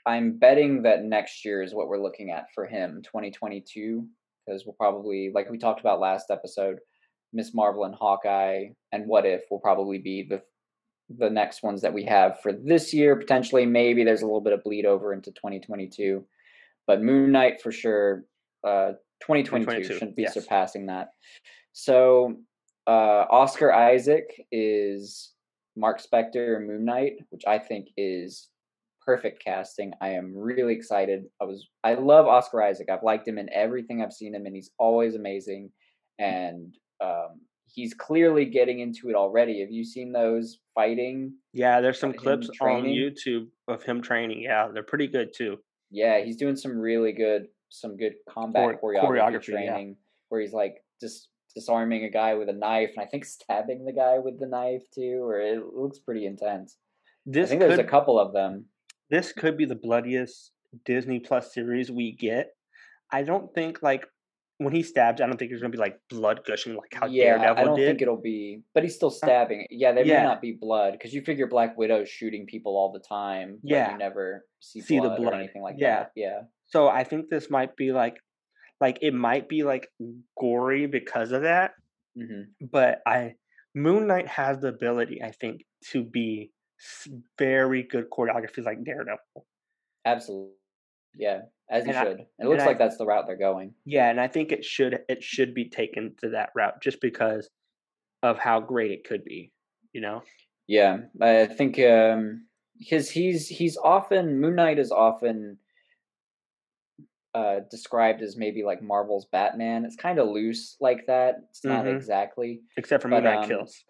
I'm 0.06 0.38
betting 0.38 0.82
that 0.82 1.04
next 1.04 1.44
year 1.44 1.62
is 1.62 1.74
what 1.74 1.88
we're 1.88 2.02
looking 2.02 2.30
at 2.30 2.46
for 2.54 2.64
him, 2.64 3.02
2022, 3.02 4.06
because 4.46 4.64
we'll 4.64 4.74
probably, 4.74 5.32
like 5.34 5.50
we 5.50 5.58
talked 5.58 5.80
about 5.80 5.98
last 5.98 6.30
episode, 6.30 6.78
Miss 7.32 7.52
Marvel 7.52 7.84
and 7.84 7.94
Hawkeye 7.94 8.66
and 8.92 9.06
What 9.06 9.26
If 9.26 9.42
will 9.50 9.58
probably 9.58 9.98
be 9.98 10.22
the 10.22 10.42
the 11.08 11.30
next 11.30 11.62
ones 11.62 11.82
that 11.82 11.94
we 11.94 12.04
have 12.04 12.40
for 12.40 12.52
this 12.52 12.92
year. 12.92 13.14
Potentially, 13.14 13.64
maybe 13.64 14.02
there's 14.02 14.22
a 14.22 14.26
little 14.26 14.40
bit 14.40 14.52
of 14.52 14.64
bleed 14.64 14.86
over 14.86 15.12
into 15.12 15.30
2022, 15.30 16.24
but 16.86 17.02
Moon 17.02 17.32
Knight 17.32 17.60
for 17.60 17.70
sure. 17.70 18.24
Uh, 18.64 18.94
2022, 19.22 19.64
2022, 19.64 19.94
shouldn't 19.94 20.16
be 20.16 20.22
yes. 20.22 20.34
surpassing 20.34 20.86
that. 20.86 21.10
So, 21.72 22.36
uh, 22.86 23.24
Oscar 23.30 23.72
Isaac 23.72 24.46
is 24.50 25.32
Mark 25.76 26.02
Spector 26.02 26.64
Moon 26.64 26.84
Knight, 26.84 27.18
which 27.30 27.42
I 27.46 27.58
think 27.58 27.88
is 27.96 28.48
perfect 29.06 29.42
casting. 29.42 29.92
I 30.00 30.10
am 30.10 30.36
really 30.36 30.74
excited. 30.74 31.24
I 31.40 31.44
was 31.44 31.68
I 31.84 31.94
love 31.94 32.26
Oscar 32.26 32.62
Isaac. 32.62 32.88
I've 32.90 33.04
liked 33.04 33.26
him 33.26 33.38
in 33.38 33.48
everything 33.52 34.02
I've 34.02 34.12
seen 34.12 34.34
him 34.34 34.44
and 34.44 34.54
he's 34.54 34.70
always 34.78 35.14
amazing. 35.14 35.70
And 36.18 36.74
um, 37.00 37.40
he's 37.66 37.94
clearly 37.94 38.44
getting 38.44 38.80
into 38.80 39.08
it 39.08 39.14
already. 39.14 39.60
Have 39.60 39.70
you 39.70 39.84
seen 39.84 40.12
those 40.12 40.58
fighting? 40.74 41.34
Yeah, 41.52 41.80
there's 41.80 42.00
some 42.00 42.12
him 42.12 42.18
clips 42.18 42.50
on? 42.60 42.82
YouTube 42.84 43.46
of 43.68 43.82
him 43.84 44.02
training. 44.02 44.42
Yeah, 44.42 44.68
they're 44.72 44.82
pretty 44.82 45.06
good 45.06 45.32
too. 45.34 45.58
Yeah, 45.90 46.22
he's 46.24 46.36
doing 46.36 46.56
some 46.56 46.76
really 46.76 47.12
good 47.12 47.46
some 47.68 47.96
good 47.96 48.14
combat 48.28 48.78
Chore- 48.80 48.94
choreography, 48.94 49.20
choreography, 49.20 49.48
yeah. 49.48 49.54
training 49.54 49.96
where 50.28 50.40
he's 50.40 50.52
like 50.52 50.76
just 51.00 51.28
disarming 51.54 52.04
a 52.04 52.10
guy 52.10 52.34
with 52.34 52.48
a 52.48 52.52
knife 52.52 52.90
and 52.96 53.04
I 53.04 53.08
think 53.08 53.24
stabbing 53.24 53.84
the 53.84 53.92
guy 53.92 54.18
with 54.18 54.38
the 54.38 54.46
knife 54.46 54.82
too, 54.94 55.22
or 55.22 55.40
it 55.40 55.62
looks 55.74 55.98
pretty 55.98 56.26
intense. 56.26 56.76
This 57.24 57.46
I 57.46 57.48
think 57.50 57.60
there's 57.60 57.78
a 57.78 57.84
couple 57.84 58.18
of 58.18 58.32
them. 58.32 58.66
This 59.10 59.32
could 59.32 59.56
be 59.56 59.64
the 59.64 59.74
bloodiest 59.76 60.52
Disney 60.84 61.20
Plus 61.20 61.52
series 61.54 61.90
we 61.90 62.12
get. 62.12 62.48
I 63.12 63.22
don't 63.22 63.52
think 63.54 63.82
like 63.82 64.04
when 64.58 64.72
he 64.74 64.82
stabs, 64.82 65.20
I 65.20 65.26
don't 65.26 65.36
think 65.36 65.50
there's 65.50 65.60
gonna 65.60 65.70
be 65.70 65.78
like 65.78 65.98
blood 66.08 66.40
gushing 66.46 66.74
like 66.76 66.94
how 66.94 67.06
yeah, 67.06 67.36
Daredevil 67.36 67.58
I 67.58 67.64
don't 67.64 67.76
did. 67.76 67.86
think 67.86 68.02
it'll 68.02 68.20
be, 68.20 68.62
but 68.74 68.82
he's 68.82 68.94
still 68.94 69.10
stabbing. 69.10 69.66
Yeah, 69.70 69.92
there 69.92 70.04
yeah. 70.04 70.18
may 70.18 70.24
not 70.24 70.40
be 70.40 70.52
blood 70.58 70.92
because 70.92 71.12
you 71.14 71.22
figure 71.22 71.46
Black 71.46 71.76
Widow's 71.76 72.08
shooting 72.08 72.46
people 72.46 72.76
all 72.76 72.90
the 72.92 73.00
time. 73.06 73.58
but 73.62 73.70
Yeah. 73.70 73.92
you 73.92 73.98
never 73.98 74.44
see, 74.60 74.80
See 74.80 74.96
the 74.96 75.02
blood, 75.08 75.16
blood. 75.18 75.32
or 75.34 75.36
anything 75.36 75.62
like 75.62 75.76
Yeah. 75.78 75.96
that. 76.04 76.12
Yeah, 76.16 76.40
So 76.66 76.88
I 76.88 77.04
think 77.04 77.28
this 77.28 77.50
might 77.50 77.76
be 77.76 77.92
like 77.92 78.16
like 78.80 78.98
it 79.02 79.14
might 79.14 79.48
be 79.48 79.62
like 79.62 79.88
gory 80.40 80.86
because 80.86 81.32
of 81.32 81.42
that. 81.42 81.72
hmm 82.16 82.42
But 82.60 83.00
I 83.06 83.34
Moon 83.74 84.06
Knight 84.06 84.26
has 84.26 84.58
the 84.60 84.68
ability, 84.68 85.22
I 85.22 85.32
think, 85.32 85.60
to 85.92 86.02
be 86.02 86.50
very 87.38 87.82
good 87.82 88.10
choreography 88.10 88.64
like 88.64 88.84
Daredevil. 88.84 89.46
absolutely. 90.04 90.52
Yeah, 91.18 91.42
as 91.70 91.84
And 91.84 91.96
I- 91.96 92.04
should. 92.04 92.20
it 92.38 92.46
looks 92.46 92.62
I- 92.62 92.66
like 92.66 92.78
that's 92.78 92.98
the 92.98 93.06
route 93.06 93.26
they're 93.26 93.36
going. 93.36 93.74
Yeah, 93.86 94.10
and 94.10 94.20
I 94.20 94.28
think 94.28 94.52
it 94.52 94.64
should 94.64 95.00
it 95.08 95.22
should 95.22 95.54
be 95.54 95.68
taken 95.70 96.14
to 96.20 96.28
that 96.30 96.50
route 96.54 96.82
just 96.82 97.00
because 97.00 97.48
of 98.22 98.38
how 98.38 98.60
great 98.60 98.90
it 98.90 99.04
could 99.04 99.24
be. 99.24 99.52
You 99.92 100.02
know? 100.02 100.22
Yeah, 100.66 100.98
I 101.20 101.46
think 101.46 101.78
um 101.80 102.46
because 102.78 103.08
he's 103.10 103.48
he's 103.48 103.78
often 103.78 104.40
Moon 104.40 104.56
Knight 104.56 104.78
is 104.78 104.92
often 104.92 105.58
uh 107.34 107.60
described 107.70 108.20
as 108.22 108.36
maybe 108.36 108.62
like 108.62 108.82
Marvel's 108.82 109.26
Batman. 109.32 109.84
It's 109.86 109.96
kind 109.96 110.18
of 110.18 110.28
loose 110.28 110.76
like 110.80 111.06
that. 111.06 111.36
It's 111.50 111.64
not 111.64 111.84
Mhm. 111.86 111.96
exactly. 111.96 112.62
Except 112.76 113.02
for 113.02 113.08
Moon 113.08 113.24
Knight 113.24 113.44
um, 113.44 113.48
kills. 113.48 113.84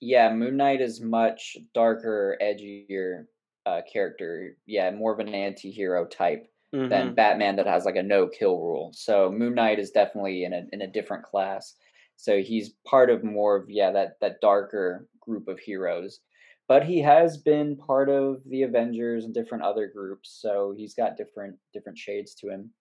Yeah, 0.00 0.32
Moon 0.32 0.56
Knight 0.56 0.80
is 0.80 1.00
much 1.00 1.56
darker, 1.74 2.38
edgier 2.40 3.26
uh 3.66 3.82
character. 3.92 4.56
Yeah, 4.66 4.90
more 4.90 5.12
of 5.12 5.18
an 5.20 5.34
anti-hero 5.34 6.06
type 6.06 6.46
Mhm. 6.74 6.88
than 6.88 7.14
Batman 7.14 7.56
that 7.56 7.66
has 7.66 7.84
like 7.84 7.96
a 7.96 8.02
no 8.02 8.26
kill 8.28 8.58
rule. 8.60 8.92
So 8.94 9.30
Moon 9.30 9.54
Knight 9.54 9.78
is 9.78 9.90
definitely 9.90 10.44
in 10.44 10.52
a 10.54 10.66
in 10.72 10.80
a 10.82 10.86
different 10.90 11.24
class. 11.24 11.76
So 12.16 12.40
he's 12.42 12.70
part 12.86 13.10
of 13.10 13.22
more 13.24 13.56
of 13.56 13.70
yeah 13.70 13.90
that 13.92 14.18
that 14.20 14.40
darker 14.40 15.08
group 15.20 15.48
of 15.48 15.58
heroes. 15.60 16.20
But 16.68 16.84
he 16.86 17.00
has 17.00 17.36
been 17.36 17.76
part 17.76 18.08
of 18.08 18.42
the 18.46 18.62
Avengers 18.62 19.24
and 19.24 19.34
different 19.34 19.64
other 19.64 19.88
groups, 19.88 20.30
so 20.40 20.72
he's 20.76 20.94
got 20.94 21.16
different 21.16 21.58
different 21.74 21.98
shades 21.98 22.34
to 22.36 22.48
him. 22.48 22.72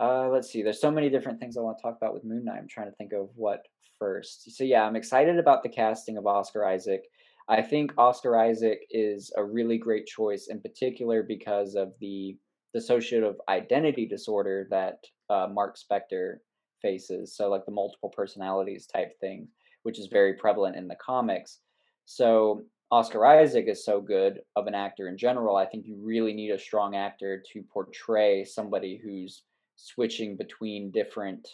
Uh, 0.00 0.28
let's 0.28 0.50
see. 0.50 0.62
There's 0.62 0.80
so 0.80 0.90
many 0.90 1.10
different 1.10 1.38
things 1.38 1.56
I 1.56 1.60
want 1.60 1.78
to 1.78 1.82
talk 1.82 1.96
about 1.96 2.14
with 2.14 2.24
Moon 2.24 2.44
Knight. 2.44 2.58
I'm 2.58 2.68
trying 2.68 2.90
to 2.90 2.96
think 2.96 3.12
of 3.12 3.28
what 3.34 3.66
first. 3.98 4.56
So 4.56 4.64
yeah, 4.64 4.82
I'm 4.82 4.96
excited 4.96 5.38
about 5.38 5.62
the 5.62 5.68
casting 5.68 6.16
of 6.16 6.26
Oscar 6.26 6.66
Isaac. 6.66 7.02
I 7.48 7.62
think 7.62 7.92
Oscar 7.98 8.36
Isaac 8.36 8.80
is 8.90 9.32
a 9.36 9.44
really 9.44 9.78
great 9.78 10.06
choice, 10.06 10.48
in 10.48 10.60
particular 10.60 11.22
because 11.22 11.74
of 11.74 11.92
the 12.00 12.36
dissociative 12.74 13.34
identity 13.48 14.06
disorder 14.06 14.66
that 14.70 15.04
uh, 15.28 15.46
Mark 15.52 15.76
Spector 15.76 16.36
faces. 16.80 17.36
So 17.36 17.48
like 17.48 17.64
the 17.64 17.72
multiple 17.72 18.08
personalities 18.08 18.86
type 18.86 19.18
thing, 19.20 19.46
which 19.82 19.98
is 19.98 20.06
very 20.06 20.34
prevalent 20.34 20.76
in 20.76 20.88
the 20.88 20.96
comics. 20.96 21.58
So 22.06 22.62
Oscar 22.90 23.24
Isaac 23.24 23.66
is 23.68 23.84
so 23.84 24.00
good 24.00 24.40
of 24.56 24.66
an 24.66 24.74
actor 24.74 25.08
in 25.08 25.16
general. 25.16 25.56
I 25.56 25.66
think 25.66 25.86
you 25.86 25.96
really 26.02 26.32
need 26.32 26.50
a 26.50 26.58
strong 26.58 26.96
actor 26.96 27.42
to 27.52 27.62
portray 27.72 28.44
somebody 28.44 29.00
who's 29.02 29.44
switching 29.82 30.36
between 30.36 30.90
different 30.92 31.46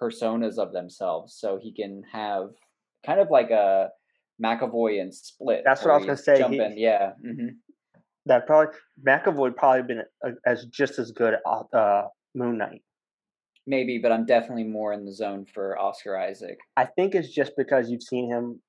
personas 0.00 0.58
of 0.58 0.72
themselves. 0.72 1.34
So 1.38 1.58
he 1.62 1.72
can 1.72 2.02
have 2.12 2.50
kind 3.06 3.20
of 3.20 3.30
like 3.30 3.50
a 3.50 3.90
McAvoy 4.42 5.00
and 5.00 5.14
Split. 5.14 5.62
That's 5.64 5.82
what 5.84 5.92
I 5.92 5.96
was 5.96 6.06
gonna 6.06 6.16
say, 6.16 6.34
he- 6.34 6.38
Jumping, 6.40 6.74
yeah. 6.76 7.12
hmm 7.22 7.48
That 8.26 8.46
probably 8.46 8.74
McAvoy 9.06 9.36
would 9.36 9.56
probably 9.56 9.82
been 9.82 10.02
a, 10.24 10.30
as 10.44 10.66
just 10.66 10.98
as 10.98 11.12
good 11.12 11.34
at 11.34 11.78
uh, 11.78 12.08
Moon 12.34 12.58
Knight. 12.58 12.82
Maybe, 13.64 13.98
but 13.98 14.10
I'm 14.10 14.26
definitely 14.26 14.64
more 14.64 14.92
in 14.92 15.04
the 15.04 15.12
zone 15.12 15.46
for 15.54 15.78
Oscar 15.78 16.18
Isaac. 16.18 16.58
I 16.76 16.84
think 16.84 17.14
it's 17.14 17.32
just 17.32 17.52
because 17.56 17.88
you've 17.90 18.02
seen 18.02 18.28
him 18.28 18.60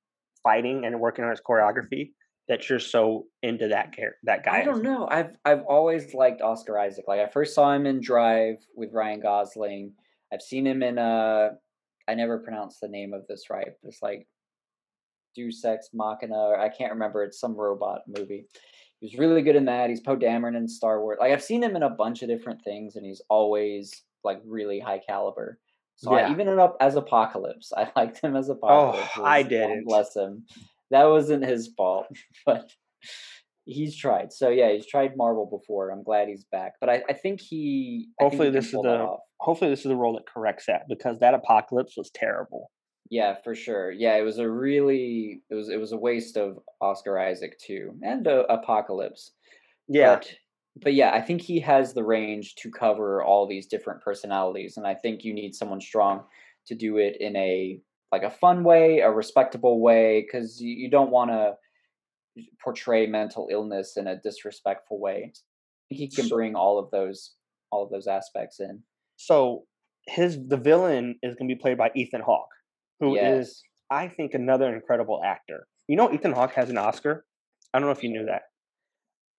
fighting 0.44 0.86
and 0.86 1.00
working 1.00 1.26
on 1.26 1.32
his 1.32 1.42
choreography 1.42 2.12
that 2.48 2.70
you're 2.70 2.80
so 2.80 3.26
into 3.42 3.70
that 3.70 3.94
char- 3.94 4.16
that 4.24 4.44
guy. 4.44 4.60
I 4.60 4.64
don't 4.64 4.84
know. 4.84 5.08
I've 5.10 5.36
I've 5.46 5.64
always 5.64 6.14
liked 6.14 6.42
Oscar 6.42 6.78
Isaac. 6.78 7.06
Like 7.08 7.20
I 7.20 7.28
first 7.28 7.56
saw 7.56 7.74
him 7.74 7.86
in 7.86 8.02
Drive 8.02 8.58
with 8.76 8.92
Ryan 8.94 9.22
Gosling. 9.22 9.94
I've 10.34 10.42
seen 10.42 10.68
him 10.68 10.84
in 10.84 10.98
uh 10.98 11.50
I 12.08 12.16
never 12.16 12.40
pronounced 12.40 12.82
the 12.82 12.90
name 12.90 13.14
of 13.14 13.26
this 13.28 13.50
right. 13.50 13.70
It's 13.84 14.02
like 14.02 14.28
Deus 15.36 15.64
Ex 15.64 15.90
Machina. 15.94 16.36
Or 16.36 16.60
I 16.60 16.70
can't 16.70 16.92
remember. 16.94 17.24
It's 17.24 17.40
some 17.40 17.56
robot 17.56 18.02
movie. 18.08 18.46
He 19.00 19.08
was 19.08 19.18
really 19.18 19.42
good 19.42 19.56
in 19.56 19.66
that. 19.66 19.90
He's 19.90 20.02
Poe 20.02 20.16
Dameron 20.18 20.56
in 20.58 20.68
Star 20.68 21.02
Wars. 21.02 21.18
Like 21.20 21.32
I've 21.32 21.44
seen 21.44 21.64
him 21.64 21.76
in 21.76 21.84
a 21.84 21.90
bunch 21.90 22.22
of 22.22 22.30
different 22.30 22.62
things, 22.64 22.96
and 22.96 23.06
he's 23.06 23.22
always 23.30 24.04
like 24.24 24.42
really 24.46 24.80
high 24.80 25.00
caliber. 25.06 25.60
So 25.96 26.16
Yeah. 26.16 26.28
I, 26.28 26.32
even 26.32 26.48
in 26.48 26.60
up 26.60 26.76
as 26.80 26.96
Apocalypse, 26.96 27.72
I 27.78 27.90
liked 27.96 28.20
him 28.20 28.36
as 28.36 28.50
Apocalypse. 28.50 29.10
Oh, 29.18 29.24
I 29.24 29.44
didn't. 29.44 29.86
Bless 29.86 30.16
him. 30.16 30.46
That 30.94 31.06
wasn't 31.06 31.44
his 31.44 31.70
fault, 31.76 32.06
but 32.46 32.72
he's 33.66 33.98
tried. 33.98 34.32
So 34.32 34.50
yeah, 34.50 34.72
he's 34.72 34.86
tried 34.86 35.18
Marvel 35.18 35.48
before. 35.48 35.90
I'm 35.90 36.04
glad 36.04 36.28
he's 36.28 36.46
back. 36.46 36.74
But 36.80 36.90
I, 36.90 37.04
I 37.10 37.14
think 37.14 37.42
he. 37.42 38.10
I 38.20 38.24
think 38.24 38.32
Hopefully 38.32 38.48
he 38.50 38.54
this 38.54 38.66
is 38.68 38.72
the- 38.74 39.18
Hopefully, 39.40 39.72
this 39.72 39.80
is 39.80 39.90
the 39.90 39.96
role 39.96 40.14
that 40.14 40.26
corrects 40.26 40.68
that 40.68 40.84
because 40.88 41.20
that 41.20 41.34
apocalypse 41.34 41.96
was 41.98 42.10
terrible. 42.12 42.72
Yeah, 43.10 43.36
for 43.44 43.56
sure. 43.56 43.92
Yeah, 43.92 44.16
it 44.16 44.22
was 44.22 44.38
a 44.38 44.50
really 44.50 45.42
it 45.50 45.56
was 45.56 45.70
it 45.70 45.78
was 45.80 45.92
a 45.92 45.98
waste 45.98 46.38
of 46.38 46.60
Oscar 46.80 47.20
Isaac 47.20 47.60
too, 47.60 47.94
and 48.02 48.28
uh, 48.28 48.44
Apocalypse. 48.50 49.32
Yeah, 49.90 50.16
But, 50.16 50.34
but 50.82 50.94
yeah, 50.94 51.12
I 51.14 51.22
think 51.22 51.42
he 51.42 51.60
has 51.60 51.94
the 51.94 52.04
range 52.06 52.56
to 52.56 52.72
cover 52.72 53.22
all 53.22 53.46
these 53.48 53.68
different 53.68 54.02
personalities, 54.02 54.78
and 54.78 54.88
I 54.88 54.96
think 54.96 55.24
you 55.26 55.34
need 55.34 55.54
someone 55.54 55.82
strong 55.82 56.24
to 56.68 56.76
do 56.76 56.98
it 56.98 57.18
in 57.20 57.36
a 57.36 57.82
like 58.14 58.22
a 58.22 58.30
fun 58.30 58.64
way, 58.64 59.00
a 59.00 59.10
respectable 59.10 59.82
way, 59.82 60.22
because 60.22 60.62
you, 60.62 60.72
you 60.72 60.88
don't 60.88 61.10
want 61.10 61.32
to 61.32 61.56
portray 62.64 63.08
mental 63.08 63.48
illness 63.50 63.98
in 63.98 64.06
a 64.06 64.16
disrespectful 64.16 65.00
way. 65.00 65.32
I 65.34 65.96
think 65.96 66.00
he 66.00 66.08
can 66.08 66.30
bring 66.30 66.54
all 66.54 66.78
of 66.78 66.92
those 66.92 67.34
all 67.72 67.84
of 67.84 67.90
those 67.90 68.06
aspects 68.06 68.60
in. 68.60 68.84
so 69.16 69.64
his 70.06 70.38
the 70.48 70.58
villain 70.58 71.16
is 71.24 71.34
going 71.34 71.50
to 71.50 71.56
be 71.56 71.60
played 71.60 71.80
by 71.80 71.90
Ethan 71.96 72.22
Hawke, 72.22 72.54
who 73.00 73.16
is 73.16 73.48
yes. 73.48 73.62
I 73.90 74.08
think 74.10 74.36
another 74.36 74.72
incredible 74.76 75.20
actor. 75.26 75.66
You 75.88 75.96
know, 75.96 76.14
Ethan 76.14 76.34
Hawke 76.34 76.54
has 76.54 76.70
an 76.70 76.78
Oscar. 76.78 77.26
I 77.74 77.80
don't 77.80 77.88
know 77.88 77.94
if 77.94 78.04
you 78.04 78.10
knew 78.10 78.28
that. 78.28 78.44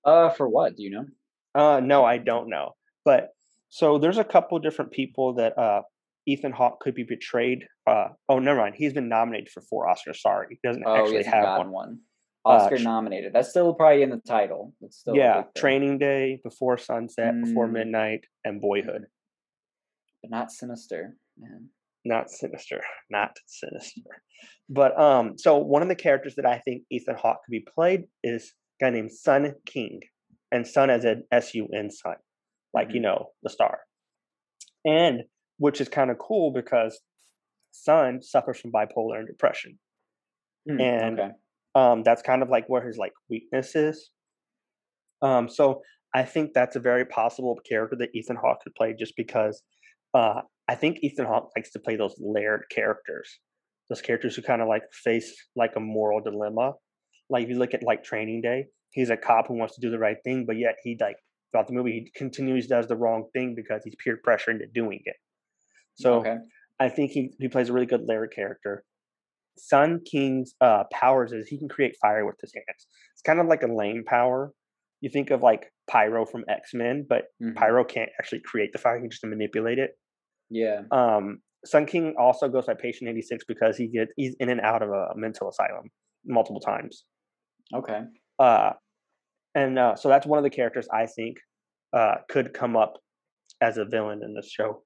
Uh, 0.04 0.30
for 0.30 0.48
what 0.48 0.76
do 0.76 0.82
you 0.82 0.90
know? 0.90 1.06
Uh, 1.54 1.80
no, 1.80 2.04
I 2.04 2.18
don't 2.18 2.48
know. 2.48 2.72
But 3.04 3.28
so 3.68 3.98
there's 3.98 4.18
a 4.18 4.24
couple 4.24 4.58
different 4.58 4.90
people 4.90 5.34
that 5.34 5.56
uh, 5.56 5.82
Ethan 6.26 6.52
Hawke 6.52 6.80
could 6.80 6.94
be 6.94 7.02
betrayed. 7.04 7.66
Uh, 7.86 8.08
oh, 8.28 8.38
never 8.38 8.60
mind. 8.60 8.74
He's 8.76 8.92
been 8.92 9.08
nominated 9.08 9.50
for 9.50 9.60
four 9.62 9.86
Oscars. 9.86 10.16
Sorry, 10.20 10.46
he 10.50 10.58
doesn't 10.66 10.84
Oh, 10.86 10.96
actually 10.96 11.24
have 11.24 11.58
one. 11.58 11.70
one. 11.70 11.98
Uh, 12.46 12.50
Oscar 12.50 12.76
tr- 12.78 12.84
nominated. 12.84 13.32
That's 13.32 13.48
still 13.50 13.74
probably 13.74 14.02
in 14.02 14.10
the 14.10 14.18
title. 14.18 14.74
It's 14.82 14.98
still 14.98 15.16
yeah. 15.16 15.44
Training 15.56 15.98
Day, 15.98 16.40
Before 16.44 16.76
Sunset, 16.78 17.34
Before 17.42 17.66
Mm. 17.68 17.72
Midnight, 17.72 18.24
and 18.44 18.60
Boyhood. 18.60 19.06
but 20.22 20.30
not 20.30 20.50
sinister. 20.50 21.16
Man. 21.38 21.68
Not 22.06 22.30
Sinister, 22.30 22.82
not 23.10 23.36
Sinister. 23.46 24.02
But 24.68 24.98
um, 25.00 25.38
so 25.38 25.56
one 25.58 25.80
of 25.82 25.88
the 25.88 25.94
characters 25.94 26.34
that 26.36 26.44
I 26.46 26.58
think 26.58 26.82
Ethan 26.90 27.16
Hawke 27.16 27.40
could 27.44 27.50
be 27.50 27.60
played 27.74 28.04
is 28.22 28.52
a 28.80 28.84
guy 28.84 28.90
named 28.90 29.10
Sun 29.12 29.54
King, 29.66 30.00
and 30.52 30.66
Sun 30.66 30.90
as 30.90 31.04
an 31.04 31.24
S 31.32 31.54
U 31.54 31.66
N 31.74 31.90
Sun, 31.90 32.16
like 32.74 32.92
you 32.92 33.00
Mhm. 33.00 33.04
know 33.04 33.30
the 33.42 33.48
star, 33.50 33.80
and 34.84 35.24
which 35.58 35.80
is 35.80 35.88
kind 35.88 36.10
of 36.10 36.18
cool 36.18 36.52
because 36.52 37.00
son 37.72 38.22
suffers 38.22 38.60
from 38.60 38.72
bipolar 38.72 39.18
and 39.18 39.26
depression. 39.26 39.78
Hmm, 40.68 40.80
And- 40.80 41.20
okay. 41.20 41.30
um 41.74 42.02
that's 42.02 42.22
kind 42.22 42.42
of 42.42 42.48
like 42.48 42.66
where 42.68 42.86
his 42.86 42.96
like 42.96 43.12
weakness 43.28 43.74
is 43.74 44.10
um 45.22 45.48
so 45.48 45.82
i 46.14 46.22
think 46.22 46.52
that's 46.54 46.76
a 46.76 46.80
very 46.80 47.04
possible 47.04 47.58
character 47.68 47.96
that 47.96 48.10
ethan 48.14 48.36
hawke 48.36 48.60
could 48.62 48.74
play 48.74 48.94
just 48.98 49.14
because 49.16 49.62
uh 50.14 50.40
i 50.68 50.74
think 50.74 50.98
ethan 51.02 51.26
hawke 51.26 51.50
likes 51.56 51.70
to 51.72 51.78
play 51.80 51.96
those 51.96 52.14
layered 52.18 52.62
characters 52.70 53.28
those 53.90 54.00
characters 54.00 54.34
who 54.36 54.42
kind 54.42 54.62
of 54.62 54.68
like 54.68 54.82
face 54.92 55.34
like 55.56 55.72
a 55.76 55.80
moral 55.80 56.20
dilemma 56.22 56.72
like 57.30 57.44
if 57.44 57.50
you 57.50 57.58
look 57.58 57.74
at 57.74 57.82
like 57.82 58.02
training 58.04 58.40
day 58.40 58.64
he's 58.92 59.10
a 59.10 59.16
cop 59.16 59.48
who 59.48 59.54
wants 59.58 59.74
to 59.74 59.80
do 59.80 59.90
the 59.90 59.98
right 59.98 60.18
thing 60.24 60.44
but 60.46 60.56
yet 60.56 60.76
he 60.84 60.96
like 61.00 61.16
throughout 61.50 61.66
the 61.66 61.74
movie 61.74 61.92
he 61.92 62.12
continues 62.16 62.66
does 62.66 62.86
the 62.86 62.96
wrong 62.96 63.24
thing 63.34 63.54
because 63.54 63.82
he's 63.84 63.96
peer 64.02 64.18
pressured 64.22 64.54
into 64.56 64.66
doing 64.72 65.00
it 65.04 65.16
so 65.94 66.20
okay. 66.20 66.36
I 66.80 66.88
think 66.88 67.12
he, 67.12 67.30
he 67.38 67.48
plays 67.48 67.68
a 67.68 67.72
really 67.72 67.86
good 67.86 68.02
layered 68.06 68.32
character. 68.34 68.84
Sun 69.56 70.00
King's 70.10 70.54
uh, 70.60 70.84
powers 70.92 71.32
is 71.32 71.46
he 71.46 71.58
can 71.58 71.68
create 71.68 71.94
fire 72.00 72.26
with 72.26 72.36
his 72.40 72.52
hands. 72.54 72.86
It's 73.12 73.22
kind 73.24 73.38
of 73.40 73.46
like 73.46 73.62
a 73.62 73.72
lame 73.72 74.02
power. 74.04 74.52
You 75.00 75.10
think 75.10 75.30
of 75.30 75.42
like 75.42 75.70
Pyro 75.88 76.24
from 76.26 76.44
X 76.48 76.70
Men, 76.74 77.06
but 77.08 77.24
Mhm. 77.42 77.54
Pyro 77.54 77.84
can't 77.84 78.10
actually 78.18 78.40
create 78.44 78.72
the 78.72 78.78
fire; 78.78 78.96
he 78.96 79.02
can 79.02 79.10
just 79.10 79.24
manipulate 79.24 79.78
it. 79.78 79.92
Yeah. 80.50 80.82
Um, 80.90 81.40
Sun 81.64 81.86
King 81.86 82.14
also 82.18 82.48
goes 82.48 82.66
by 82.66 82.74
Patient 82.74 83.08
Eighty 83.08 83.22
Six 83.22 83.44
because 83.46 83.76
he 83.76 83.88
gets 83.88 84.12
he's 84.16 84.34
in 84.40 84.48
and 84.48 84.60
out 84.60 84.82
of 84.82 84.90
a 84.90 85.12
mental 85.14 85.48
asylum 85.48 85.90
multiple 86.26 86.60
times. 86.60 87.04
Okay. 87.74 88.00
Uh, 88.38 88.72
and 89.54 89.78
uh, 89.78 89.94
so 89.94 90.08
that's 90.08 90.26
one 90.26 90.38
of 90.38 90.42
the 90.42 90.50
characters 90.50 90.88
I 90.92 91.06
think 91.06 91.36
uh, 91.92 92.16
could 92.28 92.52
come 92.52 92.76
up 92.76 92.94
as 93.60 93.76
a 93.78 93.84
villain 93.84 94.22
in 94.24 94.34
this 94.34 94.50
show. 94.50 94.82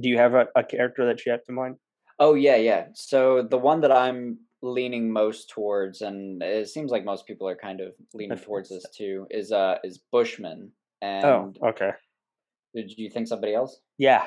Do 0.00 0.08
you 0.08 0.18
have 0.18 0.34
a, 0.34 0.46
a 0.56 0.64
character 0.64 1.06
that 1.06 1.24
you 1.24 1.32
have 1.32 1.40
in 1.48 1.54
mind? 1.54 1.76
Oh 2.18 2.34
yeah, 2.34 2.56
yeah. 2.56 2.86
So 2.94 3.42
the 3.42 3.58
one 3.58 3.80
that 3.82 3.92
I'm 3.92 4.38
leaning 4.62 5.12
most 5.12 5.50
towards, 5.50 6.00
and 6.00 6.42
it 6.42 6.68
seems 6.68 6.90
like 6.90 7.04
most 7.04 7.26
people 7.26 7.48
are 7.48 7.56
kind 7.56 7.80
of 7.80 7.92
leaning 8.12 8.38
towards 8.38 8.68
this 8.70 8.84
too, 8.96 9.26
is 9.30 9.52
uh 9.52 9.76
is 9.84 10.00
Bushman. 10.12 10.70
And 11.02 11.24
Oh, 11.24 11.52
okay. 11.68 11.90
did 12.74 12.90
you 12.96 13.10
think 13.10 13.28
somebody 13.28 13.54
else? 13.54 13.78
Yeah. 13.98 14.24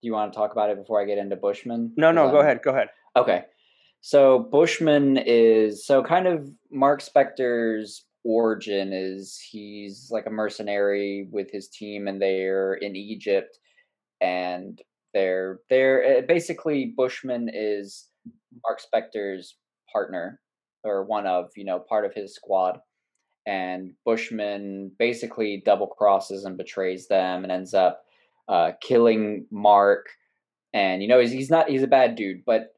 Do 0.00 0.06
you 0.06 0.12
want 0.12 0.32
to 0.32 0.36
talk 0.36 0.52
about 0.52 0.70
it 0.70 0.76
before 0.76 1.00
I 1.00 1.06
get 1.06 1.18
into 1.18 1.34
Bushman? 1.36 1.92
No, 1.96 2.12
no, 2.12 2.30
go 2.30 2.36
I'm- 2.38 2.44
ahead. 2.46 2.62
Go 2.62 2.70
ahead. 2.70 2.88
Okay. 3.16 3.44
So 4.00 4.38
Bushman 4.38 5.16
is 5.16 5.84
so 5.84 6.04
kind 6.04 6.28
of 6.28 6.48
Mark 6.70 7.02
Spector's 7.02 8.04
origin 8.24 8.92
is 8.92 9.40
he's 9.50 10.08
like 10.12 10.26
a 10.26 10.30
mercenary 10.30 11.26
with 11.32 11.50
his 11.50 11.68
team 11.68 12.06
and 12.06 12.20
they're 12.22 12.74
in 12.74 12.94
Egypt 12.94 13.58
and 14.20 14.80
they're 15.14 15.60
they're 15.70 16.18
uh, 16.18 16.20
basically 16.22 16.92
Bushman 16.96 17.50
is 17.52 18.08
Mark 18.64 18.80
Spector's 18.80 19.56
partner 19.92 20.40
or 20.84 21.04
one 21.04 21.26
of, 21.26 21.50
you 21.56 21.64
know, 21.64 21.78
part 21.78 22.04
of 22.04 22.14
his 22.14 22.34
squad 22.34 22.78
and 23.46 23.92
Bushman 24.04 24.92
basically 24.98 25.62
double 25.64 25.86
crosses 25.86 26.44
and 26.44 26.56
betrays 26.56 27.08
them 27.08 27.42
and 27.42 27.52
ends 27.52 27.74
up 27.74 28.02
uh, 28.48 28.72
killing 28.80 29.46
Mark 29.50 30.06
and 30.74 31.02
you 31.02 31.08
know 31.08 31.18
he's, 31.20 31.32
he's 31.32 31.50
not 31.50 31.68
he's 31.68 31.82
a 31.82 31.86
bad 31.86 32.14
dude 32.14 32.44
but 32.44 32.74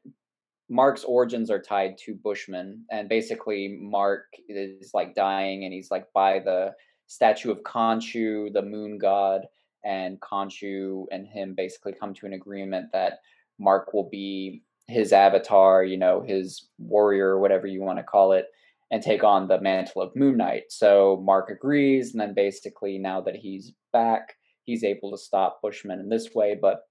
Mark's 0.71 1.03
origins 1.03 1.51
are 1.51 1.61
tied 1.61 1.97
to 2.05 2.15
Bushman, 2.15 2.85
and 2.89 3.09
basically 3.09 3.77
Mark 3.81 4.27
is 4.47 4.91
like 4.93 5.13
dying, 5.13 5.65
and 5.65 5.73
he's 5.73 5.91
like 5.91 6.05
by 6.13 6.39
the 6.39 6.71
statue 7.07 7.51
of 7.51 7.61
Khonshu, 7.63 8.53
the 8.53 8.61
moon 8.61 8.97
god, 8.97 9.41
and 9.83 10.19
Khonshu 10.19 11.05
and 11.11 11.27
him 11.27 11.53
basically 11.55 11.93
come 11.93 12.13
to 12.15 12.25
an 12.25 12.33
agreement 12.33 12.87
that 12.93 13.19
Mark 13.59 13.93
will 13.93 14.09
be 14.09 14.63
his 14.87 15.13
avatar, 15.13 15.83
you 15.83 15.97
know, 15.97 16.21
his 16.21 16.67
warrior, 16.77 17.39
whatever 17.39 17.67
you 17.67 17.81
want 17.81 17.99
to 17.99 18.03
call 18.03 18.33
it, 18.33 18.47
and 18.91 19.01
take 19.01 19.23
on 19.23 19.47
the 19.47 19.61
mantle 19.61 20.01
of 20.01 20.15
Moon 20.15 20.37
Knight. 20.37 20.63
So 20.69 21.21
Mark 21.23 21.49
agrees, 21.49 22.11
and 22.11 22.19
then 22.19 22.33
basically 22.33 22.97
now 22.97 23.21
that 23.21 23.35
he's 23.35 23.73
back, 23.93 24.35
he's 24.63 24.83
able 24.83 25.11
to 25.11 25.17
stop 25.17 25.61
Bushman 25.61 25.99
in 25.99 26.09
this 26.09 26.29
way, 26.35 26.57
but 26.59 26.81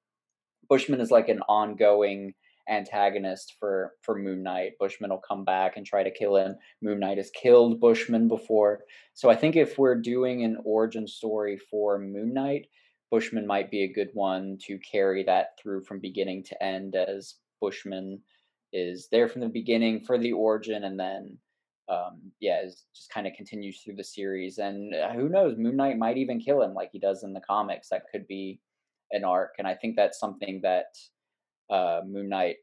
Bushman 0.69 1.01
is 1.01 1.11
like 1.11 1.29
an 1.29 1.41
ongoing 1.49 2.33
antagonist 2.69 3.57
for 3.59 3.95
for 4.03 4.17
Moon 4.17 4.43
Knight. 4.43 4.73
Bushman 4.79 5.11
will 5.11 5.19
come 5.19 5.45
back 5.45 5.77
and 5.77 5.85
try 5.85 6.03
to 6.03 6.11
kill 6.11 6.37
him. 6.37 6.55
Moon 6.81 7.01
Knight 7.01 7.19
has 7.19 7.31
killed 7.31 7.81
Bushman 7.81 8.29
before. 8.29 8.81
So 9.15 9.29
I 9.29 9.37
think 9.37 9.57
if 9.57 9.77
we're 9.77 10.01
doing 10.01 10.45
an 10.45 10.59
origin 10.65 11.07
story 11.07 11.59
for 11.59 11.99
Moon 11.99 12.33
Knight, 12.33 12.69
Bushman 13.11 13.47
might 13.47 13.71
be 13.71 13.83
a 13.83 13.93
good 13.93 14.11
one 14.15 14.59
to 14.67 14.79
carry 14.79 15.25
that 15.25 15.59
through 15.61 15.85
from 15.85 16.01
beginning 16.01 16.45
to 16.45 16.63
end 16.63 16.95
as 16.95 17.37
Bushman 17.61 18.21
is 18.73 19.09
there 19.11 19.29
from 19.29 19.41
the 19.41 19.49
beginning 19.49 20.01
for 20.01 20.17
the 20.17 20.33
origin 20.33 20.85
and 20.85 20.99
then 20.99 21.37
um 21.89 22.21
yeah, 22.39 22.63
is 22.65 22.85
just 22.95 23.11
kind 23.11 23.27
of 23.27 23.33
continues 23.35 23.81
through 23.83 23.97
the 23.97 24.05
series 24.05 24.59
and 24.59 24.95
uh, 24.95 25.13
who 25.13 25.29
knows, 25.29 25.57
Moon 25.59 25.77
Knight 25.77 25.99
might 25.99 26.17
even 26.17 26.41
kill 26.41 26.63
him 26.63 26.73
like 26.73 26.91
he 26.93 27.01
does 27.01 27.25
in 27.25 27.33
the 27.33 27.41
comics. 27.41 27.89
That 27.89 28.05
could 28.13 28.27
be 28.29 28.61
an 29.11 29.25
arc 29.25 29.55
and 29.59 29.67
I 29.67 29.75
think 29.75 29.97
that's 29.97 30.21
something 30.21 30.61
that 30.63 30.95
uh, 31.69 32.03
Moon 32.07 32.29
Knight 32.29 32.57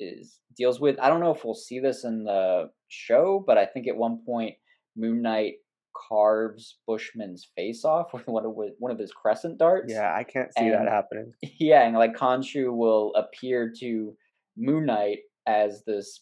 is 0.00 0.40
deals 0.56 0.80
with. 0.80 0.98
I 1.00 1.08
don't 1.08 1.20
know 1.20 1.34
if 1.34 1.44
we'll 1.44 1.54
see 1.54 1.80
this 1.80 2.04
in 2.04 2.24
the 2.24 2.70
show, 2.88 3.42
but 3.46 3.58
I 3.58 3.66
think 3.66 3.88
at 3.88 3.96
one 3.96 4.20
point 4.24 4.54
Moon 4.96 5.22
Knight 5.22 5.54
carves 5.94 6.78
Bushman's 6.86 7.48
face 7.56 7.84
off 7.84 8.12
with 8.12 8.26
one 8.26 8.44
of 8.44 8.52
one 8.78 8.92
of 8.92 8.98
his 8.98 9.12
crescent 9.12 9.58
darts. 9.58 9.92
Yeah, 9.92 10.14
I 10.14 10.24
can't 10.24 10.52
see 10.54 10.70
that 10.70 10.88
happening. 10.88 11.32
yeah, 11.58 11.86
and 11.86 11.96
like 11.96 12.14
Khonshu 12.14 12.74
will 12.74 13.14
appear 13.14 13.72
to 13.80 14.16
Moon 14.56 14.86
Knight 14.86 15.18
as 15.46 15.82
this 15.84 16.20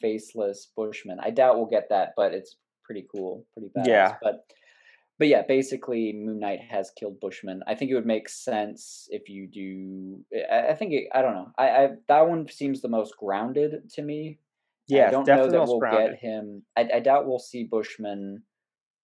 faceless 0.00 0.68
Bushman. 0.76 1.18
I 1.20 1.30
doubt 1.30 1.56
we'll 1.56 1.66
get 1.66 1.88
that, 1.90 2.12
but 2.16 2.32
it's 2.32 2.56
pretty 2.84 3.06
cool, 3.14 3.46
pretty 3.52 3.70
badass. 3.76 3.86
Yeah. 3.86 4.16
But 4.22 4.44
but 5.18 5.28
yeah, 5.28 5.42
basically 5.42 6.12
Moon 6.12 6.38
Knight 6.38 6.60
has 6.68 6.92
killed 6.98 7.20
Bushman. 7.20 7.62
I 7.66 7.74
think 7.74 7.90
it 7.90 7.94
would 7.94 8.06
make 8.06 8.28
sense 8.28 9.08
if 9.10 9.28
you 9.28 9.48
do. 9.48 10.24
I, 10.50 10.68
I 10.68 10.74
think 10.74 10.92
it, 10.92 11.08
I 11.12 11.22
don't 11.22 11.34
know. 11.34 11.50
I, 11.58 11.68
I 11.68 11.88
that 12.06 12.28
one 12.28 12.48
seems 12.48 12.80
the 12.80 12.88
most 12.88 13.16
grounded 13.16 13.90
to 13.94 14.02
me, 14.02 14.38
Yeah, 14.86 15.08
I 15.08 15.10
don't 15.10 15.26
know 15.26 15.50
that 15.50 15.58
well 15.58 15.80
surrounded. 15.80 16.10
get 16.12 16.20
him. 16.20 16.62
I, 16.76 16.88
I 16.94 17.00
doubt 17.00 17.26
we'll 17.26 17.40
see 17.40 17.64
Bushman 17.64 18.42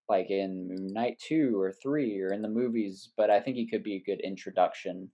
like 0.09 0.31
in 0.31 0.69
Moon 0.69 0.93
Knight 0.93 1.19
two 1.19 1.59
or 1.59 1.73
three 1.83 2.21
or 2.21 2.33
in 2.33 2.43
the 2.43 2.49
movies, 2.49 3.11
but 3.17 3.31
I 3.31 3.41
think 3.41 3.57
he 3.57 3.69
could 3.69 3.83
be 3.83 3.97
a 3.97 4.11
good 4.11 4.21
introduction 4.23 5.11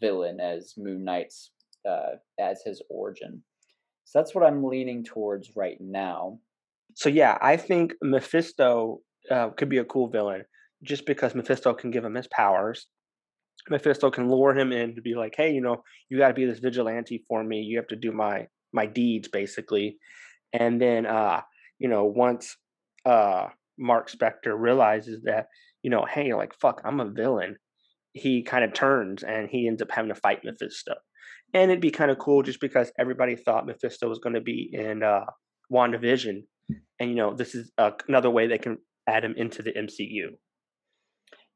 villain 0.00 0.40
as 0.40 0.74
Moon 0.76 1.04
Knight's 1.04 1.50
uh, 1.88 2.16
as 2.38 2.62
his 2.64 2.82
origin. 2.90 3.42
So 4.04 4.18
that's 4.18 4.34
what 4.34 4.44
I'm 4.44 4.64
leaning 4.64 5.04
towards 5.04 5.50
right 5.56 5.78
now. 5.80 6.38
So 6.94 7.08
yeah, 7.08 7.38
I 7.40 7.56
think 7.56 7.94
Mephisto 8.02 9.00
uh, 9.30 9.50
could 9.50 9.68
be 9.68 9.78
a 9.78 9.84
cool 9.84 10.08
villain 10.08 10.44
just 10.82 11.06
because 11.06 11.34
Mephisto 11.34 11.74
can 11.74 11.90
give 11.90 12.04
him 12.04 12.14
his 12.14 12.28
powers. 12.28 12.86
Mephisto 13.70 14.10
can 14.10 14.30
lure 14.30 14.56
him 14.56 14.72
in 14.72 14.94
to 14.94 15.00
be 15.00 15.14
like, 15.14 15.34
hey, 15.36 15.52
you 15.52 15.60
know, 15.60 15.82
you 16.10 16.18
got 16.18 16.28
to 16.28 16.34
be 16.34 16.44
this 16.44 16.58
vigilante 16.58 17.24
for 17.26 17.42
me. 17.42 17.60
You 17.60 17.78
have 17.78 17.86
to 17.88 17.96
do 17.96 18.12
my 18.12 18.46
my 18.72 18.86
deeds, 18.86 19.28
basically. 19.28 19.96
And 20.52 20.80
then, 20.80 21.06
uh, 21.06 21.40
you 21.78 21.88
know, 21.88 22.04
once 22.04 22.56
uh, 23.06 23.46
Mark 23.78 24.10
Spector 24.10 24.54
realizes 24.56 25.22
that, 25.24 25.46
you 25.82 25.90
know, 25.90 26.04
hey, 26.04 26.34
like 26.34 26.54
fuck, 26.54 26.80
I'm 26.84 27.00
a 27.00 27.10
villain. 27.10 27.56
He 28.12 28.42
kind 28.42 28.64
of 28.64 28.72
turns 28.72 29.22
and 29.22 29.48
he 29.50 29.66
ends 29.66 29.82
up 29.82 29.90
having 29.90 30.10
to 30.10 30.20
fight 30.20 30.44
Mephisto. 30.44 30.94
And 31.52 31.70
it'd 31.70 31.80
be 31.80 31.90
kind 31.90 32.10
of 32.10 32.18
cool 32.18 32.42
just 32.42 32.60
because 32.60 32.92
everybody 32.98 33.36
thought 33.36 33.66
Mephisto 33.66 34.08
was 34.08 34.18
going 34.18 34.34
to 34.34 34.40
be 34.40 34.70
in 34.72 35.02
uh, 35.02 35.24
WandaVision 35.72 36.42
and 37.00 37.10
you 37.10 37.16
know 37.16 37.34
this 37.34 37.54
is 37.54 37.70
uh, 37.78 37.90
another 38.08 38.30
way 38.30 38.46
they 38.46 38.58
can 38.58 38.78
add 39.08 39.24
him 39.24 39.34
into 39.36 39.62
the 39.62 39.72
MCU. 39.72 40.36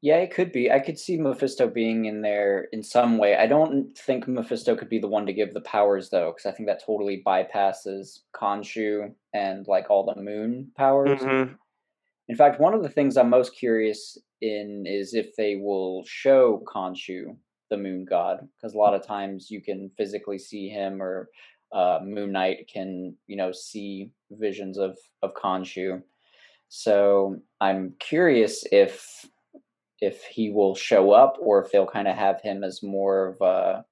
Yeah, 0.01 0.17
it 0.17 0.33
could 0.33 0.53
be. 0.53 0.71
I 0.71 0.79
could 0.79 0.97
see 0.97 1.19
Mephisto 1.19 1.67
being 1.67 2.05
in 2.05 2.21
there 2.21 2.67
in 2.71 2.83
some 2.83 3.17
way. 3.17 3.35
I 3.35 3.47
don't 3.47 3.97
think 3.97 4.29
Mephisto 4.29 4.77
could 4.77 4.87
be 4.87 4.99
the 4.99 5.09
one 5.09 5.25
to 5.25 5.33
give 5.33 5.53
the 5.53 5.61
powers 5.61 6.09
though, 6.09 6.31
because 6.31 6.45
I 6.45 6.55
think 6.55 6.69
that 6.69 6.83
totally 6.85 7.21
bypasses 7.25 8.19
Khonshu 8.33 9.13
and 9.33 9.67
like 9.67 9.89
all 9.89 10.05
the 10.05 10.21
moon 10.21 10.71
powers. 10.77 11.19
Mm-hmm. 11.19 11.53
In 12.29 12.35
fact, 12.35 12.59
one 12.59 12.75
of 12.75 12.83
the 12.83 12.89
things 12.89 13.17
I'm 13.17 13.29
most 13.29 13.55
curious 13.55 14.17
in 14.41 14.85
is 14.87 15.15
if 15.15 15.35
they 15.35 15.55
will 15.55 16.03
show 16.05 16.63
Khonshu, 16.71 17.35
the 17.71 17.77
moon 17.77 18.05
god, 18.07 18.47
because 18.55 18.75
a 18.75 18.77
lot 18.77 18.93
of 18.93 19.05
times 19.05 19.49
you 19.49 19.61
can 19.61 19.89
physically 19.97 20.37
see 20.37 20.69
him, 20.69 21.01
or 21.01 21.29
uh, 21.73 21.99
Moon 22.03 22.31
Knight 22.31 22.69
can, 22.71 23.15
you 23.27 23.35
know, 23.35 23.51
see 23.51 24.11
visions 24.31 24.77
of 24.77 24.95
of 25.23 25.33
Khonshu. 25.33 26.01
So 26.69 27.37
I'm 27.59 27.95
curious 27.99 28.63
if 28.71 29.25
if 29.99 30.23
he 30.25 30.51
will 30.51 30.75
show 30.75 31.11
up, 31.11 31.37
or 31.41 31.63
if 31.63 31.71
they'll 31.71 31.87
kind 31.87 32.07
of 32.07 32.15
have 32.15 32.41
him 32.41 32.63
as 32.63 32.83
more 32.83 33.29
of 33.29 33.41
a 33.41 33.85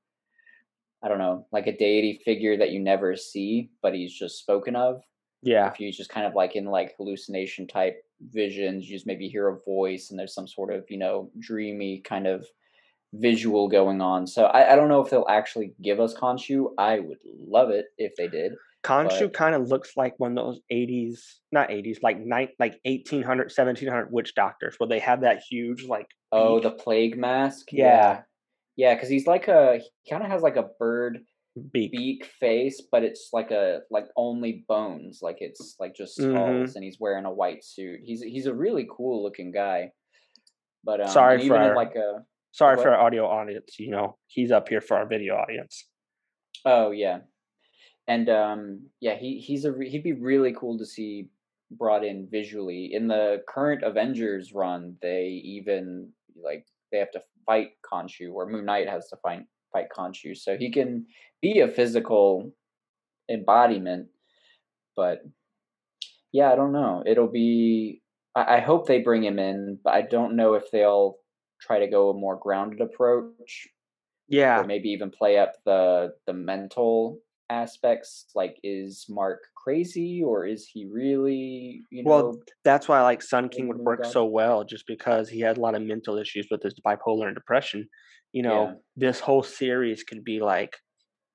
I 1.04 1.08
don't 1.08 1.20
know, 1.20 1.48
like 1.52 1.68
a 1.68 1.78
deity 1.78 2.22
figure 2.24 2.58
that 2.58 2.72
you 2.72 2.80
never 2.80 3.16
see, 3.16 3.72
but 3.82 3.94
he's 3.96 4.14
just 4.14 4.40
spoken 4.40 4.76
of 4.76 5.02
Yeah, 5.42 5.70
if 5.70 5.76
he's 5.76 5.98
just 5.98 6.12
kind 6.12 6.28
of 6.28 6.36
like 6.36 6.56
in 6.56 6.66
like 6.66 6.96
hallucination 6.98 7.68
type 7.68 8.04
visions, 8.22 8.86
you 8.86 8.96
just 8.96 9.08
maybe 9.08 9.28
hear 9.28 9.48
a 9.48 9.60
voice 9.60 10.10
and 10.10 10.20
there's 10.20 10.34
some 10.34 10.48
sort 10.48 10.74
of, 10.74 10.86
you 10.90 10.98
know, 10.98 11.30
dreamy 11.40 12.00
kind 12.00 12.28
of 12.28 12.46
visual 13.14 13.68
going 13.68 14.02
on. 14.02 14.28
So 14.28 14.46
I, 14.46 14.74
I 14.74 14.76
don't 14.76 14.90
know 14.90 15.02
if 15.02 15.10
they'll 15.10 15.28
actually 15.30 15.74
give 15.82 16.00
us 16.00 16.14
Khonshu. 16.14 16.72
I 16.78 17.00
would 17.00 17.20
love 17.26 17.70
it 17.70 17.86
if 17.98 18.16
they 18.16 18.28
did. 18.28 18.54
Khonshu 18.84 19.22
but- 19.22 19.34
kind 19.34 19.56
of 19.56 19.68
looks 19.68 19.98
like 19.98 20.14
one 20.18 20.38
of 20.38 20.46
those 20.46 20.60
'80s, 20.72 21.20
not 21.52 21.70
'80s, 21.70 21.98
like 22.04 22.20
night, 22.20 22.52
like 22.60 22.80
1800, 22.86 23.46
1700 23.46 24.12
witch 24.12 24.34
doctors, 24.36 24.76
where 24.78 24.88
they 24.88 25.00
have 25.00 25.22
that 25.22 25.42
huge 25.50 25.86
like. 25.86 26.08
Oh, 26.32 26.56
beak. 26.56 26.64
the 26.64 26.72
plague 26.72 27.18
mask. 27.18 27.68
Yeah. 27.72 28.22
Yeah, 28.76 28.94
because 28.94 29.10
he's 29.10 29.26
like 29.26 29.48
a 29.48 29.80
he 30.04 30.12
kind 30.12 30.24
of 30.24 30.30
has 30.30 30.42
like 30.42 30.56
a 30.56 30.70
bird 30.80 31.20
beak. 31.72 31.92
beak 31.92 32.26
face, 32.40 32.82
but 32.92 33.04
it's 33.04 33.30
like 33.34 33.52
a 33.52 33.82
like 33.92 34.08
only 34.16 34.66
bones, 34.68 35.20
like 35.22 35.38
it's 35.40 35.76
like 35.80 35.96
just 35.96 36.18
Mhm. 36.20 36.32
skulls, 36.34 36.76
and 36.76 36.84
he's 36.84 37.00
wearing 37.00 37.26
a 37.26 37.34
white 37.34 37.64
suit. 37.64 38.00
He's 38.04 38.22
he's 38.22 38.46
a 38.46 38.54
really 38.54 38.88
cool 38.90 39.24
looking 39.24 39.52
guy. 39.52 39.92
But 40.84 41.02
um, 41.02 41.08
Sorry 41.08 41.48
for 41.48 41.56
our- 41.58 41.76
like 41.76 41.96
a 41.96 42.26
Sorry 42.52 42.76
what? 42.76 42.84
for 42.84 42.90
our 42.94 43.00
audio 43.06 43.26
audience. 43.28 43.78
You 43.80 43.92
know, 43.92 44.18
he's 44.28 44.52
up 44.52 44.70
here 44.70 44.82
for 44.82 44.98
our 44.98 45.06
video 45.08 45.36
audience. 45.36 45.90
Oh 46.66 46.92
yeah, 46.92 47.20
and 48.08 48.30
um, 48.30 48.90
yeah, 49.00 49.16
he 49.16 49.40
he's 49.40 49.66
a 49.66 49.74
he'd 49.84 50.04
be 50.04 50.14
really 50.14 50.54
cool 50.54 50.78
to 50.78 50.86
see 50.86 51.30
brought 51.72 52.04
in 52.06 52.28
visually. 52.32 52.94
In 52.94 53.08
the 53.08 53.44
current 53.48 53.84
Avengers 53.84 54.54
run, 54.54 54.98
they 55.02 55.42
even 55.44 56.12
like 56.42 56.66
they 56.92 56.98
have 57.00 57.12
to 57.12 57.22
fight 57.46 57.72
Khonshu, 57.90 58.34
or 58.34 58.48
Moon 58.50 58.66
Knight 58.66 58.88
has 58.90 59.08
to 59.10 59.18
fight 59.18 59.44
fight 59.72 59.88
Khonshu, 59.96 60.38
so 60.38 60.58
he 60.58 60.72
can 60.72 61.06
be 61.42 61.60
a 61.60 61.68
physical 61.68 62.52
embodiment. 63.30 64.08
But 64.96 65.24
yeah, 66.32 66.52
I 66.52 66.56
don't 66.56 66.74
know. 66.74 67.04
It'll 67.06 67.28
be. 67.28 68.02
I, 68.36 68.58
I 68.58 68.60
hope 68.60 68.88
they 68.88 69.02
bring 69.02 69.24
him 69.24 69.40
in, 69.40 69.80
but 69.84 69.94
I 69.94 70.02
don't 70.02 70.36
know 70.36 70.54
if 70.54 70.70
they'll 70.72 71.18
try 71.62 71.80
to 71.80 71.88
go 71.88 72.10
a 72.10 72.14
more 72.14 72.38
grounded 72.38 72.82
approach 72.82 73.68
Yeah, 74.28 74.60
or 74.60 74.64
maybe 74.66 74.90
even 74.90 75.12
play 75.12 75.38
up 75.38 75.54
the 75.66 76.14
the 76.26 76.34
mental 76.34 77.20
aspects 77.50 78.28
like 78.36 78.58
is 78.64 79.06
mark 79.10 79.40
crazy 79.56 80.22
or 80.24 80.46
is 80.46 80.68
he 80.68 80.86
really 80.86 81.84
you 81.92 82.04
know 82.04 82.10
Well, 82.10 82.40
that's 82.64 82.88
why 82.88 83.02
like 83.02 83.22
Sun 83.22 83.50
King 83.50 83.68
would 83.70 83.78
work 83.78 84.06
so 84.06 84.26
well, 84.26 84.64
just 84.64 84.86
because 84.88 85.30
he 85.30 85.40
had 85.42 85.58
a 85.58 85.62
lot 85.62 85.76
of 85.76 85.82
mental 85.82 86.18
issues 86.18 86.48
with 86.52 86.64
his 86.64 86.80
bipolar 86.86 87.28
and 87.28 87.36
depression. 87.36 87.88
You 88.34 88.44
know, 88.44 88.66
Yeah. 88.68 88.74
this 88.96 89.20
whole 89.20 89.44
series 89.44 90.04
could 90.04 90.24
be 90.24 90.40
like 90.42 90.74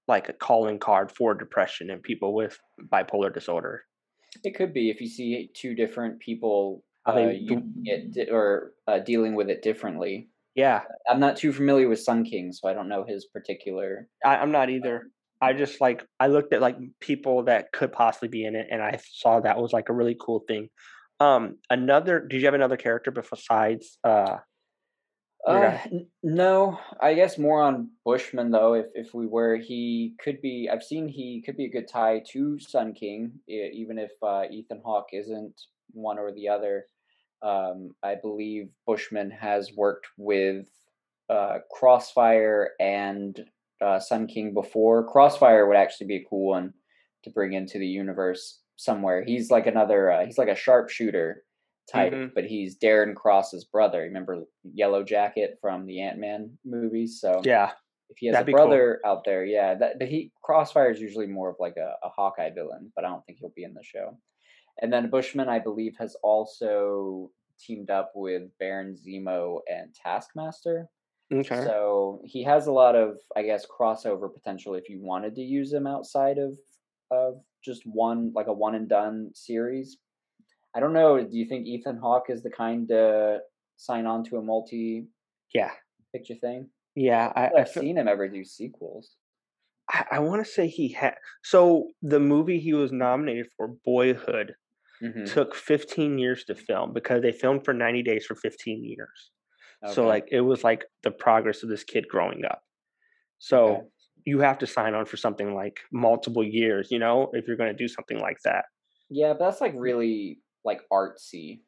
like 0.08 0.28
a 0.28 0.32
calling 0.32 0.78
card 0.78 1.12
for 1.12 1.34
depression 1.34 1.90
and 1.90 2.02
people 2.02 2.34
with 2.34 2.58
bipolar 2.92 3.32
disorder. 3.32 3.82
it 4.44 4.54
could 4.54 4.72
be 4.72 4.90
if 4.90 5.00
you 5.00 5.08
see 5.08 5.50
two 5.54 5.74
different 5.74 6.18
people 6.20 6.84
How 7.06 7.12
uh, 7.12 7.16
they 7.16 7.34
using 7.36 7.72
it 7.84 8.12
di- 8.12 8.30
or 8.30 8.72
uh, 8.86 8.98
dealing 9.00 9.34
with 9.34 9.50
it 9.50 9.62
differently 9.62 10.28
Yeah, 10.54 10.82
i'm 11.08 11.20
not 11.20 11.36
too 11.36 11.52
familiar 11.52 11.88
with 11.88 12.00
sun 12.00 12.24
king 12.24 12.52
so 12.52 12.68
i 12.68 12.72
don't 12.74 12.88
know 12.88 13.04
his 13.04 13.26
particular 13.26 14.08
I, 14.24 14.36
I'm 14.36 14.52
not 14.52 14.70
either. 14.70 15.10
I 15.42 15.52
just 15.52 15.80
like 15.80 16.06
I 16.20 16.28
looked 16.28 16.52
at 16.54 16.60
like 16.60 16.78
people 17.00 17.42
that 17.44 17.72
could 17.72 17.92
possibly 17.92 18.28
be 18.28 18.44
in 18.44 18.54
it, 18.54 18.68
and 18.70 18.80
I 18.80 19.00
saw 19.10 19.40
that 19.40 19.58
was 19.58 19.72
like 19.72 19.88
a 19.88 19.92
really 19.92 20.16
cool 20.18 20.44
thing. 20.46 20.68
Um, 21.18 21.58
another. 21.68 22.20
Did 22.20 22.40
you 22.40 22.46
have 22.46 22.54
another 22.54 22.76
character 22.76 23.10
besides? 23.10 23.98
Uh, 24.04 24.38
Uh, 25.44 25.76
n- 25.90 26.06
no, 26.22 26.78
I 27.00 27.14
guess 27.14 27.36
more 27.36 27.62
on 27.62 27.90
Bushman 28.04 28.52
though. 28.52 28.74
If 28.74 28.86
if 28.94 29.12
we 29.12 29.26
were, 29.26 29.56
he 29.56 30.14
could 30.22 30.40
be. 30.40 30.68
I've 30.72 30.84
seen 30.84 31.08
he 31.08 31.42
could 31.42 31.56
be 31.56 31.66
a 31.66 31.70
good 31.70 31.88
tie 31.88 32.22
to 32.30 32.60
Sun 32.60 32.94
King, 32.94 33.32
even 33.48 33.98
if 33.98 34.12
uh, 34.22 34.44
Ethan 34.48 34.80
Hawke 34.84 35.08
isn't 35.12 35.60
one 35.92 36.18
or 36.18 36.32
the 36.32 36.48
other. 36.48 36.86
Um, 37.42 37.90
I 38.04 38.14
believe 38.14 38.68
Bushman 38.86 39.32
has 39.32 39.72
worked 39.74 40.06
with 40.16 40.66
uh, 41.28 41.58
Crossfire 41.72 42.70
and 42.78 43.44
uh, 43.82 43.98
Sun 44.00 44.28
King 44.28 44.54
before. 44.54 45.06
Crossfire 45.08 45.66
would 45.66 45.76
actually 45.76 46.06
be 46.06 46.16
a 46.16 46.26
cool 46.28 46.48
one 46.50 46.72
to 47.24 47.30
bring 47.30 47.52
into 47.52 47.78
the 47.78 47.86
universe 47.86 48.60
somewhere. 48.76 49.24
He's 49.24 49.50
like 49.50 49.66
another. 49.66 50.10
Uh, 50.10 50.24
he's 50.24 50.38
like 50.38 50.48
a 50.48 50.54
sharpshooter 50.56 51.44
type, 51.90 52.12
Mhm. 52.12 52.34
but 52.34 52.44
he's 52.44 52.78
Darren 52.78 53.14
Cross's 53.14 53.64
brother. 53.64 54.00
Remember 54.02 54.44
Yellow 54.62 55.02
Jacket 55.02 55.58
from 55.60 55.86
the 55.86 56.00
Ant 56.00 56.18
Man 56.18 56.58
movies? 56.64 57.20
So 57.20 57.42
yeah, 57.44 57.72
if 58.08 58.16
he 58.18 58.26
has 58.26 58.34
that'd 58.34 58.44
a 58.44 58.46
be 58.46 58.52
cool. 58.52 58.66
brother 58.66 59.00
out 59.04 59.24
there, 59.24 59.44
yeah, 59.44 59.74
that 59.74 59.98
but 59.98 60.08
he 60.08 60.32
Crossfire 60.42 60.90
is 60.90 61.00
usually 61.00 61.26
more 61.26 61.50
of 61.50 61.56
like 61.58 61.76
a, 61.76 61.94
a 62.04 62.08
Hawkeye 62.08 62.50
villain, 62.50 62.92
but 62.94 63.04
I 63.04 63.08
don't 63.08 63.24
think 63.26 63.38
he'll 63.38 63.52
be 63.54 63.64
in 63.64 63.74
the 63.74 63.82
show. 63.82 64.16
And 64.80 64.92
then 64.92 65.10
Bushman, 65.10 65.48
I 65.48 65.58
believe, 65.58 65.94
has 65.98 66.14
also 66.22 67.30
teamed 67.58 67.90
up 67.90 68.12
with 68.14 68.44
Baron 68.58 68.94
Zemo 68.96 69.60
and 69.70 69.94
Taskmaster. 69.94 70.88
Okay. 71.32 71.64
So 71.64 72.20
he 72.24 72.42
has 72.44 72.66
a 72.66 72.72
lot 72.72 72.94
of, 72.94 73.18
I 73.36 73.42
guess, 73.42 73.66
crossover 73.66 74.32
potential 74.32 74.74
if 74.74 74.88
you 74.88 75.00
wanted 75.00 75.34
to 75.36 75.42
use 75.42 75.72
him 75.72 75.86
outside 75.86 76.38
of 76.38 76.58
of 77.10 77.42
just 77.62 77.82
one 77.86 78.32
like 78.34 78.46
a 78.46 78.52
one 78.52 78.74
and 78.74 78.88
done 78.88 79.30
series. 79.34 79.98
I 80.74 80.80
don't 80.80 80.92
know. 80.92 81.22
Do 81.22 81.36
you 81.36 81.46
think 81.46 81.66
Ethan 81.66 81.98
Hawke 81.98 82.30
is 82.30 82.42
the 82.42 82.50
kind 82.50 82.88
to 82.88 83.40
sign 83.76 84.06
on 84.06 84.24
to 84.24 84.36
a 84.38 84.42
multi 84.42 85.06
yeah, 85.54 85.72
picture 86.12 86.34
thing? 86.34 86.70
yeah. 86.94 87.32
I, 87.36 87.64
feel, 87.64 87.82
seen 87.82 87.98
him 87.98 88.08
ever 88.08 88.28
do 88.28 88.44
sequels. 88.44 89.16
I, 89.90 90.04
I 90.12 90.18
want 90.20 90.44
to 90.44 90.50
say 90.50 90.68
he 90.68 90.88
had. 90.88 91.14
So 91.42 91.88
the 92.02 92.20
movie 92.20 92.58
he 92.58 92.72
was 92.72 92.92
nominated 92.92 93.48
for, 93.56 93.68
Boyhood, 93.84 94.54
Mhm. 95.02 95.26
took 95.26 95.54
15 95.54 96.18
years 96.18 96.44
to 96.44 96.54
film 96.54 96.92
because 96.92 97.22
they 97.22 97.32
filmed 97.32 97.64
for 97.64 97.74
90 97.74 98.02
days 98.04 98.24
for 98.24 98.36
15 98.36 98.84
years. 98.84 99.32
So 99.84 100.06
like 100.06 100.26
it 100.30 100.40
was 100.42 100.64
like 100.64 100.84
the 101.02 101.10
progress 101.10 101.62
of 101.62 101.68
this 101.68 101.84
kid 101.84 102.06
growing 102.08 102.44
up. 102.44 102.62
So 103.38 103.82
Okay. 103.82 103.88
you 104.24 104.40
have 104.40 104.58
to 104.58 104.66
sign 104.66 104.94
on 104.94 105.06
for 105.06 105.16
something 105.16 105.54
like 105.54 105.80
multiple 105.92 106.44
years, 106.44 106.88
you 106.90 106.98
know, 106.98 107.30
if 107.34 107.46
you're 107.46 107.56
going 107.56 107.72
to 107.72 107.76
do 107.76 107.88
something 107.88 108.18
like 108.20 108.38
that. 108.44 108.66
Yeah, 109.10 109.34
but 109.34 109.40
that's 109.40 109.60
like 109.60 109.74
really 109.76 110.40
like 110.64 110.80
artsy. 110.92 111.62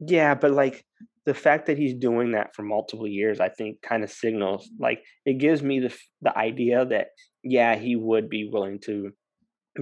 Yeah, 0.00 0.34
but 0.34 0.52
like 0.52 0.84
the 1.24 1.34
fact 1.34 1.66
that 1.66 1.78
he's 1.78 1.94
doing 1.94 2.32
that 2.32 2.54
for 2.54 2.62
multiple 2.62 3.06
years, 3.06 3.40
I 3.40 3.48
think 3.48 3.80
kind 3.82 4.04
of 4.04 4.10
signals 4.10 4.68
like 4.78 5.02
it 5.24 5.38
gives 5.38 5.62
me 5.62 5.80
the 5.80 5.96
the 6.22 6.36
idea 6.36 6.84
that 6.86 7.08
yeah, 7.42 7.76
he 7.76 7.96
would 7.96 8.28
be 8.28 8.48
willing 8.48 8.80
to 8.84 9.12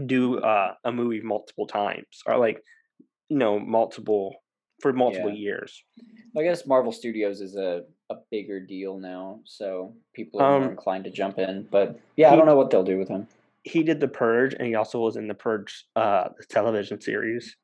do 0.06 0.38
uh, 0.40 0.74
a 0.84 0.92
movie 0.92 1.20
multiple 1.22 1.66
times 1.66 2.22
or 2.26 2.38
like 2.38 2.62
you 3.28 3.38
know 3.38 3.58
multiple 3.58 4.36
for 4.80 4.92
multiple 4.92 5.30
Yeah. 5.30 5.36
years. 5.36 5.84
I 6.36 6.42
guess 6.42 6.66
Marvel 6.66 6.92
Studios 6.92 7.40
is 7.40 7.56
a, 7.56 7.84
a 8.10 8.16
bigger 8.30 8.58
deal 8.60 8.98
now, 8.98 9.40
so 9.44 9.94
people 10.14 10.42
are 10.42 10.58
more 10.58 10.66
Um, 10.66 10.70
inclined 10.72 11.04
to 11.04 11.10
jump 11.10 11.38
in. 11.38 11.68
But 11.70 11.98
yeah, 12.16 12.32
I 12.32 12.36
don't 12.36 12.46
know 12.46 12.56
what 12.56 12.70
they'll 12.70 12.82
do 12.84 12.98
with 12.98 13.08
him. 13.08 13.28
He 13.62 13.82
did 13.82 14.00
the 14.00 14.08
Purge, 14.08 14.54
and 14.54 14.66
he 14.66 14.74
also 14.74 14.98
was 15.00 15.16
in 15.16 15.28
the 15.28 15.34
Purge 15.34 15.86
uh, 15.96 16.28
the 16.36 16.44
television 16.44 17.00
series, 17.00 17.56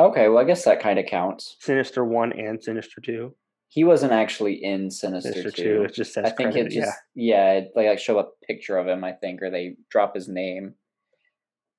Okay, 0.00 0.28
well, 0.28 0.38
I 0.38 0.44
guess 0.44 0.64
that 0.64 0.80
kind 0.80 0.98
of 0.98 1.06
counts. 1.06 1.56
Sinister 1.60 2.04
One 2.04 2.32
and 2.32 2.62
Sinister 2.62 3.00
Two. 3.00 3.36
He 3.68 3.84
wasn't 3.84 4.12
actually 4.12 4.54
in 4.54 4.90
Sinister, 4.90 5.32
Sinister 5.32 5.50
2. 5.50 5.62
Two, 5.62 5.82
it 5.84 5.94
just 5.94 6.12
says 6.12 6.24
I 6.26 6.30
think 6.30 6.52
credit, 6.52 6.72
it 6.72 6.74
just 6.80 6.92
yeah, 7.14 7.52
it, 7.52 7.72
like 7.76 7.86
I 7.86 7.96
show 7.96 8.18
a 8.18 8.26
picture 8.46 8.76
of 8.76 8.86
him, 8.88 9.04
I 9.04 9.12
think, 9.12 9.40
or 9.42 9.50
they 9.50 9.76
drop 9.90 10.14
his 10.14 10.28
name. 10.28 10.74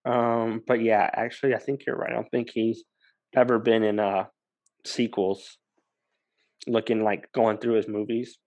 Um, 0.06 0.62
but 0.66 0.82
yeah, 0.82 1.10
actually, 1.14 1.56
I 1.56 1.60
think 1.60 1.86
you're 1.86 1.96
right. 1.98 2.12
I 2.12 2.16
don't 2.16 2.30
think 2.32 2.50
he's 2.54 2.84
ever 3.36 3.60
been 3.60 3.84
in 3.84 4.00
uh 4.00 4.26
sequels. 4.86 5.58
Looking 6.68 7.04
like 7.04 7.32
going 7.32 7.60
through 7.60 7.76
his 7.76 7.88
movies, 7.88 8.40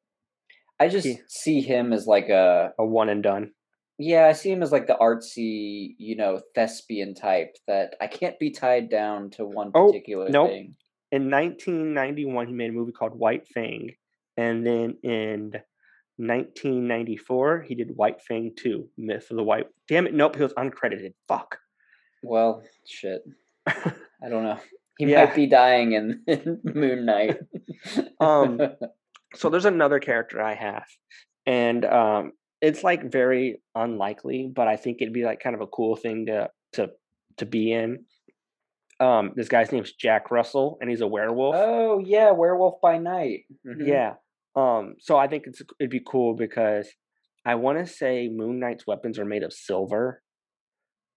I 0.81 0.89
just 0.89 1.07
He- 1.07 1.19
see 1.29 1.61
him 1.61 1.93
as 1.93 2.07
like 2.07 2.29
a 2.31 2.73
a 2.79 2.85
one 2.85 3.09
and 3.09 3.23
done. 3.23 3.53
yeah, 3.97 4.27
I 4.27 4.33
see 4.33 4.51
him 4.51 4.63
as 4.63 4.73
like 4.73 4.87
the 4.89 4.97
artsy, 5.01 5.95
you 5.99 6.17
know, 6.17 6.41
thespian 6.55 7.15
type 7.15 7.57
that 7.69 7.95
I 8.01 8.07
can't 8.09 8.37
be 8.41 8.51
tied 8.51 8.89
down 8.91 9.31
to 9.33 9.45
one 9.45 9.71
Oh, 9.75 9.87
particular 9.87 10.29
nope. 10.31 10.49
thing. 10.51 10.75
in 11.13 11.31
1991 11.31 12.47
he 12.49 12.53
made 12.53 12.71
a 12.71 12.73
movie 12.73 12.93
called 12.93 13.15
white 13.19 13.47
fang 13.49 13.95
and 14.37 14.67
then 14.67 14.97
in 15.03 15.53
1994 16.17 17.63
he 17.63 17.75
did 17.75 17.97
white 17.97 18.21
fang 18.23 18.53
2 18.57 18.89
myth 18.97 19.31
of 19.31 19.37
the 19.37 19.43
white 19.43 19.67
damn 19.89 20.07
it 20.07 20.15
nope 20.15 20.37
he 20.37 20.43
was 20.43 20.53
uncredited 20.55 21.15
fuck 21.29 21.59
Well, 22.23 22.63
shit. 22.87 23.23
I 23.67 24.29
don't 24.29 24.43
know. 24.43 24.59
He 24.99 25.07
Yeah. 25.07 25.25
might 25.25 25.35
be 25.35 25.47
dying 25.47 25.93
in, 25.93 26.23
in 26.27 26.61
Moon 26.65 27.07
Knight. 27.07 27.39
Um, 28.21 28.61
so 29.35 29.49
there's 29.49 29.65
another 29.67 30.01
character 30.01 30.43
i 30.43 30.55
have 30.55 30.87
and 31.47 31.85
um 31.85 32.33
it's 32.61 32.83
like 32.83 33.13
very 33.13 33.61
unlikely 33.75 34.51
but 34.55 34.67
i 34.67 34.77
think 34.77 34.99
it'd 35.01 35.13
be 35.15 35.25
like 35.25 35.39
kind 35.41 35.55
of 35.55 35.61
a 35.61 35.67
cool 35.67 35.95
thing 35.97 36.27
to 36.27 36.49
to 36.73 36.89
to 37.37 37.47
be 37.47 37.73
in 37.73 38.05
um 39.01 39.33
this 39.37 39.49
guy's 39.49 39.71
name's 39.71 39.93
jack 39.93 40.31
russell 40.31 40.79
and 40.81 40.89
he's 40.91 41.03
a 41.03 41.07
werewolf 41.07 41.55
oh 41.57 41.99
yeah, 42.05 42.31
Werewolf 42.33 42.81
by 42.83 42.99
Night. 42.99 43.45
Mhm. 43.67 43.87
Yeah. 43.87 44.15
Um. 44.57 44.97
So 44.99 45.17
I 45.17 45.29
think 45.29 45.45
it's 45.47 45.63
it'd 45.79 45.91
be 45.91 46.03
cool 46.05 46.35
because 46.35 46.89
I 47.47 47.55
want 47.55 47.79
to 47.79 47.87
say 47.87 48.29
Moon 48.29 48.59
Knight's 48.59 48.87
weapons 48.87 49.19
are 49.19 49.25
made 49.25 49.45
of 49.45 49.53
silver, 49.53 50.23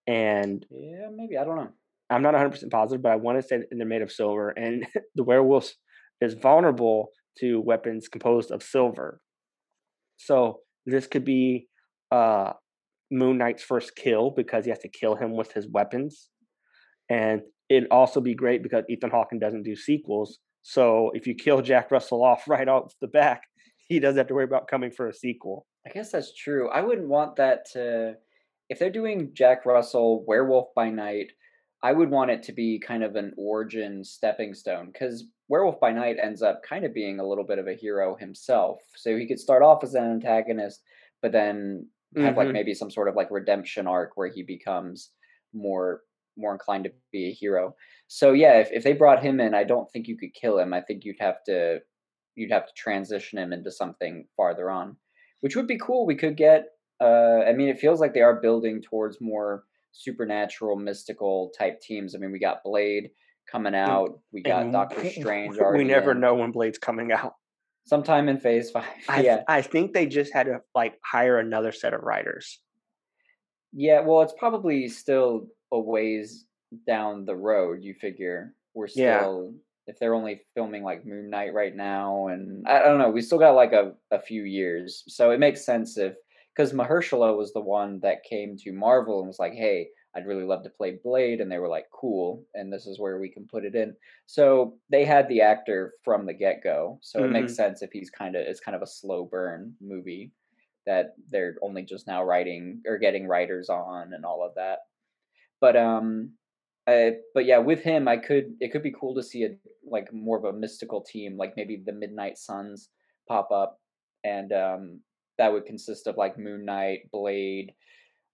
and 0.06 0.66
Yeah, 0.70 1.08
maybe 1.14 1.38
I 1.38 1.44
don't 1.44 1.56
know. 1.56 1.72
I'm 2.12 2.22
not 2.22 2.34
100 2.34 2.50
percent 2.52 2.72
positive, 2.72 3.02
but 3.02 3.12
I 3.12 3.16
want 3.16 3.42
to 3.42 3.48
say 3.48 3.64
they're 3.72 3.86
made 3.86 4.02
of 4.02 4.12
silver, 4.12 4.50
and 4.50 4.86
the 5.16 5.24
werewolf 5.24 5.72
is 6.20 6.34
vulnerable 6.34 7.10
to 7.40 7.62
weapons 7.62 8.08
composed 8.08 8.52
of 8.52 8.62
silver. 8.62 9.22
So 10.18 10.60
this 10.86 11.08
could 11.08 11.26
be 11.26 11.68
uh 12.12 12.54
Moon 13.12 13.38
Knight's 13.38 13.64
first 13.64 13.96
kill 13.96 14.32
because 14.32 14.66
he 14.66 14.70
has 14.70 14.80
to 14.80 14.90
kill 14.90 15.16
him 15.16 15.36
with 15.36 15.52
his 15.54 15.68
weapons, 15.68 16.30
and 17.10 17.42
it'd 17.70 17.90
also 17.90 18.20
be 18.20 18.36
great 18.36 18.62
because 18.64 18.84
Ethan 18.90 19.10
Hawke 19.10 19.32
doesn't 19.40 19.64
do 19.64 19.76
sequels. 19.76 20.40
So 20.62 21.12
if 21.14 21.26
you 21.26 21.34
kill 21.34 21.62
Jack 21.62 21.90
Russell 21.92 22.24
off 22.24 22.44
right 22.48 22.68
off 22.68 22.94
the 23.02 23.08
back, 23.08 23.44
he 23.88 24.00
doesn't 24.00 24.18
have 24.18 24.28
to 24.28 24.34
worry 24.34 24.44
about 24.44 24.68
coming 24.68 24.92
for 24.92 25.08
a 25.08 25.14
sequel. 25.14 25.66
I 25.88 25.90
guess 25.90 26.12
that's 26.12 26.36
true. 26.36 26.70
I 26.70 26.82
wouldn't 26.82 27.08
want 27.08 27.38
that 27.38 27.66
to. 27.74 28.16
If 28.70 28.80
they're 28.80 28.90
doing 28.90 29.32
Jack 29.34 29.66
Russell, 29.66 30.24
Werewolf 30.26 30.68
by 30.76 30.90
Night, 30.90 31.32
I 31.84 31.94
would 31.94 32.12
want 32.12 32.32
it 32.32 32.44
to 32.44 32.54
be 32.54 32.80
kind 32.80 33.04
of 33.04 33.16
an 33.16 33.34
origin 33.38 34.04
stepping 34.04 34.54
stone 34.54 34.92
because 34.92 35.26
Werewolf 35.48 35.80
by 35.80 35.92
Night 35.92 36.18
ends 36.22 36.42
up 36.42 36.62
kind 36.64 36.86
of 36.86 36.94
being 36.94 37.20
a 37.20 37.28
little 37.28 37.44
bit 37.44 37.58
of 37.60 37.68
a 37.68 37.74
hero 37.74 38.16
himself. 38.16 38.82
So 38.96 39.18
he 39.18 39.28
could 39.28 39.40
start 39.40 39.64
off 39.64 39.84
as 39.84 39.96
an 39.96 40.04
antagonist, 40.04 40.84
but 41.22 41.32
then 41.32 41.90
have 42.20 42.38
like 42.38 42.52
Mhm. 42.52 42.54
maybe 42.54 42.74
some 42.74 42.92
sort 42.92 43.08
of 43.08 43.16
like 43.16 43.32
redemption 43.32 43.88
arc 43.88 44.12
where 44.16 44.28
he 44.32 44.44
becomes 44.44 45.12
more 45.54 46.04
more 46.38 46.54
inclined 46.54 46.86
to 46.86 46.94
be 47.12 47.28
a 47.28 47.34
hero. 47.34 47.76
So 48.08 48.32
yeah, 48.32 48.60
if, 48.60 48.72
if 48.72 48.84
they 48.84 48.94
brought 48.94 49.22
him 49.24 49.40
in, 49.40 49.54
I 49.54 49.64
don't 49.64 49.92
think 49.92 50.08
you 50.08 50.18
could 50.18 50.34
kill 50.34 50.58
him. 50.60 50.74
I 50.74 50.82
think 50.82 51.04
you'd 51.04 51.20
have 51.20 51.44
to 51.46 51.82
you'd 52.36 52.52
have 52.52 52.66
to 52.68 52.74
transition 52.76 53.38
him 53.40 53.52
into 53.54 53.72
something 53.72 54.28
farther 54.38 54.70
on 54.70 54.98
which 55.42 55.56
would 55.56 55.68
be 55.68 55.78
cool. 55.80 56.06
We 56.06 56.16
could 56.16 56.38
get. 56.38 56.66
Uh, 57.00 57.42
I 57.48 57.54
mean, 57.54 57.68
it 57.68 57.80
feels 57.80 58.00
like 58.00 58.14
they 58.14 58.22
are 58.22 58.40
building 58.40 58.80
towards 58.80 59.20
more 59.20 59.64
supernatural, 59.92 60.76
mystical 60.76 61.52
type 61.58 61.82
teams. 61.82 62.16
I 62.16 62.18
mean, 62.20 62.32
we 62.32 62.40
got 62.40 62.64
Blade 62.64 63.12
coming 63.52 63.76
out. 63.76 64.20
We 64.32 64.42
got 64.42 64.64
And 64.64 64.72
Doctor 64.74 65.10
Strange. 65.10 65.58
We 65.74 65.84
never 65.84 66.12
in. 66.12 66.20
know 66.20 66.36
when 66.36 66.52
Blade's 66.52 66.78
coming 66.78 67.12
out. 67.12 67.36
Sometime 67.86 68.30
in 68.30 68.38
Phase 68.40 68.70
Five. 68.72 68.86
I 69.10 69.22
yeah, 69.22 69.44
I 69.48 69.62
think 69.62 69.94
they 69.94 70.06
just 70.06 70.34
had 70.34 70.46
to 70.46 70.62
like 70.76 71.00
hire 71.04 71.40
another 71.40 71.72
set 71.72 71.94
of 71.94 72.02
writers. 72.04 72.60
yeah. 73.74 74.02
Well, 74.02 74.22
it's 74.22 74.34
probably 74.38 74.88
still 74.88 75.48
a 75.72 75.80
ways 75.80 76.46
down 76.88 77.26
the 77.26 77.36
road. 77.36 77.80
You 77.84 77.94
figure 77.94 78.54
we're 78.74 78.88
Yeah. 78.96 79.20
still. 79.20 79.54
If 79.88 79.98
they're 80.00 80.14
only 80.14 80.42
filming 80.54 80.84
like 80.84 81.06
Moon 81.06 81.30
Knight 81.30 81.54
right 81.54 81.76
now, 81.76 82.28
and 82.28 82.66
I, 82.68 82.80
I 82.82 82.84
don't 82.84 83.00
know, 83.00 83.10
we 83.10 83.22
still 83.22 83.40
got 83.40 83.56
like 83.56 83.74
a, 83.74 83.94
a 84.12 84.20
few 84.20 84.44
years, 84.44 85.04
so 85.08 85.32
it 85.32 85.40
makes 85.40 85.66
sense 85.66 85.98
if 85.98 86.14
because 86.56 86.74
Mahershala 86.74 87.36
was 87.36 87.54
the 87.54 87.62
one 87.62 88.00
that 88.02 88.24
came 88.24 88.58
to 88.58 88.74
Marvel 88.74 89.20
and 89.20 89.28
was 89.28 89.40
like, 89.40 89.54
"Hey, 89.54 89.90
I'd 90.16 90.28
really 90.28 90.44
love 90.44 90.64
to 90.64 90.70
play 90.70 91.00
Blade," 91.04 91.42
and 91.42 91.52
they 91.52 91.60
were 91.60 91.70
like, 91.70 91.90
"Cool," 91.92 92.46
and 92.54 92.72
this 92.72 92.88
is 92.88 93.00
where 93.00 93.20
we 93.20 93.30
can 93.30 93.48
put 93.48 93.66
it 93.66 93.76
in. 93.76 93.96
So 94.26 94.78
they 94.90 95.06
had 95.06 95.28
the 95.28 95.42
actor 95.42 95.94
from 96.04 96.26
the 96.26 96.34
get 96.34 96.64
go, 96.64 97.00
so 97.02 97.24
it 97.24 97.32
makes 97.32 97.56
sense 97.56 97.82
if 97.82 97.92
he's 97.92 98.10
kind 98.10 98.36
of 98.36 98.44
it's 98.46 98.60
kind 98.60 98.76
of 98.76 98.82
a 98.82 98.88
slow 98.88 99.26
burn 99.26 99.76
movie 99.82 100.32
that 100.86 101.16
they're 101.30 101.56
only 101.62 101.84
just 101.84 102.08
now 102.08 102.24
writing 102.24 102.82
or 102.88 102.98
getting 102.98 103.28
writers 103.28 103.70
on 103.70 104.14
and 104.14 104.26
all 104.26 104.44
of 104.46 104.56
that. 104.56 104.80
But 105.60 105.76
um, 105.78 106.34
uh, 106.88 107.12
but 107.34 107.46
yeah, 107.46 107.60
with 107.60 107.82
him, 107.82 108.08
I 108.08 108.18
could 108.18 108.56
it 108.60 108.72
could 108.72 108.84
be 108.84 108.94
cool 109.00 109.16
to 109.16 109.24
see 109.24 109.44
a 109.46 109.50
like 109.86 110.12
more 110.14 110.38
of 110.38 110.46
a 110.46 110.54
mystical 110.58 111.02
team, 111.02 111.38
like 111.38 111.56
maybe 111.56 111.78
the 111.86 111.94
Midnight 111.94 112.38
Suns 112.38 112.90
pop 113.28 113.52
up, 113.52 113.80
and 114.24 114.52
um, 114.52 115.02
that 115.42 115.52
would 115.52 115.66
consist 115.66 116.06
of 116.06 116.18
like 116.18 116.38
Moon 116.38 116.64
Knight, 116.66 117.10
Blade, 117.12 117.74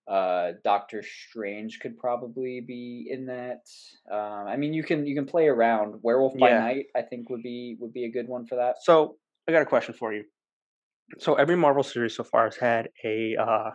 uh, 0.10 0.51
Doctor 0.66 1.01
Strange 1.01 1.80
could 1.80 1.97
probably 1.97 2.60
be 2.60 3.08
in 3.10 3.26
that. 3.28 3.62
Um, 4.12 4.45
I 4.53 4.58
mean, 4.58 4.74
you 4.74 4.84
can 4.84 5.08
you 5.08 5.16
can 5.16 5.26
play 5.26 5.47
around. 5.47 5.95
Werewolf 6.03 6.34
by 6.38 6.49
Yeah. 6.49 6.60
Night, 6.60 6.86
I 6.93 7.03
think 7.03 7.30
would 7.30 7.43
be 7.43 7.78
would 7.80 7.93
be 7.93 8.03
a 8.03 8.12
good 8.12 8.28
one 8.28 8.45
for 8.45 8.55
that. 8.55 8.76
So 8.82 9.16
I 9.47 9.53
got 9.53 9.62
a 9.62 9.66
question 9.66 9.93
for 9.93 10.14
you. 10.14 10.26
So 11.20 11.36
every 11.36 11.55
Marvel 11.55 11.84
series 11.84 12.14
so 12.14 12.26
far 12.26 12.43
has 12.43 12.58
had 12.58 12.89
a 13.05 13.38
uh, 13.39 13.70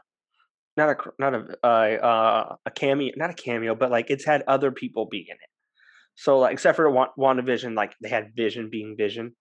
not 0.76 0.89
a 0.91 0.97
not 1.18 1.33
a 1.35 2.05
uh, 2.05 2.57
a 2.66 2.70
cameo, 2.70 3.12
not 3.16 3.30
a 3.30 3.35
cameo, 3.35 3.74
but 3.74 3.91
like 3.91 4.11
it's 4.11 4.26
had 4.26 4.43
other 4.47 4.72
people 4.72 5.09
be 5.11 5.24
in 5.33 5.37
it. 5.37 5.51
So 6.16 6.39
like 6.39 6.53
except 6.53 6.76
for 6.76 6.91
Wa- 6.91 7.14
WandaVision, 7.18 7.74
like 7.74 7.95
they 8.03 8.11
had 8.11 8.33
Vision 8.37 8.68
being 8.70 8.95
Vision. 8.99 9.35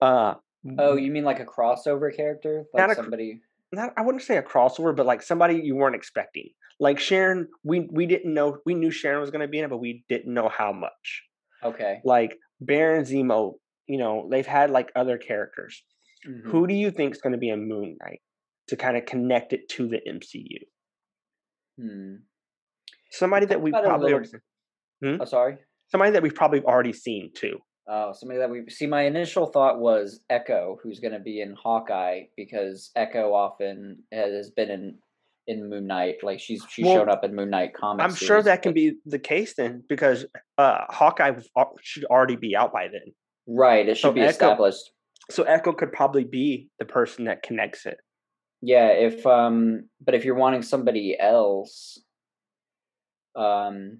Uh, 0.00 0.34
Oh, 0.78 0.96
you 0.96 1.10
mean 1.10 1.24
like 1.24 1.40
a 1.40 1.44
crossover 1.44 2.14
character, 2.14 2.64
Not 2.74 2.88
like 2.88 2.98
a 2.98 3.02
somebody? 3.02 3.40
not 3.72 3.92
I 3.96 4.02
wouldn't 4.02 4.22
say 4.22 4.36
a 4.36 4.42
crossover, 4.42 4.94
but 4.94 5.06
like 5.06 5.22
somebody 5.22 5.60
you 5.62 5.74
weren't 5.76 5.96
expecting. 5.96 6.50
Like 6.78 6.98
Sharon, 7.00 7.48
we 7.64 7.88
we 7.92 8.06
didn't 8.06 8.32
know 8.32 8.58
we 8.64 8.74
knew 8.74 8.90
Sharon 8.90 9.20
was 9.20 9.30
going 9.30 9.40
to 9.42 9.48
be 9.48 9.58
in 9.58 9.64
it, 9.64 9.70
but 9.70 9.78
we 9.78 10.04
didn't 10.08 10.32
know 10.32 10.48
how 10.48 10.72
much. 10.72 11.22
Okay. 11.64 12.00
Like 12.04 12.36
Baron 12.60 13.04
Zemo, 13.04 13.54
you 13.86 13.98
know, 13.98 14.28
they've 14.30 14.46
had 14.46 14.70
like 14.70 14.90
other 14.94 15.18
characters. 15.18 15.82
Mhm. 16.28 16.50
Who 16.50 16.66
do 16.68 16.74
you 16.74 16.90
think 16.92 17.14
is 17.14 17.20
going 17.20 17.32
to 17.32 17.38
be 17.38 17.50
a 17.50 17.56
Moon 17.56 17.96
Knight 18.00 18.20
to 18.68 18.76
kind 18.76 18.96
of 18.96 19.04
connect 19.06 19.52
it 19.52 19.68
to 19.70 19.88
the 19.88 20.00
MCU? 20.08 20.58
Hmm. 21.80 22.14
Somebody 23.10 23.46
that 23.46 23.60
we've 23.60 23.72
about 23.74 23.82
it 23.84 23.86
a 23.86 23.88
probably 23.90 24.12
little- 24.12 24.28
already, 25.02 25.20
Oh, 25.20 25.24
sorry. 25.24 25.58
somebody 25.88 26.12
that 26.12 26.22
we've 26.22 26.34
probably 26.34 26.62
already 26.62 26.92
seen 26.92 27.32
too. 27.34 27.58
Oh, 27.88 28.12
somebody 28.12 28.38
that 28.38 28.48
we 28.50 28.68
see. 28.70 28.86
My 28.86 29.02
initial 29.02 29.46
thought 29.46 29.80
was 29.80 30.20
Echo, 30.30 30.78
who's 30.82 31.00
going 31.00 31.14
to 31.14 31.18
be 31.18 31.40
in 31.40 31.54
Hawkeye, 31.60 32.22
because 32.36 32.90
Echo 32.94 33.34
often 33.34 33.98
has 34.12 34.50
been 34.50 34.70
in 34.70 34.98
in 35.48 35.68
Moon 35.68 35.88
Knight. 35.88 36.16
Like 36.22 36.38
she's 36.38 36.64
she 36.70 36.84
Well, 36.84 36.94
shown 36.94 37.08
up 37.08 37.24
in 37.24 37.34
Moon 37.34 37.50
Knight 37.50 37.74
comics. 37.74 38.04
I'm 38.04 38.14
sure 38.14 38.40
that 38.42 38.62
can 38.62 38.72
be 38.72 38.94
the 39.04 39.18
case 39.18 39.54
then, 39.54 39.82
because 39.88 40.24
uh, 40.58 40.84
Hawkeye 40.90 41.32
should 41.80 42.04
already 42.04 42.36
be 42.36 42.54
out 42.54 42.72
by 42.72 42.86
then. 42.86 43.12
right. 43.48 43.88
It 43.88 43.96
should 43.96 44.02
so 44.08 44.12
be 44.12 44.20
Echo- 44.20 44.30
established. 44.30 44.90
So 45.30 45.42
Echo 45.42 45.72
could 45.72 45.92
probably 45.92 46.24
be 46.24 46.68
the 46.78 46.84
person 46.84 47.24
that 47.24 47.42
connects 47.42 47.86
it. 47.86 47.98
Yeah. 48.60 48.88
If 48.90 49.26
um, 49.26 49.88
but 50.04 50.14
if 50.14 50.24
you're 50.24 50.36
wanting 50.36 50.62
somebody 50.62 51.16
else, 51.18 51.98
um, 53.34 53.98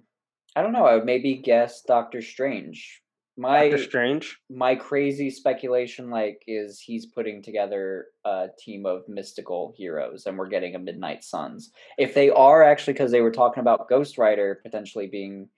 I 0.55 0.61
don't 0.61 0.71
know. 0.71 0.85
I 0.85 0.95
would 0.95 1.05
maybe 1.05 1.35
guess 1.35 1.81
Doctor 1.81 2.21
Strange. 2.21 3.01
My 3.35 3.69
Doctor 3.69 3.83
Strange. 3.83 4.39
my 4.49 4.75
crazy 4.75 5.29
speculation 5.31 6.09
like 6.11 6.43
is 6.47 6.79
he's 6.79 7.07
putting 7.07 7.41
together 7.41 8.07
a 8.25 8.47
team 8.59 8.85
of 8.85 9.07
mystical 9.09 9.73
heroes 9.75 10.25
and 10.27 10.37
we're 10.37 10.49
getting 10.49 10.75
a 10.75 10.79
midnight 10.79 11.23
suns 11.23 11.71
if 11.97 12.13
they 12.13 12.29
are 12.29 12.61
actually 12.63 12.93
because 12.93 13.11
they 13.11 13.21
were 13.21 13.31
talking 13.31 13.61
about 13.61 13.89
ghost 13.89 14.19
rider 14.19 14.59
potentially 14.63 15.07
being 15.07 15.49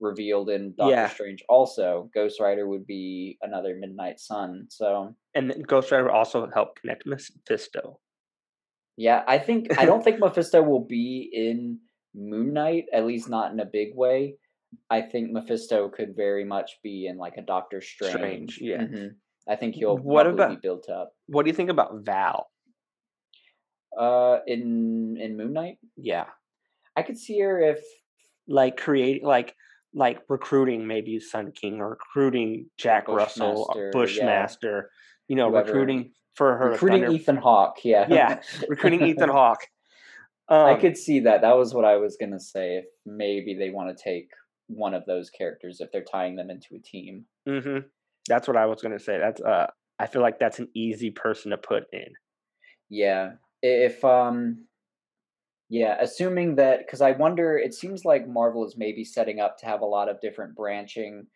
revealed 0.00 0.50
in 0.50 0.74
doctor 0.76 0.90
Yeah. 0.92 1.08
strange 1.08 1.44
also 1.48 2.10
ghost 2.12 2.40
rider 2.40 2.66
would 2.66 2.84
be 2.86 3.38
another 3.42 3.76
midnight 3.78 4.18
sun 4.18 4.66
so 4.68 5.14
And 5.34 5.64
Ghost 5.68 5.92
Rider 5.92 6.10
also 6.10 6.48
helped 6.52 6.80
connect 6.80 7.06
Mephisto. 7.06 8.00
yeah 8.96 9.22
i 9.28 9.38
think 9.38 9.78
i 9.78 9.84
don't 9.84 10.02
think 10.02 10.18
mephisto 10.24 10.62
will 10.62 10.84
be 10.84 11.30
in 11.32 11.78
moon 12.12 12.52
knight 12.52 12.86
at 12.92 13.06
least 13.06 13.28
not 13.28 13.52
in 13.52 13.60
a 13.60 13.64
big 13.66 13.94
way 13.94 14.34
i 14.90 15.00
think 15.00 15.30
mephisto 15.32 15.88
could 15.88 16.14
very 16.16 16.44
much 16.44 16.78
be 16.82 17.06
in 17.06 17.16
like 17.18 17.36
a 17.36 17.42
doctor 17.42 17.80
strange, 17.80 18.12
Strange, 18.14 18.58
yeah. 18.60 18.78
Mhm. 18.82 19.10
i 19.48 19.56
think 19.56 19.74
he'll 19.74 19.96
What 19.96 20.24
probably 20.24 20.44
about- 20.44 20.50
be 20.62 20.66
built 20.68 20.88
up 20.88 21.12
What 21.26 21.44
do 21.44 21.50
you 21.50 21.54
think 21.56 21.70
about 21.70 22.00
Val? 22.04 22.50
Uh, 23.96 24.38
in 24.46 25.16
in 25.20 25.36
Moon 25.36 25.52
Knight, 25.52 25.78
Yeah. 25.96 26.26
I 26.96 27.02
could 27.02 27.18
see 27.18 27.38
her 27.40 27.60
if 27.60 27.80
Like 28.46 28.76
creating 28.76 29.24
like 29.26 29.54
like 29.94 30.20
recruiting 30.28 30.86
maybe 30.86 31.18
Sun 31.18 31.52
King 31.52 31.80
or 31.80 31.90
recruiting 31.90 32.70
Jack 32.78 33.08
Russell, 33.08 33.66
Bushmaster, 33.74 33.80
or 33.80 33.84
yeah. 33.86 33.90
Bushmaster, 33.92 34.90
you 35.28 35.36
know, 35.36 35.50
Whoever. 35.50 35.66
recruiting 35.66 36.12
for 36.36 36.56
her 36.56 36.70
recruiting 36.70 37.02
Thunder- 37.02 37.16
Ethan 37.16 37.36
Hawke. 37.36 37.78
Yeah, 37.84 38.06
Yeah, 38.08 38.40
recruiting 38.68 39.02
Ethan 39.02 39.28
Hawke. 39.28 39.66
Um, 40.48 40.66
I 40.66 40.74
could 40.80 40.96
see 40.96 41.20
that. 41.20 41.40
That 41.42 41.56
was 41.56 41.74
what 41.74 41.84
I 41.84 41.96
was 41.96 42.16
gonna 42.20 42.40
say. 42.40 42.76
If 42.78 42.84
maybe 43.04 43.54
they 43.54 43.70
want 43.70 43.96
to 43.96 44.02
take 44.02 44.28
one 44.70 44.94
of 44.94 45.04
those 45.06 45.30
characters 45.30 45.80
if 45.80 45.90
they're 45.92 46.04
tying 46.04 46.36
them 46.36 46.50
into 46.50 46.74
a 46.74 46.78
team. 46.78 47.24
Mm-hmm. 47.48 47.86
That's 48.28 48.48
what 48.48 48.56
I 48.56 48.66
was 48.66 48.82
gonna 48.82 48.98
say. 48.98 49.18
That's 49.18 49.40
uh, 49.40 49.66
I 49.98 50.06
feel 50.06 50.22
like 50.22 50.38
that's 50.38 50.58
an 50.58 50.68
easy 50.74 51.10
person 51.10 51.50
to 51.50 51.58
put 51.58 51.84
in. 51.92 52.08
Yeah, 52.88 53.32
if 53.62 54.04
um, 54.04 54.66
yeah, 55.68 55.96
assuming 56.00 56.56
that 56.56 56.80
because 56.80 57.00
I 57.00 57.12
wonder. 57.12 57.56
It 57.56 57.74
seems 57.74 58.04
like 58.04 58.28
Marvel 58.28 58.66
is 58.66 58.76
maybe 58.76 59.04
setting 59.04 59.40
up 59.40 59.58
to 59.58 59.66
have 59.66 59.80
a 59.80 59.86
lot 59.86 60.08
of 60.08 60.20
different 60.20 60.56
branching 60.56 61.26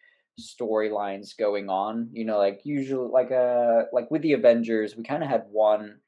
storylines 0.40 1.36
going 1.38 1.68
on. 1.68 2.08
You 2.12 2.24
know, 2.24 2.38
like 2.38 2.60
usually, 2.64 3.08
like 3.08 3.30
uh, 3.30 3.82
like 3.92 4.10
with 4.10 4.22
the 4.22 4.32
Avengers, 4.32 4.96
we 4.96 5.04
kind 5.04 5.22
of 5.22 5.28
had 5.28 5.44
one 5.50 5.98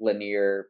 linear 0.00 0.66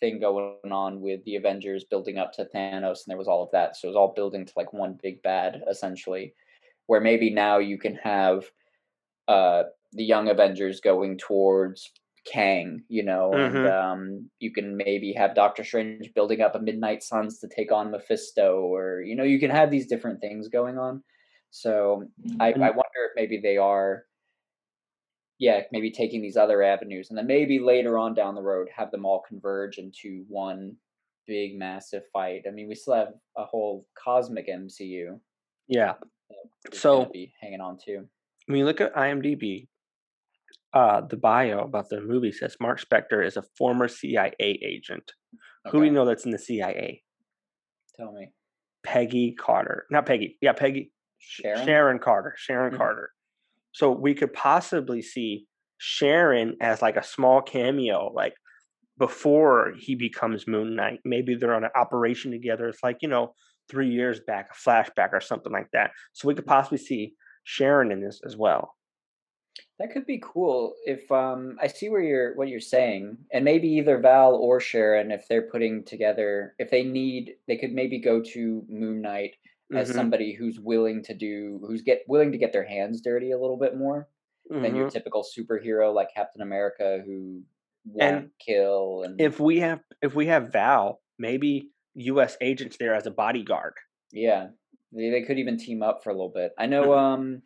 thing 0.00 0.20
going 0.20 0.72
on 0.72 1.00
with 1.00 1.24
the 1.24 1.36
Avengers 1.36 1.84
building 1.84 2.18
up 2.18 2.32
to 2.34 2.44
Thanos, 2.46 3.00
and 3.04 3.08
there 3.08 3.18
was 3.18 3.28
all 3.28 3.42
of 3.44 3.50
that. 3.52 3.76
So 3.76 3.88
it 3.88 3.90
was 3.90 3.96
all 3.96 4.12
building 4.14 4.46
to 4.46 4.52
like 4.56 4.72
one 4.72 4.98
big 5.02 5.22
bad, 5.22 5.62
essentially. 5.70 6.34
Where 6.86 7.00
maybe 7.00 7.30
now 7.30 7.58
you 7.58 7.78
can 7.78 7.96
have 7.96 8.50
uh 9.28 9.64
the 9.92 10.04
young 10.04 10.28
Avengers 10.28 10.80
going 10.80 11.16
towards 11.18 11.90
Kang, 12.26 12.84
you 12.88 13.02
know, 13.02 13.38
and 13.38 13.64
Mhm. 13.64 13.66
um, 13.66 14.30
you 14.38 14.52
can 14.52 14.76
maybe 14.76 15.14
have 15.14 15.34
Doctor 15.34 15.64
Strange 15.64 16.12
building 16.14 16.42
up 16.42 16.54
a 16.54 16.60
Midnight 16.60 17.02
Suns 17.02 17.38
to 17.40 17.48
take 17.48 17.72
on 17.72 17.90
Mephisto, 17.90 18.60
or 18.60 19.00
you 19.02 19.16
know, 19.16 19.24
you 19.24 19.40
can 19.40 19.50
have 19.50 19.70
these 19.70 19.86
different 19.88 20.20
things 20.20 20.48
going 20.48 20.76
on. 20.78 21.02
So 21.50 22.04
I, 22.40 22.48
I 22.52 22.70
wonder 22.70 23.00
if 23.08 23.12
maybe 23.16 23.40
they 23.40 23.56
are, 23.56 24.04
yeah, 25.38 25.62
maybe 25.72 25.90
taking 25.90 26.20
these 26.20 26.36
other 26.36 26.62
avenues, 26.62 27.08
and 27.10 27.18
then 27.18 27.26
maybe 27.26 27.58
later 27.60 27.96
on 27.98 28.14
down 28.14 28.34
the 28.34 28.42
road 28.42 28.68
have 28.74 28.90
them 28.90 29.04
all 29.06 29.22
converge 29.26 29.78
into 29.78 30.24
one 30.28 30.76
big 31.26 31.58
massive 31.58 32.02
fight. 32.12 32.42
I 32.46 32.50
mean, 32.50 32.68
we 32.68 32.74
still 32.74 32.94
have 32.94 33.12
a 33.36 33.44
whole 33.44 33.86
cosmic 34.02 34.48
MCU. 34.48 35.20
Yeah. 35.68 35.94
So- 36.72 37.04
be 37.06 37.32
hanging 37.40 37.60
on 37.60 37.78
to. 37.86 38.08
when 38.46 38.58
you 38.58 38.64
look 38.64 38.80
at 38.80 38.94
IMDb, 38.94 39.68
uh, 40.72 41.02
the 41.02 41.16
bio 41.16 41.60
about 41.60 41.88
the 41.88 42.00
movie 42.00 42.32
says 42.32 42.56
Mark 42.60 42.80
Spector 42.80 43.24
is 43.24 43.36
a 43.36 43.42
former 43.56 43.88
CIA 43.88 44.34
agent. 44.40 45.12
Who 45.66 45.72
do 45.72 45.78
we 45.80 45.86
Okay, 45.86 45.94
know 45.94 46.04
that's 46.04 46.24
in 46.24 46.30
the 46.30 46.38
CIA? 46.38 47.02
Tell 47.96 48.12
me, 48.12 48.32
Peggy 48.82 49.32
Carter. 49.32 49.86
Not 49.90 50.06
Peggy. 50.06 50.38
Yeah, 50.40 50.52
Peggy. 50.52 50.92
Sharon. 51.18 51.98
Carter. 51.98 52.34
Sharon 52.38 52.72
Mhm. 52.74 52.76
Carter. 52.78 53.10
So 53.78 53.92
we 53.92 54.12
could 54.12 54.32
possibly 54.32 55.02
see 55.02 55.46
Sharon 55.76 56.56
as 56.60 56.82
like 56.82 56.96
a 56.96 57.04
small 57.04 57.40
cameo, 57.40 58.10
like 58.12 58.34
before 58.98 59.72
he 59.78 59.94
becomes 59.94 60.48
Moon 60.48 60.74
Knight. 60.74 60.98
Maybe 61.04 61.36
they're 61.36 61.54
on 61.54 61.62
an 61.62 61.70
operation 61.76 62.32
together. 62.32 62.66
It's 62.68 62.82
like, 62.82 62.96
you 63.02 63.08
know, 63.08 63.34
three 63.70 63.88
years 63.88 64.18
back, 64.18 64.48
a 64.50 64.68
flashback 64.68 65.10
or 65.12 65.20
something 65.20 65.52
like 65.52 65.68
that. 65.74 65.92
So 66.12 66.26
we 66.26 66.34
could 66.34 66.44
possibly 66.44 66.78
see 66.78 67.14
Sharon 67.44 67.92
in 67.92 68.00
this 68.00 68.20
as 68.26 68.36
well. 68.36 68.74
That 69.78 69.92
could 69.92 70.06
be 70.06 70.20
cool 70.24 70.74
if 70.84 71.08
um 71.12 71.56
I 71.62 71.68
see 71.68 71.88
where 71.88 72.02
you're 72.02 72.34
what 72.34 72.48
you're 72.48 72.58
saying. 72.58 73.16
And 73.32 73.44
maybe 73.44 73.68
either 73.68 74.00
Val 74.00 74.34
or 74.34 74.58
Sharon 74.58 75.12
if 75.12 75.28
they're 75.28 75.50
putting 75.52 75.84
together 75.84 76.56
if 76.58 76.68
they 76.68 76.82
need 76.82 77.34
they 77.46 77.56
could 77.56 77.72
maybe 77.72 78.00
go 78.00 78.20
to 78.20 78.64
Moon 78.68 79.02
Knight 79.02 79.36
as 79.74 79.92
Mhm, 79.92 79.94
somebody 79.94 80.34
who's 80.34 80.60
willing 80.60 81.02
to 81.04 81.14
do 81.14 81.60
who's 81.66 81.82
get 81.82 82.02
willing 82.08 82.32
to 82.32 82.38
get 82.38 82.52
their 82.52 82.66
hands 82.66 83.00
dirty 83.00 83.30
a 83.30 83.38
little 83.38 83.58
bit 83.58 83.76
more 83.76 84.08
than 84.62 84.74
your 84.74 84.84
mhm. 84.84 84.92
typical 84.92 85.24
superhero 85.24 85.94
like 85.94 86.14
Captain 86.14 86.42
America 86.42 87.02
who 87.04 87.44
won't 87.84 88.24
And 88.24 88.30
kill 88.44 89.02
and 89.04 89.18
If 89.18 89.40
we 89.40 89.58
have 89.60 89.82
if 90.02 90.14
we 90.14 90.26
have 90.28 90.52
Val, 90.52 91.02
maybe 91.18 91.72
US 91.94 92.36
agents 92.40 92.76
there 92.78 92.94
as 92.94 93.06
a 93.06 93.10
bodyguard. 93.12 93.74
yeah. 94.12 94.48
They, 94.92 95.10
they 95.10 95.22
could 95.22 95.38
even 95.38 95.58
team 95.58 95.82
up 95.82 96.02
for 96.02 96.10
a 96.10 96.14
little 96.14 96.30
bit. 96.30 96.52
I 96.58 96.66
know 96.66 96.94
Mhm. 96.94 96.98
um 96.98 97.42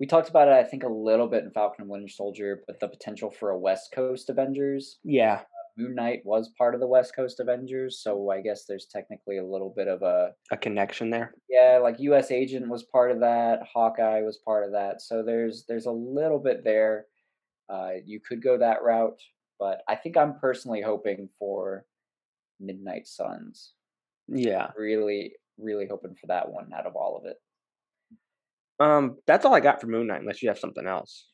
we 0.00 0.06
talked 0.06 0.30
about 0.30 0.48
it 0.48 0.54
I 0.54 0.64
think 0.64 0.84
a 0.84 0.88
little 0.88 1.28
bit 1.28 1.44
in 1.44 1.52
Falcon 1.52 1.82
and 1.82 1.90
Winter 1.90 2.08
Soldier, 2.08 2.64
but 2.66 2.80
the 2.80 2.88
potential 2.88 3.30
for 3.30 3.50
a 3.50 3.58
West 3.58 3.92
Coast 3.92 4.30
Avengers 4.30 5.00
Yeah. 5.04 5.44
Moon 5.76 5.94
Knight 5.94 6.20
was 6.24 6.50
part 6.58 6.74
of 6.74 6.80
the 6.80 6.86
West 6.86 7.16
Coast 7.16 7.40
Avengers, 7.40 8.00
so 8.02 8.30
I 8.30 8.40
guess 8.40 8.64
there's 8.66 8.86
technically 8.86 9.38
a 9.38 9.44
little 9.44 9.72
bit 9.74 9.88
of 9.88 10.02
a 10.02 10.32
A 10.50 10.56
connection 10.56 11.08
there. 11.10 11.34
yeah, 11.48 11.78
like 11.82 11.98
U.S. 12.00 12.30
Agent 12.30 12.68
was 12.68 12.82
part 12.84 13.10
of 13.10 13.20
that, 13.20 13.60
Hawkeye 13.72 14.20
was 14.22 14.38
part 14.44 14.64
of 14.64 14.72
that, 14.72 15.00
so 15.00 15.22
there's 15.22 15.64
there's 15.68 15.86
a 15.86 15.90
little 15.90 16.38
bit 16.38 16.62
there. 16.64 17.06
Uh, 17.68 17.92
you 18.04 18.20
could 18.20 18.42
go 18.42 18.58
that 18.58 18.82
route, 18.82 19.18
but 19.58 19.78
I 19.88 19.96
think 19.96 20.16
I'm 20.16 20.38
personally 20.38 20.82
hoping 20.82 21.28
for 21.38 21.86
Midnight 22.60 23.06
Suns. 23.06 23.72
Yeah. 24.28 24.68
Really, 24.76 25.32
really 25.58 25.86
hoping 25.88 26.14
for 26.20 26.26
that 26.26 26.50
one 26.50 26.70
out 26.76 26.86
of 26.86 26.96
all 26.96 27.16
of 27.16 27.24
it. 27.30 27.36
Um, 28.78 29.16
that's 29.26 29.44
all 29.44 29.54
I 29.54 29.60
got 29.60 29.80
for 29.80 29.86
Moon 29.86 30.08
Knight, 30.08 30.20
unless 30.20 30.42
you 30.42 30.48
have 30.48 30.58
something 30.58 30.86
else. 30.86 31.28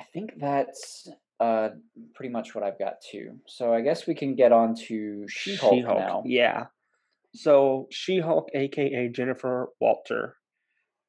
I 0.00 0.04
think 0.12 0.32
that's 0.40 1.08
uh 1.42 1.68
pretty 2.14 2.32
much 2.32 2.54
what 2.54 2.62
I've 2.64 2.78
got 2.78 2.94
too. 3.10 3.28
So 3.46 3.72
I 3.74 3.80
guess 3.80 4.06
we 4.06 4.14
can 4.14 4.34
get 4.42 4.52
on 4.52 4.74
to 4.88 5.26
She-Hulk, 5.28 5.74
She-Hulk, 5.74 5.98
now. 5.98 6.22
Yeah. 6.24 6.66
So 7.34 7.88
She-Hulk, 7.90 8.48
aka 8.54 9.08
Jennifer 9.08 9.56
Walter. 9.80 10.36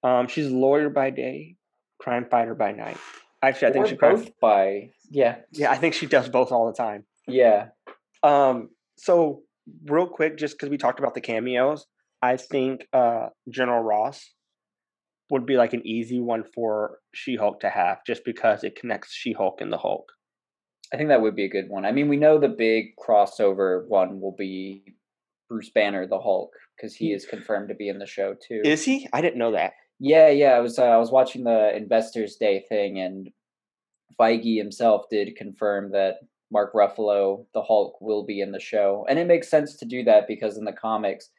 Um, 0.04 0.28
she's 0.28 0.48
a 0.48 0.56
lawyer 0.56 0.90
by 0.90 1.10
day, 1.12 1.56
crime 2.00 2.26
fighter 2.30 2.56
by 2.56 2.72
night. 2.72 2.98
Actually, 3.42 3.68
I 3.70 3.74
think 3.74 3.86
Or 3.86 3.90
she 3.90 3.96
crime- 3.98 4.16
both 4.16 4.40
by 4.40 4.90
yeah, 5.12 5.36
Yeah, 5.52 5.72
I 5.72 5.78
think 5.78 5.94
she 5.94 6.08
does 6.08 6.28
both 6.30 6.52
all 6.52 6.66
the 6.72 6.74
time. 6.86 7.06
yeah. 7.28 7.68
Um, 8.24 8.70
so 8.98 9.42
real 9.86 10.08
quick, 10.08 10.38
just 10.38 10.56
because 10.56 10.70
we 10.70 10.78
talked 10.78 11.00
about 11.00 11.14
the 11.14 11.22
cameos, 11.22 11.86
I 12.22 12.38
think 12.38 12.88
uh 12.94 13.28
General 13.50 13.84
Ross 13.84 14.18
would 15.30 15.46
be 15.46 15.58
like 15.64 15.74
an 15.74 15.86
easy 15.86 16.20
one 16.20 16.44
for 16.56 17.00
She-Hulk 17.14 17.60
to 17.62 17.70
have, 17.70 17.98
just 18.06 18.24
because 18.26 18.64
it 18.64 18.76
connects 18.80 19.14
She-Hulk 19.14 19.62
and 19.62 19.72
the 19.74 19.78
Hulk. 19.78 20.08
I 20.94 20.98
think 20.98 21.10
that 21.10 21.22
would 21.22 21.36
be 21.36 21.46
a 21.46 21.50
good 21.50 21.70
one. 21.70 21.86
I 21.86 21.92
mean, 21.92 22.08
we 22.08 22.18
know 22.18 22.38
the 22.38 22.48
big 22.48 22.96
crossover 22.98 23.88
one 23.88 24.22
will 24.22 24.36
be 24.38 24.96
Bruce 25.50 25.72
Banner, 25.72 26.06
the 26.08 26.20
Hulk, 26.20 26.52
because 26.78 26.94
he 26.94 27.12
is 27.12 27.26
confirmed 27.26 27.70
to 27.70 27.76
be 27.76 27.90
in 27.90 27.98
the 27.98 28.06
show 28.06 28.36
too. 28.36 28.62
Is 28.64 28.84
he? 28.84 29.10
I 29.12 29.22
didn't 29.22 29.40
know 29.40 29.52
that. 29.54 29.74
yeah, 30.00 30.30
yeah. 30.30 30.52
I 30.52 30.60
was 30.60 30.78
uh, 30.78 30.84
I 30.84 30.98
was 30.98 31.12
watching 31.12 31.44
the 31.46 31.76
Investors 31.76 32.36
Day 32.36 32.64
thing, 32.70 33.00
and 33.00 33.30
Feige 34.20 34.58
himself 34.58 35.06
did 35.10 35.36
confirm 35.36 35.92
that 35.94 36.16
Mark 36.52 36.74
Ruffalo, 36.74 37.46
the 37.56 37.64
Hulk, 37.64 38.00
will 38.00 38.24
be 38.24 38.40
in 38.42 38.52
the 38.52 38.60
show, 38.60 39.06
and 39.10 39.18
it 39.18 39.26
makes 39.28 39.50
sense 39.50 39.76
to 39.78 39.86
do 39.86 40.04
that 40.04 40.28
because 40.28 40.58
in 40.58 40.66
the 40.66 40.74
comics, 40.74 41.32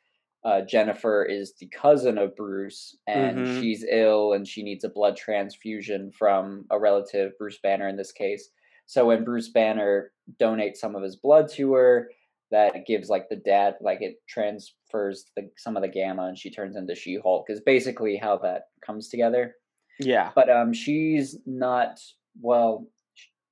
uh, 0.45 0.63
Jennifer 0.63 1.25
is 1.25 1.55
the 1.61 1.69
cousin 1.69 2.19
of 2.19 2.35
Bruce, 2.35 2.97
and 3.07 3.39
Mhm. 3.39 3.61
she's 3.61 3.85
ill, 3.89 4.33
and 4.33 4.49
she 4.49 4.65
needs 4.65 4.83
a 4.83 4.89
blood 4.89 5.17
transfusion 5.17 6.11
from 6.11 6.67
a 6.71 6.79
relative, 6.79 7.39
Bruce 7.39 7.59
Banner 7.63 7.87
in 7.89 7.97
this 7.97 8.11
case. 8.13 8.51
So 8.87 9.07
when 9.07 9.25
Bruce 9.25 9.49
Banner 9.51 10.13
donates 10.41 10.77
some 10.77 10.95
of 10.95 11.03
his 11.03 11.17
blood 11.17 11.49
to 11.53 11.73
her, 11.75 12.11
that 12.51 12.87
gives 12.87 13.09
like 13.09 13.29
the 13.29 13.37
dad, 13.37 13.75
like 13.81 14.01
it 14.03 14.17
transfers 14.29 15.25
the 15.37 15.51
some 15.57 15.77
of 15.77 15.83
the 15.83 15.89
gamma, 15.89 16.27
and 16.27 16.39
she 16.39 16.51
turns 16.51 16.77
into 16.77 16.95
She 16.95 17.19
Hulk. 17.23 17.47
Is 17.49 17.61
basically 17.61 18.17
how 18.17 18.37
that 18.39 18.65
comes 18.85 19.09
together. 19.09 19.55
Yeah. 19.99 20.31
But 20.35 20.51
um, 20.51 20.73
she's 20.73 21.37
not 21.47 21.99
well. 22.41 22.87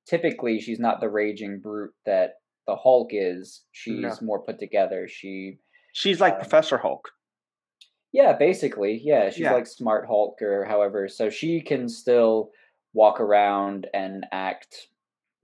Typically, 0.07 0.59
she's 0.59 0.79
not 0.79 0.99
the 0.99 1.09
raging 1.09 1.59
brute 1.59 1.93
that 2.05 2.35
the 2.67 2.75
Hulk 2.75 3.09
is. 3.11 3.63
She's 3.71 3.99
No. 4.01 4.13
more 4.21 4.41
put 4.43 4.59
together. 4.59 5.07
She 5.09 5.57
She's 5.93 6.19
like 6.21 6.33
Um, 6.33 6.39
Professor 6.39 6.77
Hulk. 6.77 7.09
Yeah, 8.11 8.33
basically. 8.33 9.01
Yeah, 9.03 9.29
she's 9.29 9.39
Yeah. 9.39 9.53
like 9.53 9.67
Smart 9.67 10.05
Hulk 10.07 10.41
or 10.41 10.65
however. 10.65 11.07
So 11.07 11.29
she 11.29 11.61
can 11.61 11.89
still 11.89 12.51
walk 12.93 13.19
around 13.19 13.87
and 13.93 14.25
act 14.31 14.87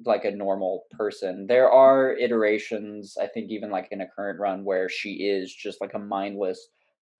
like 0.05 0.25
a 0.25 0.31
normal 0.31 0.83
person. 0.91 1.45
There 1.47 1.69
are 1.69 2.15
iterations, 2.15 3.17
I 3.21 3.27
think 3.27 3.51
even 3.51 3.69
like 3.69 3.89
in 3.91 4.01
a 4.01 4.07
current 4.07 4.39
run 4.39 4.63
where 4.63 4.89
she 4.89 5.11
is 5.29 5.53
just 5.53 5.81
like 5.81 5.93
a 5.93 5.99
mindless, 5.99 6.69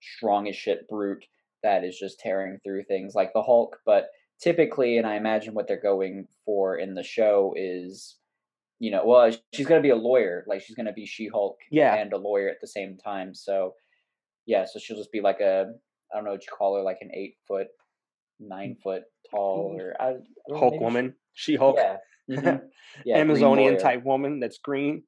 strong 0.02 0.48
as 0.48 0.56
shit 0.56 0.88
brute 0.88 1.26
that 1.62 1.84
is 1.84 1.98
just 1.98 2.20
tearing 2.20 2.58
through 2.64 2.84
things 2.86 3.16
like 3.16 3.34
the 3.34 3.42
Hulk, 3.42 3.78
but 3.86 4.08
typically 4.42 4.98
and 4.98 5.06
I 5.06 5.16
imagine 5.16 5.54
what 5.54 5.68
they're 5.68 5.82
going 5.82 6.28
for 6.46 6.78
in 6.78 6.94
the 6.94 7.04
show 7.04 7.54
is 7.58 8.16
you 8.82 8.92
know, 8.92 9.06
well, 9.06 9.30
she's 9.54 9.68
going 9.68 9.82
to 9.82 9.86
be 9.86 9.92
a 9.92 9.96
lawyer, 9.98 10.46
like 10.48 10.62
she's 10.62 10.78
going 10.78 10.86
to 10.86 10.94
be 10.94 11.06
She-Hulk 11.06 11.58
Yeah. 11.70 11.96
and 11.96 12.14
a 12.14 12.18
lawyer 12.18 12.48
at 12.48 12.62
the 12.62 12.68
same 12.68 12.96
time. 12.96 13.36
So 13.36 13.74
yeah, 14.46 14.64
so 14.66 14.80
she'll 14.80 14.96
just 14.96 15.12
be 15.12 15.20
like 15.20 15.42
a 15.42 15.74
I 16.12 16.16
don't 16.16 16.24
know 16.24 16.32
what 16.32 16.46
you 16.46 16.52
call 16.58 16.78
her, 16.78 16.82
like 16.82 17.00
an 17.02 17.12
eight 17.14 17.36
foot, 17.46 17.68
nine 18.40 18.78
mm. 18.80 18.82
foot 18.82 19.04
tall, 19.30 19.76
or 19.80 19.94
I, 20.00 20.10
I 20.10 20.14
know, 20.48 20.58
Hulk 20.58 20.74
maybe 20.74 20.84
woman, 20.84 21.16
She 21.34 21.56
Hulk, 21.56 21.78
Yeah, 21.78 21.98
mhm, 22.30 22.62
yeah, 23.06 23.18
Amazonian 23.18 23.78
type 23.78 24.04
woman 24.04 24.40
that's 24.40 24.58
green. 24.60 25.04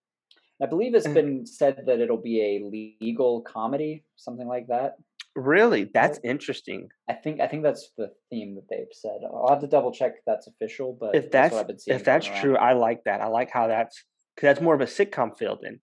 I 0.62 0.68
believe 0.68 0.94
it's 0.94 1.08
been 1.08 1.46
said 1.46 1.84
that 1.88 2.00
it'll 2.00 2.22
be 2.22 2.42
a 2.42 2.64
legal 2.64 3.42
comedy, 3.42 4.06
something 4.16 4.48
like 4.48 4.68
that. 4.68 4.98
Really, 5.36 5.86
that's 5.86 6.20
interesting. 6.24 6.90
I 7.10 7.14
think 7.14 7.40
I 7.40 7.48
think 7.48 7.64
that's 7.64 7.92
the 7.98 8.12
theme 8.30 8.56
that 8.56 8.68
they've 8.70 8.92
said. 8.92 9.22
I'll 9.26 9.50
have 9.50 9.62
to 9.62 9.68
double 9.68 9.92
check 9.92 10.14
if 10.18 10.26
that's 10.26 10.48
official, 10.48 10.96
but 11.00 11.16
If 11.16 11.32
that's 11.32 11.54
what 11.54 11.62
I've 11.62 11.68
been 11.68 11.80
seeing. 11.80 11.96
if 11.96 12.04
that's 12.04 12.28
true, 12.28 12.58
I 12.58 12.74
like 12.74 13.06
that. 13.06 13.22
I 13.22 13.28
like 13.28 13.50
how 13.50 13.68
that's 13.68 14.04
because 14.36 14.48
that's 14.50 14.62
more 14.62 14.76
of 14.76 14.82
a 14.82 14.86
sitcom 14.86 15.38
feel. 15.38 15.58
Then 15.62 15.80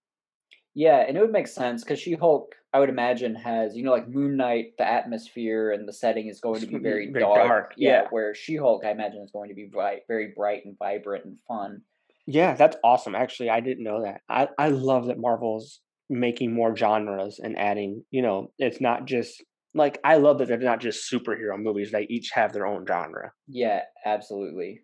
Yeah, 0.74 0.98
and 1.06 1.16
it 1.16 1.20
would 1.20 1.32
make 1.32 1.48
sense 1.48 1.82
because 1.82 1.98
She 1.98 2.12
Hulk, 2.14 2.54
I 2.72 2.78
would 2.80 2.88
imagine, 2.88 3.34
has 3.34 3.76
you 3.76 3.82
know 3.84 3.92
like 3.92 4.08
Moon 4.08 4.36
Knight, 4.36 4.74
the 4.78 4.86
atmosphere 4.86 5.72
and 5.72 5.88
the 5.88 5.92
setting 5.92 6.28
is 6.28 6.40
going 6.40 6.60
to 6.60 6.66
be 6.66 6.78
very, 6.78 7.10
very 7.10 7.24
dark. 7.24 7.48
dark, 7.48 7.74
Yeah, 7.76 8.02
yeah. 8.02 8.06
where 8.10 8.34
She 8.34 8.56
Hulk, 8.56 8.84
I 8.84 8.90
imagine, 8.90 9.22
is 9.22 9.30
going 9.32 9.48
to 9.48 9.54
be 9.54 9.68
bright, 9.72 10.02
very 10.08 10.32
bright 10.36 10.64
and 10.64 10.76
vibrant 10.78 11.24
and 11.24 11.38
fun. 11.48 11.82
yeah, 12.26 12.54
that's 12.54 12.76
awesome. 12.84 13.14
Actually, 13.14 13.50
I 13.50 13.60
didn't 13.60 13.84
know 13.84 14.02
that. 14.04 14.20
I 14.28 14.48
I 14.58 14.68
love 14.68 15.06
that 15.06 15.18
Marvel's 15.18 15.80
making 16.10 16.54
more 16.54 16.76
genres 16.76 17.38
and 17.42 17.58
adding. 17.58 18.04
You 18.10 18.22
know, 18.22 18.52
it's 18.58 18.80
not 18.80 19.06
just 19.06 19.42
like 19.74 19.98
I 20.04 20.16
love 20.16 20.38
that 20.38 20.48
they're 20.48 20.58
not 20.58 20.80
just 20.80 21.10
superhero 21.10 21.58
movies. 21.60 21.90
They 21.90 22.06
each 22.08 22.30
have 22.34 22.52
their 22.52 22.66
own 22.66 22.86
genre. 22.86 23.32
Yeah, 23.48 23.82
absolutely. 24.06 24.82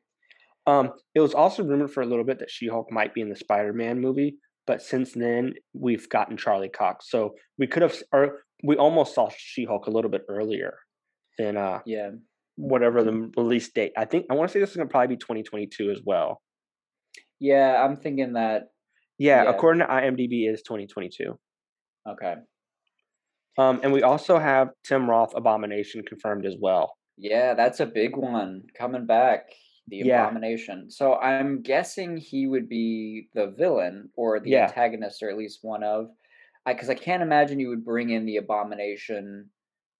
Um, 0.66 0.92
it 1.14 1.20
was 1.20 1.34
also 1.34 1.62
rumored 1.62 1.90
for 1.92 2.02
a 2.02 2.06
little 2.06 2.24
bit 2.24 2.38
that 2.38 2.50
She-Hulk 2.50 2.90
might 2.90 3.12
be 3.12 3.20
in 3.20 3.28
the 3.28 3.36
Spider-Man 3.36 4.00
movie, 4.00 4.36
but 4.66 4.82
since 4.82 5.12
then 5.12 5.54
we've 5.72 6.08
gotten 6.08 6.36
Charlie 6.36 6.68
Cox, 6.68 7.10
so 7.10 7.34
we 7.58 7.66
could 7.66 7.82
have, 7.82 7.94
or 8.12 8.44
we 8.62 8.76
almost 8.76 9.14
saw 9.14 9.28
She-Hulk 9.36 9.86
a 9.86 9.90
little 9.90 10.10
bit 10.10 10.22
earlier 10.28 10.78
than 11.38 11.56
uh 11.56 11.80
Yeah, 11.84 12.10
whatever 12.56 13.02
the 13.02 13.30
release 13.36 13.70
date. 13.72 13.92
I 13.96 14.04
think 14.04 14.26
I 14.30 14.34
want 14.34 14.48
to 14.48 14.52
say 14.52 14.60
this 14.60 14.70
is 14.70 14.76
gonna 14.76 14.88
probably 14.88 15.16
be 15.16 15.18
2022 15.18 15.90
as 15.90 16.00
well. 16.04 16.40
yeah. 17.40 17.82
I'm 17.84 17.96
thinking 17.96 18.34
that. 18.34 18.64
Yeah, 19.18 19.44
Yeah. 19.44 19.50
according 19.50 19.80
to 19.80 19.86
IMDb, 19.86 20.46
it 20.48 20.54
is 20.54 20.62
2022. 20.62 21.38
Okay. 22.08 22.34
Um, 23.56 23.80
and 23.82 23.92
we 23.92 24.02
also 24.02 24.38
have 24.38 24.70
Tim 24.82 25.08
Roth 25.08 25.34
Abomination 25.36 26.02
confirmed 26.04 26.44
as 26.46 26.56
well. 26.60 26.96
Yeah, 27.16 27.54
that's 27.54 27.78
a 27.80 27.86
big 27.86 28.16
one 28.16 28.62
coming 28.76 29.06
back. 29.06 29.50
The 29.88 29.98
Yeah. 29.98 30.24
abomination. 30.24 30.90
So 30.90 31.16
I'm 31.16 31.62
guessing 31.62 32.16
he 32.16 32.46
would 32.46 32.68
be 32.68 33.28
the 33.34 33.48
villain 33.48 34.10
or 34.16 34.40
the 34.40 34.50
Yeah. 34.50 34.64
antagonist, 34.66 35.22
or 35.22 35.28
at 35.30 35.36
least 35.36 35.62
one 35.62 35.82
of. 35.82 36.10
Because 36.66 36.88
I, 36.88 36.94
can't 36.94 37.22
imagine 37.22 37.60
you 37.60 37.68
would 37.68 37.84
bring 37.84 38.10
in 38.10 38.24
the 38.24 38.38
abomination 38.38 39.50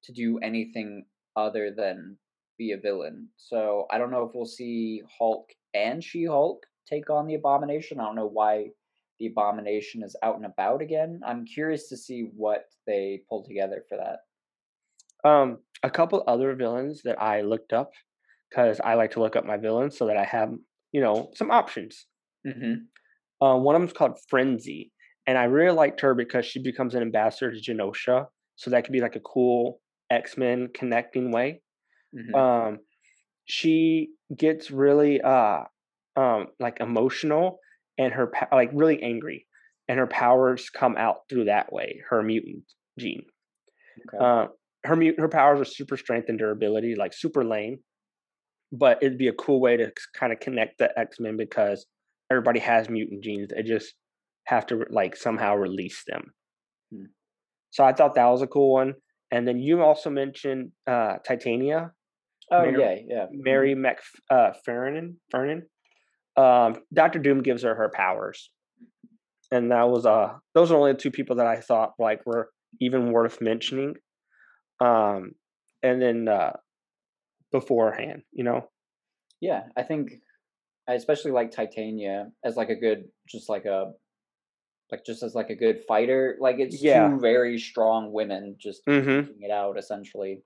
to 0.05 0.13
do 0.13 0.39
anything 0.39 1.05
other 1.37 1.71
than 1.71 2.19
be 2.57 2.73
a 2.73 2.79
villain. 2.79 3.29
So 3.37 3.87
I 3.91 3.99
don't 3.99 4.11
know 4.11 4.25
if 4.25 4.35
we'll 4.35 4.47
see 4.47 5.03
Hulk 5.19 5.51
and 5.75 6.03
She 6.03 6.25
Hulk 6.25 6.65
take 6.87 7.11
on 7.11 7.27
the 7.27 7.35
abomination. 7.35 8.01
I 8.01 8.05
don't 8.05 8.15
know 8.15 8.27
why 8.29 8.71
the 9.19 9.27
abomination 9.27 10.03
is 10.03 10.17
out 10.23 10.37
and 10.37 10.47
about 10.47 10.81
again. 10.81 11.21
I'm 11.25 11.45
curious 11.45 11.89
to 11.89 11.97
see 11.97 12.31
what 12.37 12.67
they 12.87 13.23
pull 13.29 13.45
together 13.45 13.85
for 13.89 13.97
that. 13.99 14.21
Um, 15.29 15.59
a 15.83 15.91
couple 15.91 16.25
other 16.27 16.55
villains 16.55 17.03
that 17.03 17.21
I 17.21 17.43
looked 17.43 17.73
up 17.73 17.93
because 18.55 18.81
I 18.85 18.95
like 18.95 19.13
to 19.13 19.21
look 19.21 19.37
up 19.37 19.45
my 19.45 19.57
villains 19.57 19.99
so 19.99 20.07
that 20.07 20.17
I 20.17 20.25
have 20.25 20.53
you 20.93 21.01
know 21.01 21.31
some 21.35 21.51
options. 21.51 22.07
Mm-hmm. 22.47 23.45
Uh, 23.45 23.57
one 23.57 23.75
of 23.75 23.81
them's 23.81 23.93
called 23.93 24.19
Frenzy, 24.29 24.93
and 25.27 25.37
I 25.37 25.45
really 25.45 25.75
liked 25.75 26.01
her 26.03 26.15
because 26.15 26.47
she 26.47 26.63
becomes 26.63 26.95
an 26.95 27.03
ambassador 27.03 27.53
to 27.53 27.61
Genosha, 27.61 28.27
so 28.57 28.71
that 28.71 28.85
could 28.85 28.93
be 28.93 29.01
like 29.01 29.17
a 29.17 29.21
cool 29.21 29.81
X 30.11 30.37
Men 30.37 30.69
connecting 30.75 31.33
way. 31.33 31.63
mm-hmm. 32.17 32.35
Um, 32.35 32.79
she 33.47 34.11
gets 34.35 34.71
really 34.71 35.21
uh 35.21 35.61
um 36.17 36.47
like 36.59 36.81
emotional 36.81 37.59
and 37.99 38.13
her 38.13 38.31
like 38.53 38.71
really 38.73 39.03
angry, 39.03 39.47
and 39.89 39.99
her 39.99 40.07
powers 40.07 40.71
come 40.71 40.97
out 40.97 41.23
through 41.29 41.47
that 41.47 41.73
way. 41.73 42.03
Her 42.09 42.23
mutant 42.23 42.65
gene. 42.99 43.25
okay. 44.15 44.25
Uh, 44.25 44.47
her 44.85 44.97
her 45.19 45.29
powers 45.29 45.61
are 45.61 45.65
super 45.65 45.97
strength 45.97 46.29
and 46.29 46.39
durability, 46.39 46.95
like 46.95 47.13
super 47.13 47.45
lame. 47.45 47.79
But 48.77 48.99
it'd 49.03 49.19
be 49.19 49.29
a 49.29 49.33
cool 49.35 49.61
way 49.61 49.77
to 49.77 49.93
kind 50.19 50.33
of 50.33 50.41
connect 50.41 50.79
the 50.79 50.99
X 50.99 51.19
Men 51.21 51.37
because 51.37 51.87
everybody 52.31 52.61
has 52.61 52.89
mutant 52.89 53.23
genes. 53.23 53.51
They 53.55 53.63
just 53.63 53.95
have 54.47 54.67
to 54.67 54.85
like 54.91 55.17
somehow 55.17 55.55
release 55.55 56.03
them. 56.07 56.33
Hmm. 56.93 57.05
So 57.71 57.85
I 57.85 57.93
thought 57.93 58.15
that 58.17 58.27
was 58.27 58.43
a 58.43 58.47
cool 58.47 58.73
one. 58.73 58.95
And 59.31 59.47
then 59.47 59.59
you 59.59 59.83
also 59.83 60.11
mentioned 60.11 60.73
uh, 60.87 61.17
Titania, 61.27 61.93
oh 62.51 62.63
Mary- 62.63 63.07
yeah, 63.09 63.17
yeah. 63.17 63.25
mhm. 63.27 63.43
Mary 63.45 63.75
Mc 63.75 63.99
uh. 64.31 64.53
Fernan. 64.65 65.19
Um, 66.37 66.77
Doctor 66.93 67.21
Doom 67.21 67.43
gives 67.43 67.63
her 67.63 67.75
her 67.75 67.91
powers, 67.95 68.51
and 69.53 69.71
that 69.71 69.89
was 69.89 70.05
uh 70.07 70.35
those 70.55 70.71
are 70.71 70.77
only 70.77 70.93
the 70.93 70.99
two 70.99 71.11
people 71.11 71.37
that 71.37 71.47
I 71.47 71.61
thought 71.61 71.93
like 71.99 72.25
were 72.27 72.51
even 72.81 73.13
worth 73.13 73.41
mentioning. 73.41 73.95
Um, 74.81 75.33
and 75.83 76.01
then 76.03 76.29
uh, 76.29 76.53
beforehand, 77.59 78.23
you 78.33 78.43
know, 78.45 78.61
Yeah, 79.41 79.63
I 79.77 79.83
think 79.85 80.11
I 80.89 80.95
especially 80.95 81.31
like 81.31 81.51
Titania 81.53 82.31
as 82.45 82.57
like 82.57 82.69
a 82.69 82.75
good, 82.75 83.05
just 83.29 83.49
like 83.49 83.65
a, 83.65 83.93
like 84.91 85.05
just 85.07 85.23
as 85.23 85.35
like 85.35 85.51
a 85.51 85.55
good 85.55 85.79
fighter. 85.89 86.37
Like 86.41 86.57
it's 86.59 86.83
Yeah. 86.83 87.09
two 87.09 87.21
very 87.21 87.59
strong 87.59 88.13
women 88.13 88.57
just 88.59 88.85
mm-hmm. 88.87 89.27
taking 89.29 89.43
it 89.43 89.51
out 89.51 89.79
essentially. 89.79 90.43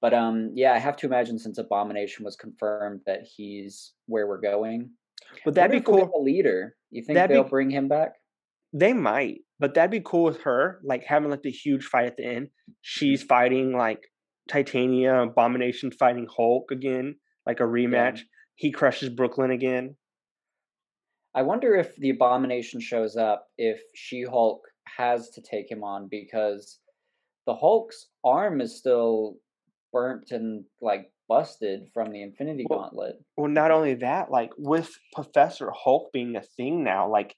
But 0.00 0.14
um, 0.14 0.52
yeah, 0.54 0.72
I 0.72 0.78
have 0.78 0.96
to 0.98 1.06
imagine 1.06 1.38
since 1.38 1.58
Abomination 1.58 2.24
was 2.24 2.36
confirmed 2.36 3.00
that 3.06 3.20
he's 3.36 3.92
where 4.06 4.26
we're 4.26 4.40
going. 4.52 4.90
but 5.44 5.54
that'd 5.54 5.70
be 5.70 5.80
cool. 5.80 6.10
A 6.14 6.22
leader. 6.22 6.76
You 6.90 7.02
think 7.04 7.16
That'd 7.16 7.30
be- 7.30 7.34
they'll 7.34 7.48
bring 7.56 7.70
him 7.70 7.88
back? 7.88 8.12
They 8.72 8.92
might, 8.92 9.38
but 9.58 9.74
that'd 9.74 9.90
be 9.90 10.02
cool 10.04 10.24
with 10.24 10.40
her, 10.42 10.80
like 10.84 11.04
having 11.04 11.30
like 11.30 11.42
the 11.42 11.50
huge 11.50 11.84
fight 11.86 12.06
at 12.06 12.16
the 12.18 12.26
end. 12.26 12.48
She's 12.82 13.22
fighting 13.22 13.72
like 13.72 14.02
Titania, 14.48 15.22
Abomination 15.22 15.90
fighting 15.90 16.26
Hulk 16.34 16.70
again, 16.70 17.16
like 17.46 17.60
a 17.60 17.64
rematch. 17.64 18.20
He 18.54 18.70
crushes 18.72 19.08
Brooklyn 19.10 19.50
again. 19.50 19.96
I 21.34 21.42
wonder 21.42 21.74
if 21.74 21.94
the 21.96 22.10
abomination 22.10 22.80
shows 22.80 23.16
up 23.16 23.46
if 23.58 23.78
She 23.94 24.22
Hulk 24.22 24.62
has 24.96 25.28
to 25.30 25.42
take 25.42 25.70
him 25.70 25.84
on 25.84 26.08
because 26.10 26.78
the 27.46 27.54
Hulk's 27.54 28.08
arm 28.24 28.60
is 28.60 28.78
still 28.78 29.36
burnt 29.92 30.30
and 30.30 30.64
like 30.80 31.10
busted 31.28 31.88
from 31.92 32.10
the 32.10 32.22
Infinity 32.22 32.66
Well, 32.68 32.80
Gauntlet. 32.80 33.16
Well, 33.36 33.50
not 33.50 33.70
only 33.70 33.94
that, 33.94 34.30
like 34.30 34.50
with 34.56 34.90
Professor 35.12 35.70
Hulk 35.74 36.10
being 36.12 36.36
a 36.36 36.42
thing 36.42 36.82
now, 36.82 37.10
like 37.10 37.34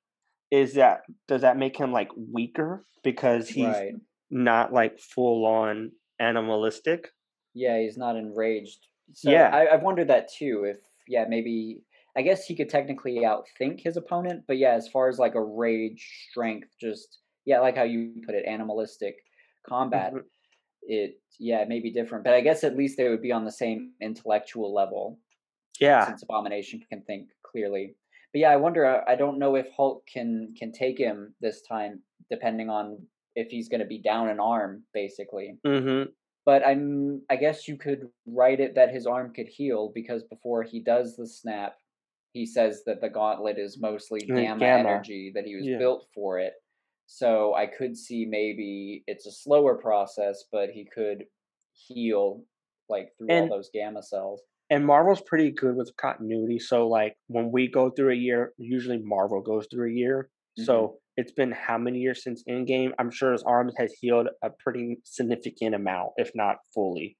is 0.50 0.74
that 0.74 1.00
does 1.26 1.42
that 1.42 1.58
make 1.58 1.76
him 1.76 1.92
like 1.92 2.08
weaker 2.16 2.84
because 3.02 3.48
he's 3.48 3.66
Right. 3.66 3.94
not 4.30 4.72
like 4.72 4.98
full 4.98 5.44
on 5.44 5.90
animalistic? 6.20 7.12
Yeah, 7.54 7.78
he's 7.80 7.96
not 7.96 8.16
enraged. 8.16 8.86
So 9.12 9.30
Yeah. 9.30 9.48
I, 9.52 9.72
I've 9.74 9.82
wondered 9.82 10.08
that 10.08 10.28
too. 10.28 10.64
If 10.64 10.78
yeah, 11.06 11.24
maybe 11.28 11.82
I 12.16 12.22
guess 12.22 12.44
he 12.44 12.54
could 12.54 12.68
technically 12.68 13.16
outthink 13.20 13.80
his 13.80 13.96
opponent, 13.96 14.44
but 14.46 14.58
yeah, 14.58 14.72
as 14.74 14.88
far 14.88 15.08
as 15.08 15.18
like 15.18 15.34
a 15.34 15.42
rage, 15.42 16.26
strength, 16.30 16.68
just 16.80 17.20
yeah, 17.44 17.60
like 17.60 17.76
how 17.76 17.84
you 17.84 18.22
put 18.26 18.34
it, 18.34 18.44
animalistic 18.46 19.16
combat. 19.66 20.12
Mhm. 20.12 20.24
It 20.82 21.20
yeah, 21.38 21.60
it 21.62 21.68
may 21.68 21.80
be 21.80 21.90
different, 21.92 22.24
but 22.24 22.34
I 22.34 22.40
guess 22.40 22.64
at 22.64 22.76
least 22.76 22.96
they 22.96 23.08
would 23.08 23.22
be 23.22 23.32
on 23.32 23.44
the 23.44 23.52
same 23.52 23.94
intellectual 24.00 24.72
level. 24.74 25.18
Yeah, 25.80 26.06
since 26.06 26.22
Abomination 26.22 26.80
can 26.88 27.02
think 27.02 27.30
clearly. 27.42 27.96
But 28.32 28.40
yeah, 28.40 28.50
I 28.50 28.56
wonder. 28.56 28.86
I, 28.86 29.12
I 29.12 29.16
don't 29.16 29.38
know 29.38 29.54
if 29.56 29.70
Hulk 29.76 30.06
can 30.06 30.54
can 30.58 30.72
take 30.72 30.98
him 30.98 31.34
this 31.40 31.62
time, 31.62 32.02
depending 32.30 32.68
on 32.70 33.06
if 33.40 33.48
he's 33.50 33.68
going 33.68 33.80
to 33.80 33.86
be 33.86 34.00
down 34.12 34.28
an 34.28 34.40
arm, 34.40 34.82
basically. 34.92 35.48
mm-hmm. 35.66 36.10
But 36.44 36.66
I'm. 36.66 37.22
I 37.28 37.36
guess 37.36 37.68
you 37.68 37.76
could 37.76 38.08
write 38.26 38.60
it 38.60 38.74
that 38.74 38.90
his 38.96 39.06
arm 39.06 39.32
could 39.34 39.48
heal 39.48 39.92
because 39.94 40.22
before 40.24 40.62
he 40.62 40.80
does 40.80 41.14
the 41.16 41.26
snap, 41.26 41.74
he 42.32 42.46
says 42.46 42.82
that 42.86 43.00
the 43.02 43.10
gauntlet 43.10 43.58
is 43.58 43.78
mostly 43.80 44.20
Mm, 44.22 44.36
gamma, 44.36 44.60
gamma. 44.60 44.88
energy 44.88 45.30
that 45.34 45.44
he 45.44 45.56
was 45.56 45.66
Yeah. 45.66 45.78
built 45.78 46.06
for 46.14 46.38
it. 46.38 46.54
So 47.06 47.54
I 47.54 47.66
could 47.66 47.94
see 47.96 48.24
maybe 48.24 49.04
it's 49.06 49.26
a 49.26 49.30
slower 49.44 49.74
process, 49.76 50.44
but 50.50 50.70
he 50.70 50.84
could 50.86 51.24
heal 51.72 52.44
like 52.88 53.08
through 53.18 53.28
And- 53.30 53.50
all 53.50 53.56
those 53.58 53.70
gamma 53.72 54.02
cells. 54.02 54.42
and 54.70 54.84
Marvel's 54.84 55.22
pretty 55.22 55.50
good 55.50 55.76
with 55.76 55.94
continuity. 55.96 56.58
So 56.58 56.88
like 56.88 57.14
when 57.28 57.50
we 57.50 57.68
go 57.68 57.90
through 57.90 58.12
a 58.12 58.22
year, 58.28 58.52
usually 58.58 58.98
Marvel 58.98 59.40
goes 59.42 59.66
through 59.70 59.88
a 59.90 59.94
year. 60.04 60.30
Mm-hmm. 60.58 60.64
So 60.64 60.98
it's 61.18 61.32
been 61.32 61.50
how 61.50 61.76
many 61.76 61.98
years 61.98 62.22
since 62.22 62.44
Endgame? 62.48 62.92
I'm 62.98 63.10
sure 63.10 63.32
his 63.32 63.42
arm 63.42 63.72
has 63.76 63.92
healed 64.00 64.28
a 64.40 64.50
pretty 64.50 65.00
significant 65.02 65.74
amount, 65.74 66.10
if 66.16 66.30
not 66.36 66.58
fully. 66.72 67.18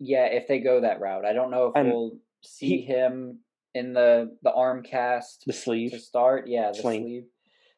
Yeah, 0.00 0.24
if 0.26 0.48
they 0.48 0.58
go 0.58 0.80
that 0.80 1.00
route, 1.00 1.24
I 1.24 1.32
don't 1.32 1.52
know 1.52 1.68
if 1.68 1.72
And 1.76 1.88
we'll 1.88 2.18
see 2.44 2.78
he- 2.78 2.82
him 2.82 3.38
in 3.72 3.92
the 3.92 4.36
the 4.42 4.52
arm 4.52 4.82
cast 4.82 5.44
The 5.46 5.52
sleeve. 5.52 5.92
to 5.92 6.00
start. 6.00 6.48
Yeah, 6.48 6.72
the 6.72 6.78
Sling. 6.82 7.02
sleeve, 7.02 7.24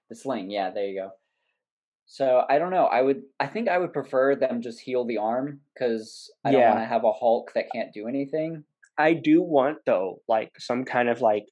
the 0.09 0.17
sling. 0.17 0.51
Yeah, 0.51 0.71
there 0.71 0.87
you 0.87 1.01
go. 1.03 1.11
So 2.07 2.45
I 2.49 2.59
don't 2.59 2.71
know. 2.71 2.87
I 2.87 3.03
would. 3.03 3.21
I 3.39 3.47
think 3.47 3.69
I 3.69 3.77
would 3.77 3.93
prefer 3.93 4.35
them 4.37 4.63
just 4.63 4.81
heal 4.81 5.05
the 5.05 5.19
arm 5.19 5.61
because 5.75 6.31
I 6.47 6.51
don't 6.53 6.63
want 6.63 6.79
to 6.81 6.87
have 6.87 7.05
a 7.05 7.13
Hulk 7.13 7.53
that 7.55 7.67
can't 7.71 7.93
do 7.93 8.09
anything. 8.09 8.65
I 8.97 9.13
do 9.13 9.43
want 9.43 9.79
though, 9.85 10.23
like 10.27 10.51
some 10.59 10.87
kind 10.87 11.11
of 11.11 11.21
like 11.21 11.45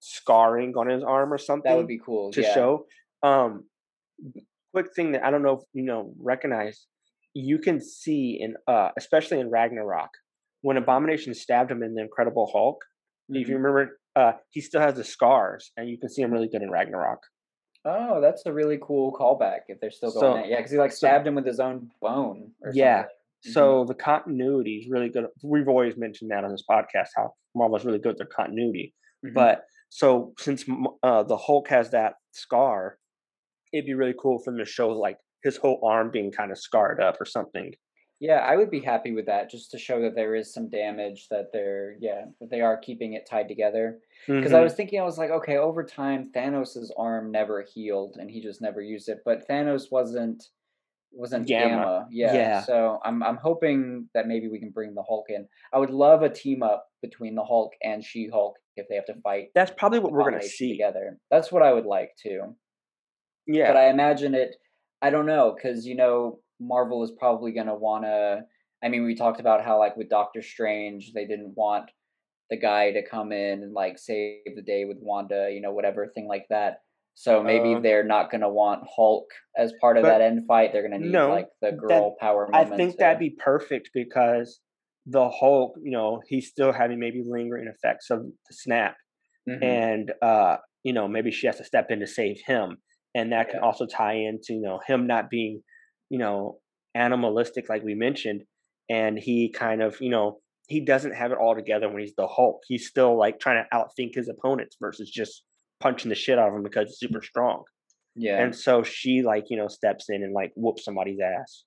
scarring 0.00 0.74
on 0.76 0.88
his 0.88 1.02
arm 1.04 1.32
or 1.34 1.38
something 1.38 1.70
That 1.70 1.76
would 1.76 1.86
be 1.86 1.98
cool. 1.98 2.30
to 2.32 2.40
yeah. 2.42 2.54
show. 2.54 2.86
Um, 3.22 3.64
quick 4.72 4.86
thing 4.94 5.12
that 5.12 5.24
I 5.24 5.30
don't 5.30 5.42
know 5.42 5.54
if 5.58 5.62
you 5.72 5.84
know 5.84 6.12
recognize. 6.20 6.86
You 7.34 7.58
can 7.58 7.80
see 7.80 8.38
in 8.40 8.54
uh, 8.66 8.90
especially 8.96 9.40
in 9.40 9.50
Ragnarok, 9.50 10.10
when 10.62 10.76
Abomination 10.76 11.34
stabbed 11.34 11.70
him 11.70 11.82
in 11.82 11.94
the 11.94 12.02
Incredible 12.02 12.48
Hulk. 12.52 12.82
If 13.30 13.46
Mhm. 13.46 13.48
you 13.50 13.56
remember, 13.56 14.00
uh, 14.16 14.32
he 14.50 14.60
still 14.62 14.80
has 14.80 14.94
the 14.94 15.04
scars, 15.04 15.70
and 15.76 15.88
you 15.88 15.98
can 15.98 16.08
see 16.08 16.22
him 16.22 16.32
really 16.32 16.48
good 16.48 16.62
in 16.62 16.70
Ragnarok. 16.70 17.20
Oh, 17.84 18.20
that's 18.20 18.44
a 18.46 18.52
really 18.52 18.78
cool 18.82 19.12
callback. 19.12 19.60
If 19.68 19.80
they're 19.80 19.90
still 19.90 20.10
going 20.10 20.20
So- 20.20 20.34
that, 20.34 20.48
yeah, 20.48 20.56
because 20.56 20.72
he 20.72 20.78
like 20.78 20.90
so- 20.92 20.96
stabbed 20.96 21.26
him 21.26 21.34
with 21.34 21.46
his 21.46 21.60
own 21.60 21.90
bone. 22.00 22.54
Or 22.62 22.72
Yeah. 22.74 23.02
something. 23.02 23.14
Mhm. 23.46 23.52
So 23.52 23.84
the 23.84 23.94
continuity 23.94 24.78
is 24.78 24.88
really 24.90 25.10
good. 25.10 25.28
We've 25.44 25.68
always 25.68 25.96
mentioned 25.96 26.30
that 26.30 26.42
on 26.44 26.50
this 26.50 26.64
podcast 26.68 27.10
how 27.14 27.34
Marvel's 27.54 27.84
really 27.84 27.98
good 28.00 28.12
at 28.12 28.18
their 28.18 28.26
continuity. 28.26 28.94
Mhm. 29.24 29.34
But 29.34 29.64
so 29.90 30.32
since 30.38 30.64
uh, 31.02 31.22
the 31.22 31.36
Hulk 31.36 31.68
has 31.68 31.90
that 31.90 32.14
scar, 32.32 32.98
it'd 33.72 33.86
be 33.86 33.94
really 33.94 34.14
cool 34.20 34.38
for 34.38 34.50
them 34.50 34.58
to 34.58 34.64
show 34.64 34.88
like 34.90 35.18
his 35.44 35.56
whole 35.56 35.80
arm 35.84 36.10
being 36.10 36.30
kind 36.32 36.50
of 36.50 36.58
scarred 36.58 37.00
up 37.00 37.20
or 37.20 37.24
something. 37.24 37.72
Yeah, 38.20 38.38
I 38.40 38.56
would 38.56 38.70
be 38.70 38.80
happy 38.80 39.12
with 39.12 39.26
that 39.26 39.48
just 39.48 39.70
to 39.70 39.78
show 39.78 40.02
that 40.02 40.16
there 40.16 40.34
is 40.34 40.52
some 40.52 40.68
damage 40.68 41.28
that 41.30 41.52
they're 41.52 41.94
yeah, 42.00 42.24
that 42.40 42.50
they 42.50 42.60
are 42.60 42.76
keeping 42.76 43.12
it 43.12 43.28
tied 43.30 43.46
together. 43.46 44.00
Because 44.26 44.52
I 44.52 44.58
Mhm. 44.60 44.64
was 44.64 44.74
thinking 44.74 45.00
I 45.00 45.04
was 45.04 45.18
like, 45.18 45.30
okay, 45.30 45.56
over 45.56 45.84
time 45.84 46.32
Thanos's 46.34 46.92
arm 46.98 47.30
never 47.30 47.62
healed 47.62 48.16
and 48.18 48.28
he 48.28 48.40
just 48.42 48.60
never 48.60 48.80
used 48.80 49.08
it, 49.08 49.18
but 49.24 49.46
Thanos 49.48 49.92
wasn't 49.92 50.42
wasn't 51.12 51.46
Gamma. 51.46 51.68
gamma. 51.70 52.08
Yeah. 52.10 52.34
Yeah. 52.34 52.60
So 52.62 52.98
I'm 53.04 53.22
I'm 53.22 53.36
hoping 53.38 54.08
that 54.14 54.26
maybe 54.26 54.48
we 54.48 54.58
can 54.58 54.70
bring 54.70 54.94
the 54.94 55.02
Hulk 55.02 55.26
in. 55.30 55.48
I 55.72 55.78
would 55.78 55.90
love 55.90 56.22
a 56.22 56.28
team 56.28 56.62
up 56.62 56.86
between 57.00 57.34
the 57.36 57.44
Hulk 57.44 57.72
and 57.82 58.04
She-Hulk 58.04 58.56
if 58.76 58.86
they 58.88 58.96
have 58.96 59.06
to 59.06 59.14
fight 59.22 59.48
That's 59.54 59.70
probably 59.70 60.00
what 60.00 60.12
we're 60.12 60.28
gonna 60.30 60.42
see. 60.42 60.72
together. 60.72 61.18
That's 61.30 61.50
what 61.52 61.62
I 61.62 61.72
would 61.72 61.86
like 61.86 62.10
too. 62.20 62.56
Yeah, 63.48 63.72
But 63.72 63.78
I 63.78 63.88
imagine 63.88 64.34
it. 64.34 64.54
I 65.00 65.10
don't 65.10 65.26
know 65.26 65.54
because 65.56 65.86
you 65.86 65.96
know 65.96 66.40
Marvel 66.60 67.02
is 67.02 67.12
probably 67.18 67.52
going 67.52 67.66
to 67.66 67.74
want 67.74 68.04
to. 68.04 68.42
I 68.82 68.88
mean, 68.88 69.04
we 69.04 69.14
talked 69.16 69.40
about 69.40 69.64
how 69.64 69.78
like 69.78 69.96
with 69.96 70.08
Doctor 70.08 70.42
Strange, 70.42 71.12
they 71.14 71.26
didn't 71.26 71.54
want 71.56 71.90
the 72.50 72.56
guy 72.58 72.92
to 72.92 73.02
come 73.06 73.32
in 73.32 73.62
and 73.62 73.72
like 73.72 73.98
save 73.98 74.54
the 74.54 74.62
day 74.62 74.84
with 74.84 74.98
Wanda, 75.00 75.50
you 75.52 75.60
know, 75.60 75.72
whatever 75.72 76.06
thing 76.14 76.28
like 76.28 76.46
that. 76.50 76.78
So 77.14 77.42
maybe 77.42 77.74
Uh, 77.74 77.80
they're 77.80 78.04
not 78.04 78.30
going 78.30 78.42
to 78.42 78.48
want 78.48 78.84
Hulk 78.94 79.26
as 79.56 79.72
part 79.80 79.96
of 79.96 80.04
that 80.04 80.20
end 80.20 80.46
fight. 80.46 80.72
They're 80.72 80.86
going 80.88 80.98
to 81.00 81.04
need 81.04 81.12
no, 81.12 81.30
like 81.30 81.48
the 81.60 81.70
that- 81.72 81.78
girl 81.78 82.16
power. 82.20 82.48
I 82.54 82.64
think 82.64 82.92
to- 82.92 82.96
that'd 82.98 83.18
be 83.18 83.30
perfect 83.30 83.90
because 83.92 84.60
the 85.06 85.28
Hulk, 85.28 85.76
you 85.82 85.90
know, 85.90 86.20
he's 86.28 86.48
still 86.48 86.72
having 86.72 86.98
maybe 87.00 87.24
lingering 87.26 87.66
effects 87.66 88.10
of 88.10 88.20
the 88.24 88.54
snap. 88.54 88.96
Mhm. 89.48 89.62
and 89.64 90.12
uh 90.20 90.58
you 90.82 90.92
know 90.92 91.08
maybe 91.08 91.30
she 91.30 91.46
has 91.46 91.56
to 91.56 91.64
step 91.64 91.86
in 91.90 92.00
to 92.00 92.06
save 92.06 92.38
him 92.46 92.76
and 93.18 93.32
that 93.32 93.50
can 93.50 93.60
also 93.60 93.86
tie 93.86 94.14
into 94.14 94.54
you 94.54 94.60
know 94.60 94.80
him 94.86 95.06
not 95.06 95.28
being 95.28 95.62
you 96.08 96.18
know 96.18 96.58
animalistic 96.94 97.68
like 97.68 97.82
we 97.82 97.94
mentioned 97.94 98.42
and 98.88 99.18
he 99.18 99.50
kind 99.50 99.82
of 99.82 100.00
you 100.00 100.10
know 100.10 100.38
he 100.68 100.80
doesn't 100.80 101.14
have 101.14 101.32
it 101.32 101.38
all 101.38 101.54
together 101.54 101.88
when 101.88 102.00
he's 102.00 102.14
the 102.14 102.26
hulk. 102.26 102.60
He's 102.68 102.86
still 102.86 103.18
like 103.18 103.40
trying 103.40 103.64
to 103.64 103.76
outthink 103.76 104.10
his 104.14 104.28
opponents 104.28 104.76
versus 104.78 105.10
just 105.10 105.42
punching 105.80 106.10
the 106.10 106.14
shit 106.14 106.38
out 106.38 106.48
of 106.48 106.54
him 106.54 106.62
because 106.62 106.88
he's 106.88 106.98
super 106.98 107.22
strong. 107.22 107.64
Yeah, 108.14 108.42
and 108.42 108.54
so 108.54 108.82
she 108.82 109.22
like 109.22 109.44
you 109.48 109.56
know 109.56 109.68
steps 109.68 110.06
in 110.08 110.22
and 110.22 110.32
like 110.34 110.52
whoops 110.56 110.84
somebody's 110.84 111.18
ass. 111.20 111.64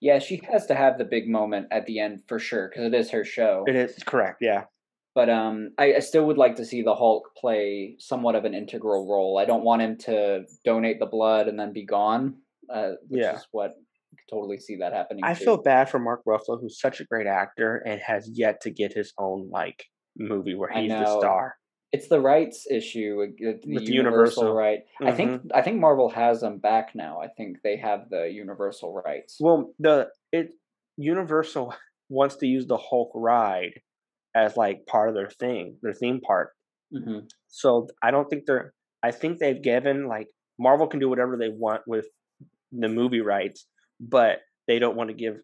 Yeah, 0.00 0.18
she 0.18 0.40
has 0.52 0.66
to 0.66 0.74
have 0.74 0.98
the 0.98 1.04
big 1.04 1.28
moment 1.28 1.68
at 1.70 1.86
the 1.86 1.98
end 1.98 2.20
for 2.28 2.38
sure 2.38 2.68
because 2.68 2.86
it 2.86 2.94
is 2.94 3.10
her 3.10 3.24
show. 3.24 3.64
it 3.66 3.74
is 3.74 3.96
correct 4.04 4.38
yeah 4.40 4.64
but 5.14 5.28
um, 5.30 5.70
I, 5.78 5.94
I 5.94 5.98
still 6.00 6.26
would 6.26 6.38
like 6.38 6.56
to 6.56 6.64
see 6.64 6.82
the 6.82 6.94
Hulk 6.94 7.30
play 7.36 7.96
somewhat 7.98 8.34
of 8.34 8.44
an 8.44 8.54
integral 8.54 9.08
role. 9.08 9.38
I 9.38 9.44
don't 9.44 9.64
want 9.64 9.82
him 9.82 9.96
to 9.98 10.44
donate 10.64 10.98
the 10.98 11.06
blood 11.06 11.48
and 11.48 11.58
then 11.58 11.72
be 11.72 11.84
gone. 11.84 12.36
Uh, 12.72 12.92
which 13.08 13.20
Yeah. 13.22 13.36
is 13.36 13.46
what 13.52 13.74
totally 14.30 14.58
see 14.58 14.76
that 14.76 14.92
happening. 14.92 15.22
i 15.24 15.34
too. 15.34 15.44
feel 15.44 15.56
bad 15.62 15.90
for 15.90 15.98
mark 15.98 16.22
ruffalo 16.24 16.58
who's 16.60 16.80
such 16.80 17.00
a 17.00 17.04
great 17.04 17.26
actor 17.26 17.82
and 17.84 18.00
has 18.00 18.30
yet 18.32 18.60
to 18.60 18.70
get 18.70 18.92
his 18.92 19.12
own 19.18 19.50
like 19.50 19.84
movie 20.16 20.54
where 20.54 20.70
he's 20.70 20.88
the 20.90 21.04
star 21.18 21.56
it's 21.92 22.08
the 22.08 22.20
rights 22.20 22.66
issue 22.70 23.16
with 23.18 23.36
the, 23.38 23.52
With 23.74 23.88
universal, 23.88 24.44
Universal. 24.44 24.52
right. 24.54 24.80
I 25.02 25.12
think 25.12 25.42
Mhm. 25.42 25.50
I 25.54 25.62
think 25.62 25.78
Marvel 25.80 26.08
has 26.08 26.40
them 26.40 26.58
back 26.58 26.94
now. 26.94 27.20
I 27.20 27.28
think 27.28 27.58
they 27.62 27.76
have 27.76 28.08
the 28.10 28.28
universal 28.30 28.92
rights. 29.04 29.36
Well, 29.40 29.74
the 29.78 30.10
it 30.32 30.54
Universal 30.96 31.74
wants 32.08 32.36
to 32.36 32.46
use 32.46 32.66
the 32.66 32.76
Hulk 32.78 33.12
ride 33.14 33.80
as 34.34 34.56
like 34.56 34.86
part 34.86 35.08
of 35.08 35.14
their 35.14 35.30
thing, 35.30 35.76
their 35.82 35.92
theme 35.94 36.20
park. 36.20 36.50
hmm 36.92 37.20
So 37.48 37.88
I 38.02 38.10
don't 38.10 38.28
think 38.28 38.44
they're. 38.46 38.72
I 39.02 39.10
think 39.10 39.38
they've 39.38 39.62
given 39.62 40.08
like 40.08 40.28
Marvel 40.58 40.86
can 40.86 41.00
do 41.00 41.08
whatever 41.08 41.36
they 41.36 41.50
want 41.50 41.82
with 41.86 42.06
the 42.72 42.88
movie 42.88 43.20
rights, 43.20 43.66
but 44.00 44.38
they 44.66 44.78
don't 44.78 44.96
want 44.96 45.10
to 45.10 45.14
give 45.14 45.36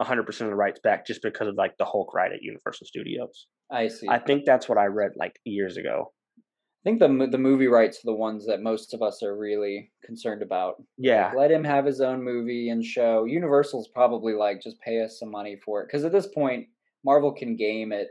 100% 0.00 0.28
of 0.28 0.46
the 0.46 0.54
rights 0.54 0.80
back 0.82 1.04
just 1.06 1.22
because 1.22 1.48
of 1.48 1.56
like 1.56 1.76
the 1.78 1.84
Hulk 1.84 2.14
ride 2.14 2.32
at 2.32 2.42
Universal 2.42 2.86
Studios. 2.86 3.46
I 3.70 3.88
see. 3.88 4.06
I 4.08 4.18
think 4.18 4.44
that's 4.46 4.68
what 4.68 4.78
I 4.78 4.86
read 4.86 5.12
like 5.16 5.34
years 5.44 5.76
ago. 5.76 6.12
I 6.38 6.90
think 6.90 7.00
the 7.00 7.28
the 7.30 7.38
movie 7.38 7.66
rights 7.66 7.98
are 7.98 8.06
the 8.06 8.14
ones 8.14 8.46
that 8.46 8.62
most 8.62 8.94
of 8.94 9.02
us 9.02 9.22
are 9.22 9.36
really 9.36 9.90
concerned 10.04 10.42
about. 10.42 10.76
Yeah, 10.96 11.32
Let 11.36 11.50
him 11.50 11.64
have 11.64 11.84
his 11.84 12.00
own 12.00 12.22
movie 12.22 12.70
and 12.70 12.84
show. 12.84 13.24
Universal's 13.24 13.88
probably 13.88 14.34
like 14.34 14.62
just 14.62 14.80
pay 14.80 15.02
us 15.02 15.18
some 15.18 15.30
money 15.30 15.56
for 15.64 15.82
it 15.82 15.88
because 15.88 16.04
at 16.04 16.12
this 16.12 16.28
point 16.28 16.68
Marvel 17.04 17.32
can 17.32 17.56
game 17.56 17.92
it 17.92 18.08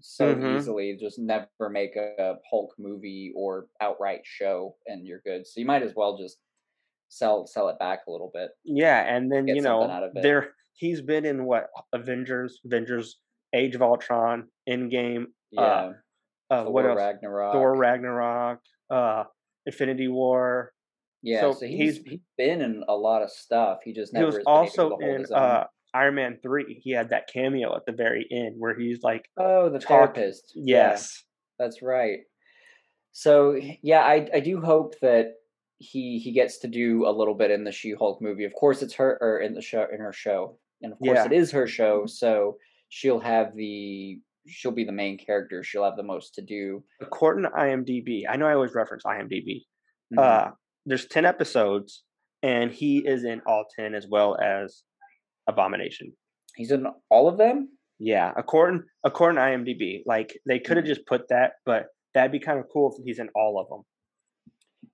so 0.00 0.34
Mhm. 0.34 0.56
easily. 0.56 0.96
Just 0.96 1.18
never 1.18 1.68
make 1.70 1.96
a, 1.96 2.14
a 2.18 2.36
Hulk 2.50 2.74
movie 2.78 3.32
or 3.34 3.68
outright 3.80 4.20
show, 4.24 4.76
and 4.86 5.06
you're 5.06 5.20
good. 5.20 5.46
So 5.46 5.60
you 5.60 5.66
might 5.66 5.82
as 5.82 5.94
well 5.94 6.16
just 6.16 6.38
sell 7.08 7.46
sell 7.46 7.68
it 7.68 7.78
back 7.78 8.06
a 8.06 8.10
little 8.10 8.30
bit. 8.32 8.50
yeah, 8.64 9.00
and 9.14 9.30
then 9.32 9.48
you 9.48 9.60
know 9.62 9.82
out 9.84 10.02
of 10.04 10.16
it. 10.16 10.22
there 10.22 10.54
he's 10.74 11.00
been 11.00 11.24
in 11.24 11.44
what 11.44 11.68
Avengers, 11.92 12.60
Avengers, 12.64 13.18
Age 13.54 13.74
of 13.74 13.82
Ultron, 13.82 14.48
Endgame, 14.68 15.26
Yeah, 15.50 15.60
Uh, 15.62 15.92
uh, 16.50 16.64
Thor 16.64 16.72
what 16.72 16.86
else? 16.86 16.96
Ragnarok. 16.98 17.52
Thor 17.54 17.74
Ragnarok, 17.76 18.60
uh, 18.90 19.24
Infinity 19.66 20.08
War. 20.08 20.72
Yeah, 21.22 21.40
so 21.40 21.52
so, 21.52 21.66
he's, 21.66 21.96
he's- 21.98 22.20
been 22.36 22.60
in 22.60 22.84
a 22.86 22.94
lot 22.94 23.22
of 23.22 23.30
stuff. 23.30 23.80
He 23.82 23.92
just 23.92 24.12
He 24.12 24.18
never 24.20 24.26
was 24.26 24.36
has 24.36 24.44
to 24.44 24.48
also 24.50 24.96
in 24.98 25.24
uh, 25.34 25.66
Iron 25.94 26.14
Man 26.16 26.38
three. 26.42 26.80
He 26.82 26.90
had 26.92 27.10
that 27.10 27.28
cameo 27.32 27.74
at 27.76 27.86
the 27.86 27.92
very 27.92 28.26
end 28.30 28.56
where 28.58 28.78
he's 28.78 29.02
like, 29.02 29.28
oh, 29.36 29.68
the 29.70 29.78
talk- 29.78 30.14
therapist. 30.14 30.52
Yeah. 30.54 30.90
"Yes, 30.90 31.24
That's 31.58 31.82
right. 31.82 32.20
So 33.12 33.58
yeah, 33.82 34.00
I 34.02 34.28
I 34.34 34.40
do 34.40 34.60
hope 34.60 34.94
that 35.00 35.34
he 35.78 36.18
he 36.18 36.32
gets 36.32 36.58
to 36.58 36.68
do 36.68 37.06
a 37.06 37.10
little 37.10 37.34
bit 37.34 37.50
in 37.50 37.64
the 37.64 37.72
She-Hulk 37.72 38.20
movie. 38.20 38.44
Of 38.44 38.52
course, 38.54 38.82
it's 38.82 38.94
her 38.94 39.18
or 39.20 39.40
in 39.40 39.54
the 39.54 39.62
show 39.62 39.86
in 39.92 39.98
her 40.00 40.12
show, 40.12 40.58
and 40.82 40.92
of 40.92 40.98
course 40.98 41.16
Yeah. 41.16 41.24
it 41.26 41.32
is 41.32 41.50
her 41.52 41.66
show. 41.66 42.06
So 42.06 42.58
she'll 42.88 43.20
have 43.20 43.54
the 43.56 44.20
she'll 44.46 44.72
be 44.72 44.84
the 44.84 44.92
main 44.92 45.18
character. 45.18 45.62
She'll 45.62 45.84
have 45.84 45.96
the 45.96 46.02
most 46.02 46.34
to 46.36 46.42
do. 46.42 46.84
according 47.00 47.44
to 47.44 47.50
IMDb, 47.50 48.22
I 48.28 48.36
know 48.36 48.46
I 48.46 48.54
always 48.54 48.74
reference 48.74 49.04
IMDb. 49.04 49.64
Mhm. 50.14 50.18
Uh, 50.18 50.50
there's 50.86 51.06
ten 51.06 51.24
episodes, 51.26 52.04
and 52.42 52.70
he 52.72 52.98
is 53.06 53.24
in 53.24 53.40
all 53.46 53.66
ten 53.76 53.94
as 53.94 54.06
well 54.06 54.38
as 54.40 54.82
Abomination. 55.48 56.12
He's 56.56 56.70
in 56.70 56.86
all 57.10 57.28
of 57.28 57.38
them. 57.38 57.70
Yeah, 57.98 58.32
according 58.36 58.84
according 59.04 59.36
to 59.36 59.42
IMDb, 59.42 60.02
like 60.06 60.38
they 60.46 60.60
could 60.60 60.76
have 60.76 60.84
Mhm. 60.84 60.88
just 60.94 61.06
put 61.06 61.28
that, 61.28 61.54
but 61.64 61.86
that'd 62.14 62.30
be 62.32 62.38
kind 62.40 62.58
of 62.60 62.66
cool 62.72 62.94
if 62.96 63.04
he's 63.04 63.18
in 63.18 63.28
all 63.34 63.58
of 63.60 63.68
them. 63.68 63.82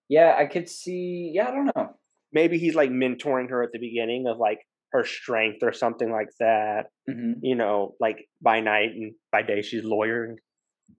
Yeah, 0.08 0.34
I 0.38 0.46
could 0.46 0.68
see. 0.68 1.30
Yeah, 1.34 1.48
I 1.48 1.50
don't 1.50 1.70
know. 1.76 1.96
Maybe 2.32 2.58
he's 2.58 2.74
like 2.74 2.90
mentoring 2.90 3.48
her 3.50 3.62
at 3.62 3.72
the 3.72 3.78
beginning 3.78 4.26
of 4.26 4.38
like 4.38 4.60
her 4.92 5.04
strength 5.04 5.58
or 5.62 5.72
something 5.72 6.10
like 6.10 6.28
that. 6.40 6.86
hmm 7.08 7.32
You 7.42 7.54
know, 7.56 7.94
like 8.00 8.26
by 8.40 8.60
night 8.60 8.90
and 8.92 9.14
by 9.32 9.42
day 9.42 9.62
she's 9.62 9.84
lawyering. 9.84 10.36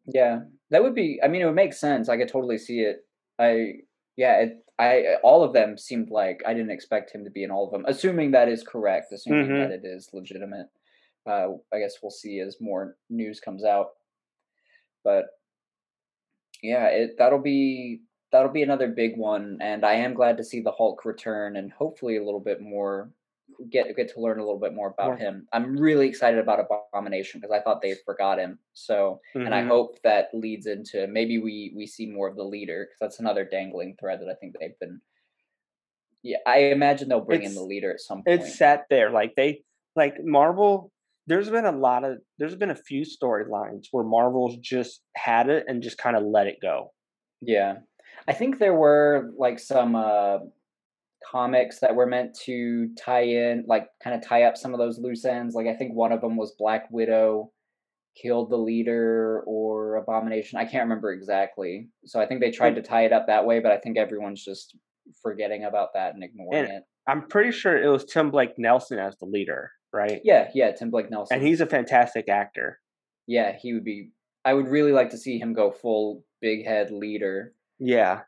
Yeah, 0.06 0.42
that 0.72 0.84
would 0.84 0.96
be. 0.96 1.20
I 1.24 1.28
mean, 1.28 1.42
it 1.42 1.46
would 1.46 1.56
make 1.56 1.74
sense. 1.74 2.10
I 2.10 2.18
could 2.18 2.28
totally 2.30 2.58
see 2.58 2.80
it. 2.82 2.98
I 3.40 3.74
Yeah, 4.18 4.42
it, 4.42 4.65
I 4.78 5.16
all 5.24 5.44
of 5.44 5.54
them 5.54 5.78
seemed 5.78 6.10
like 6.10 6.42
I 6.46 6.54
didn't 6.54 6.72
expect 6.72 7.12
him 7.12 7.24
to 7.24 7.30
be 7.30 7.44
in 7.44 7.52
all 7.52 7.66
of 7.66 7.72
them. 7.72 7.86
Assuming 7.88 8.32
that 8.32 8.50
is 8.50 8.64
correct, 8.64 9.12
assuming 9.12 9.48
Mhm. 9.48 9.60
that 9.60 9.72
it 9.72 9.86
is 9.86 10.14
legitimate. 10.14 10.68
Uh, 11.26 11.54
I 11.74 11.80
guess 11.80 12.02
we'll 12.04 12.12
see 12.12 12.40
as 12.40 12.60
more 12.62 12.98
news 13.10 13.40
comes 13.40 13.64
out. 13.64 13.92
But 15.04 15.28
yeah, 16.62 16.88
it 16.88 17.18
that'll 17.18 17.40
be 17.40 18.02
that'll 18.32 18.52
be 18.52 18.64
another 18.64 18.90
big 18.90 19.18
one, 19.18 19.60
and 19.62 19.86
I 19.86 19.94
am 19.94 20.14
glad 20.14 20.38
to 20.38 20.44
see 20.44 20.60
the 20.62 20.72
Hulk 20.72 21.06
return, 21.06 21.56
and 21.56 21.72
hopefully 21.72 22.18
a 22.18 22.24
little 22.24 22.40
bit 22.42 22.60
more 22.60 23.12
get 23.70 23.96
get 23.96 24.14
to 24.14 24.20
learn 24.22 24.40
a 24.40 24.44
little 24.46 24.60
bit 24.60 24.74
more 24.74 24.90
about 24.98 25.20
him. 25.20 25.48
I'm 25.54 25.78
really 25.78 26.08
excited 26.08 26.40
about 26.40 26.60
Abomination 26.94 27.40
because 27.40 27.54
I 27.54 27.62
thought 27.62 27.82
they 27.82 27.96
forgot 28.06 28.40
him. 28.40 28.60
So 28.74 29.20
and 29.34 29.54
I 29.54 29.62
Mhm. 29.62 29.68
hope 29.68 30.02
that 30.04 30.30
leads 30.34 30.66
into 30.68 31.08
maybe 31.08 31.40
we 31.40 31.74
we 31.76 31.86
see 31.88 32.06
more 32.06 32.28
of 32.28 32.36
the 32.36 32.44
leader 32.44 32.86
because 32.86 33.00
that's 33.00 33.20
another 33.20 33.46
dangling 33.46 33.96
thread 34.00 34.20
that 34.22 34.30
I 34.30 34.36
think 34.36 34.56
they've 34.60 34.78
been. 34.80 35.02
Yeah, 36.24 36.38
I 36.46 36.58
imagine 36.72 37.08
they'll 37.10 37.22
bring 37.22 37.44
in 37.44 37.54
the 37.54 37.62
leader 37.64 37.92
at 37.92 38.00
some 38.02 38.24
point. 38.24 38.42
it's 38.42 38.58
sat 38.58 38.86
there 38.90 39.12
like 39.12 39.36
they 39.36 39.64
like 39.96 40.24
Marvel. 40.24 40.92
There's 41.28 41.50
been 41.50 41.66
a 41.66 41.72
lot 41.72 42.04
of 42.04 42.20
there's 42.38 42.56
been 42.56 42.72
a 42.72 42.76
few 42.76 43.04
storylines 43.04 43.88
where 43.92 44.04
Marvel's 44.04 44.58
just 44.58 45.02
had 45.16 45.50
it 45.50 45.66
and 45.68 45.82
just 45.84 45.98
kind 45.98 46.16
of 46.16 46.24
let 46.24 46.48
it 46.48 46.58
go. 46.62 46.92
Yeah, 47.42 47.78
I 48.28 48.34
think 48.34 48.58
there 48.60 48.74
were 48.76 49.32
like 49.38 49.60
some 49.60 49.96
uh 49.96 50.40
comics 51.32 51.80
that 51.80 51.96
were 51.96 52.06
meant 52.06 52.36
to 52.46 52.90
tie 52.96 53.24
in, 53.24 53.64
like 53.68 53.88
kind 54.04 54.16
of 54.16 54.22
tie 54.28 54.44
up 54.44 54.58
some 54.58 54.74
of 54.74 54.80
those 54.80 55.00
loose 55.00 55.26
ends. 55.26 55.56
Like 55.56 55.68
I 55.68 55.74
think 55.76 55.94
one 55.94 56.12
of 56.12 56.22
them 56.22 56.38
was 56.38 56.56
Black 56.58 56.88
Widow 56.92 57.52
killed 58.22 58.50
the 58.50 58.58
leader 58.58 59.44
or 59.46 59.96
Abomination. 59.98 60.58
I 60.58 60.66
can't 60.66 60.84
remember 60.84 61.12
exactly. 61.12 61.90
So 62.06 62.20
I 62.22 62.26
think 62.26 62.40
they 62.42 62.52
tried 62.52 62.76
to 62.76 62.82
tie 62.82 63.06
it 63.06 63.12
up 63.14 63.28
that 63.28 63.46
way, 63.46 63.60
but 63.60 63.72
I 63.72 63.78
think 63.78 63.98
everyone's 63.98 64.44
just 64.44 64.78
forgetting 65.22 65.66
about 65.66 65.90
that 65.96 66.14
and 66.14 66.24
ignoring 66.24 66.60
And- 66.66 66.70
it. 66.78 66.84
I'm 67.08 67.28
pretty 67.28 67.52
sure 67.52 67.78
it 67.78 67.88
was 67.88 68.04
Tim 68.06 68.32
Blake 68.32 68.58
Nelson 68.58 68.98
as 68.98 69.16
the 69.18 69.26
leader, 69.26 69.70
right? 69.94 70.22
Yeah, 70.24 70.50
yeah, 70.56 70.72
Tim 70.72 70.90
Blake 70.90 71.12
Nelson. 71.12 71.38
And 71.38 71.46
he's 71.46 71.62
a 71.62 71.68
fantastic 71.68 72.28
actor. 72.30 72.80
yeah, 73.28 73.52
he 73.60 73.74
would 73.74 73.84
be. 73.84 74.12
I 74.44 74.54
would 74.56 74.68
really 74.68 74.92
like 74.92 75.10
to 75.12 75.18
see 75.18 75.38
him 75.40 75.54
go 75.54 75.70
full 75.72 76.24
big 76.42 76.66
head 76.66 76.90
leader, 76.92 77.54
Yeah. 77.80 78.22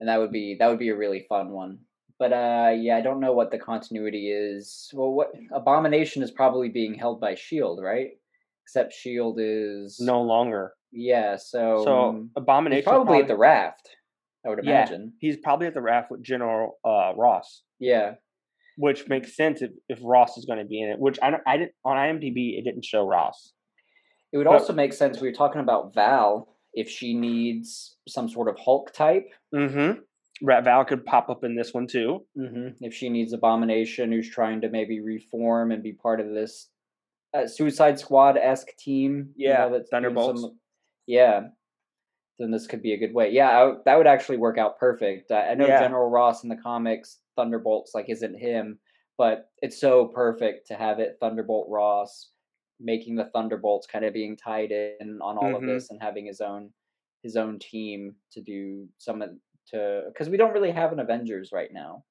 and 0.00 0.08
that 0.10 0.18
would 0.18 0.32
be 0.32 0.56
that 0.58 0.68
would 0.68 0.78
be 0.78 0.88
a 0.90 0.96
really 0.96 1.24
fun 1.30 1.50
one. 1.52 1.78
But 2.20 2.32
uh, 2.34 2.72
yeah, 2.76 2.98
I 2.98 3.00
don't 3.00 3.18
know 3.18 3.32
what 3.32 3.50
the 3.50 3.58
continuity 3.58 4.30
is. 4.30 4.90
Well, 4.92 5.10
what 5.10 5.32
Abomination 5.52 6.22
is 6.22 6.30
probably 6.30 6.68
being 6.68 6.94
held 6.94 7.18
by 7.18 7.34
Shield, 7.34 7.82
right? 7.82 8.10
Except 8.64 8.92
Shield 8.92 9.38
is 9.40 9.98
No 9.98 10.20
longer. 10.20 10.74
Yeah, 10.92 11.36
so, 11.36 11.82
So 11.84 12.08
um, 12.10 12.30
Abomination 12.36 12.76
he's 12.82 12.84
probably 12.84 13.18
at 13.20 13.26
the 13.28 13.36
raft. 13.38 13.88
I 14.44 14.50
would 14.50 14.60
Yeah. 14.62 14.70
imagine. 14.82 15.14
he's 15.18 15.38
probably 15.38 15.66
at 15.66 15.74
the 15.74 15.80
raft 15.80 16.10
with 16.10 16.22
General 16.22 16.78
uh, 16.84 17.12
Ross, 17.16 17.62
Yeah, 17.78 18.14
which 18.76 19.08
makes 19.08 19.34
sense 19.34 19.62
if, 19.62 19.70
if 19.88 19.98
Ross 20.02 20.36
is 20.36 20.44
going 20.44 20.58
to 20.58 20.64
be 20.66 20.82
in 20.82 20.90
it. 20.90 20.98
Which 20.98 21.18
I 21.22 21.30
don't, 21.30 21.42
I 21.46 21.56
didn't 21.56 21.72
on 21.86 21.96
IMDb 21.96 22.58
it 22.58 22.64
didn't 22.64 22.84
show 22.84 23.06
Ross. 23.06 23.52
it 24.32 24.36
would 24.36 24.44
But- 24.44 24.52
also 24.60 24.74
make 24.74 24.92
sense. 24.92 25.20
We 25.22 25.28
were 25.28 25.34
talking 25.34 25.62
about 25.62 25.94
Val 25.94 26.54
if 26.74 26.88
she 26.90 27.14
needs 27.14 27.96
some 28.08 28.28
sort 28.28 28.48
of 28.48 28.58
Hulk 28.58 28.92
type. 28.92 29.28
Mm-hmm. 29.54 30.00
Rat 30.42 30.64
Val 30.64 30.84
could 30.84 31.04
pop 31.04 31.28
up 31.28 31.44
in 31.44 31.54
this 31.54 31.74
one 31.74 31.86
too. 31.86 32.24
hmm 32.36 32.68
If 32.80 32.94
she 32.94 33.08
needs 33.08 33.32
Abomination, 33.32 34.10
who's 34.12 34.28
trying 34.30 34.60
to 34.62 34.68
maybe 34.70 35.00
reform 35.00 35.70
and 35.72 35.82
be 35.82 35.92
part 35.92 36.20
of 36.20 36.30
this 36.30 36.68
uh, 37.34 37.46
Suicide 37.46 37.98
Squad 37.98 38.36
esque 38.36 38.76
team, 38.78 39.32
you 39.36 39.48
Yeah, 39.48 39.58
know, 39.66 39.72
that's 39.72 39.90
Thunderbolts. 39.90 40.40
some- 40.42 40.58
yeah, 41.06 41.48
then 42.38 42.50
this 42.50 42.66
could 42.66 42.82
be 42.82 42.92
a 42.94 42.98
good 42.98 43.12
way. 43.14 43.30
Yeah, 43.30 43.50
I, 43.50 43.74
that 43.84 43.96
would 43.96 44.06
actually 44.06 44.38
work 44.38 44.58
out 44.58 44.78
perfect. 44.78 45.30
I, 45.30 45.50
I 45.50 45.54
know 45.54 45.66
Yeah. 45.66 45.80
General 45.80 46.08
Ross 46.08 46.42
in 46.42 46.48
the 46.48 46.56
comics, 46.56 47.18
Thunderbolts 47.36 47.94
like 47.94 48.08
isn't 48.08 48.34
him, 48.38 48.78
but 49.18 49.50
it's 49.62 49.78
so 49.80 50.06
perfect 50.06 50.66
to 50.68 50.74
have 50.74 50.98
it 51.00 51.18
Thunderbolt 51.20 51.68
Ross 51.70 52.30
making 52.80 53.14
the 53.14 53.26
Thunderbolts 53.26 53.86
kind 53.86 54.04
of 54.06 54.14
being 54.14 54.36
tied 54.36 54.72
in 54.72 55.20
on 55.22 55.36
all 55.36 55.54
of 55.54 55.62
Mhm. 55.62 55.66
this 55.66 55.90
and 55.90 56.00
having 56.02 56.26
his 56.26 56.40
own 56.40 56.72
his 57.22 57.36
own 57.36 57.58
team 57.58 58.16
to 58.32 58.40
do 58.40 58.88
some 58.96 59.20
of 59.20 59.30
to 59.70 60.04
because 60.08 60.28
we 60.28 60.36
don't 60.36 60.52
really 60.52 60.70
have 60.72 60.92
an 60.92 61.00
Avengers 61.00 61.50
right 61.52 61.72
now 61.72 62.04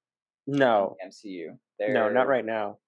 No, 0.47 0.95
MCU. 1.05 1.57
no, 1.80 2.10
not 2.10 2.28
right 2.28 2.45
now. 2.45 2.80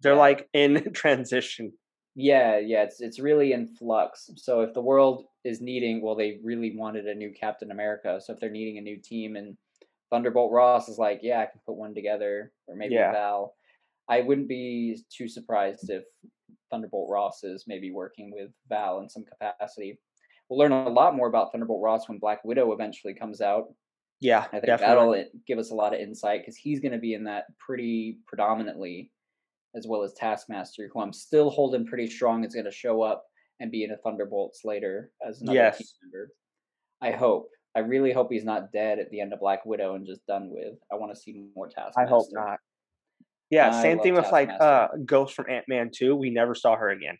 They're 0.00 0.14
Yeah. 0.14 0.18
like 0.18 0.48
in 0.52 0.92
transition. 0.94 1.72
Yeah, 2.14 2.58
yeah, 2.58 2.82
it's 2.84 3.00
it's 3.00 3.18
really 3.20 3.52
in 3.52 3.66
flux. 3.66 4.30
So 4.36 4.60
if 4.60 4.74
the 4.74 4.82
world 4.82 5.24
is 5.44 5.60
needing, 5.62 6.02
well, 6.02 6.14
they 6.14 6.40
really 6.44 6.76
wanted 6.76 7.06
a 7.06 7.14
new 7.14 7.32
Captain 7.32 7.70
America. 7.70 8.20
So 8.20 8.32
if 8.34 8.40
they're 8.40 8.50
needing 8.50 8.78
a 8.78 8.82
new 8.82 8.98
team, 8.98 9.36
and 9.36 9.56
Thunderbolt 10.10 10.52
Ross 10.52 10.88
is 10.90 10.98
like, 10.98 11.20
yeah, 11.22 11.40
I 11.40 11.46
can 11.46 11.60
put 11.66 11.76
one 11.76 11.94
together, 11.94 12.52
or 12.66 12.76
maybe 12.76 12.94
Yeah. 12.94 13.12
Val. 13.12 13.54
I 14.08 14.20
wouldn't 14.20 14.48
be 14.48 14.98
too 15.10 15.26
surprised 15.28 15.88
if 15.88 16.04
Thunderbolt 16.70 17.08
Ross 17.10 17.44
is 17.44 17.64
maybe 17.66 17.90
working 17.92 18.30
with 18.32 18.50
Val 18.68 19.00
in 19.00 19.08
some 19.08 19.24
capacity. 19.24 19.98
We'll 20.48 20.58
learn 20.58 20.72
a 20.72 20.88
lot 20.90 21.14
more 21.16 21.28
about 21.28 21.50
Thunderbolt 21.52 21.80
Ross 21.82 22.08
when 22.08 22.18
Black 22.18 22.44
Widow 22.44 22.72
eventually 22.72 23.14
comes 23.14 23.40
out. 23.40 23.72
Yeah, 24.22 24.44
I 24.52 24.60
think 24.60 24.66
definitely. 24.66 25.18
that'll 25.18 25.40
give 25.48 25.58
us 25.58 25.72
a 25.72 25.74
lot 25.74 25.92
of 25.92 26.00
insight 26.00 26.42
because 26.42 26.56
he's 26.56 26.78
going 26.78 26.92
to 26.92 26.98
be 26.98 27.14
in 27.14 27.24
that 27.24 27.46
pretty 27.58 28.18
predominantly, 28.24 29.10
as 29.74 29.88
well 29.88 30.04
as 30.04 30.12
Taskmaster, 30.12 30.88
who 30.92 31.00
I'm 31.00 31.12
still 31.12 31.50
holding 31.50 31.84
pretty 31.84 32.06
strong 32.06 32.44
is 32.44 32.54
going 32.54 32.66
to 32.66 32.70
show 32.70 33.02
up 33.02 33.24
and 33.58 33.72
be 33.72 33.82
in 33.82 33.90
a 33.90 33.96
Thunderbolts 33.96 34.64
later 34.64 35.10
as 35.26 35.40
another 35.42 35.72
team 35.76 35.86
member. 36.04 36.30
I 37.00 37.10
hope. 37.10 37.48
I 37.74 37.80
really 37.80 38.12
hope 38.12 38.30
he's 38.30 38.44
not 38.44 38.70
dead 38.70 39.00
at 39.00 39.10
the 39.10 39.20
end 39.20 39.32
of 39.32 39.40
Black 39.40 39.66
Widow 39.66 39.96
and 39.96 40.06
just 40.06 40.24
done 40.26 40.50
with. 40.52 40.74
I 40.92 40.94
want 40.94 41.12
to 41.12 41.20
see 41.20 41.46
more 41.56 41.68
Taskmaster. 41.68 42.00
I 42.00 42.06
hope 42.06 42.28
not. 42.30 42.58
Yeah, 43.50 43.74
I 43.74 43.82
same 43.82 43.98
thing 43.98 44.14
with 44.14 44.30
like 44.30 44.50
uh 44.60 44.86
Ghost 45.04 45.34
from 45.34 45.50
Ant 45.50 45.64
Man 45.68 45.90
2. 45.92 46.14
We 46.14 46.30
never 46.30 46.54
saw 46.54 46.76
her 46.76 46.90
again. 46.90 47.18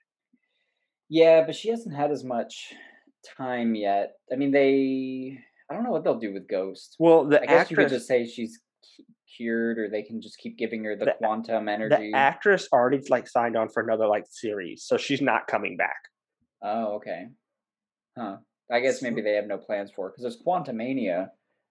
Yeah, 1.09 1.45
but 1.45 1.57
she 1.57 1.69
hasn't 1.69 1.97
had 1.97 2.13
as 2.13 2.23
much 2.23 2.73
time 3.37 3.75
yet. 3.75 4.13
I 4.33 4.37
mean, 4.37 4.53
they. 4.53 5.41
I 5.73 5.75
don't 5.75 5.85
know 5.85 5.91
what 5.91 6.05
they'll 6.05 6.19
do 6.19 6.35
with 6.35 6.49
Ghost. 6.49 6.97
Well, 6.99 7.25
the 7.25 7.41
I 7.43 7.47
guess 7.47 7.71
you 7.71 7.77
could 7.77 7.85
actress 7.87 8.01
just 8.01 8.07
say 8.07 8.27
she's 8.27 8.61
cured, 9.37 9.79
or 9.79 9.89
they 9.89 10.03
can 10.03 10.21
just 10.21 10.37
keep 10.37 10.59
giving 10.59 10.85
her 10.85 10.95
the, 10.95 11.07
The- 11.07 11.15
quantum 11.17 11.67
energy. 11.67 12.11
the 12.11 12.17
actress 12.17 12.69
already 12.71 13.01
like 13.09 13.27
signed 13.27 13.57
on 13.57 13.71
for 13.71 13.83
another 13.83 14.07
like 14.07 14.25
series, 14.29 14.85
so 14.85 14.99
she's 14.99 15.23
not 15.23 15.47
coming 15.47 15.79
back. 15.79 15.97
Oh, 16.63 16.97
okay. 16.97 17.29
Huh. 18.19 18.37
I 18.71 18.81
guess 18.81 19.01
maybe 19.01 19.23
they 19.23 19.33
have 19.33 19.47
no 19.47 19.57
plans 19.57 19.91
for 19.97 20.11
because 20.11 20.23
there's 20.23 20.43
Quantumania 20.47 21.29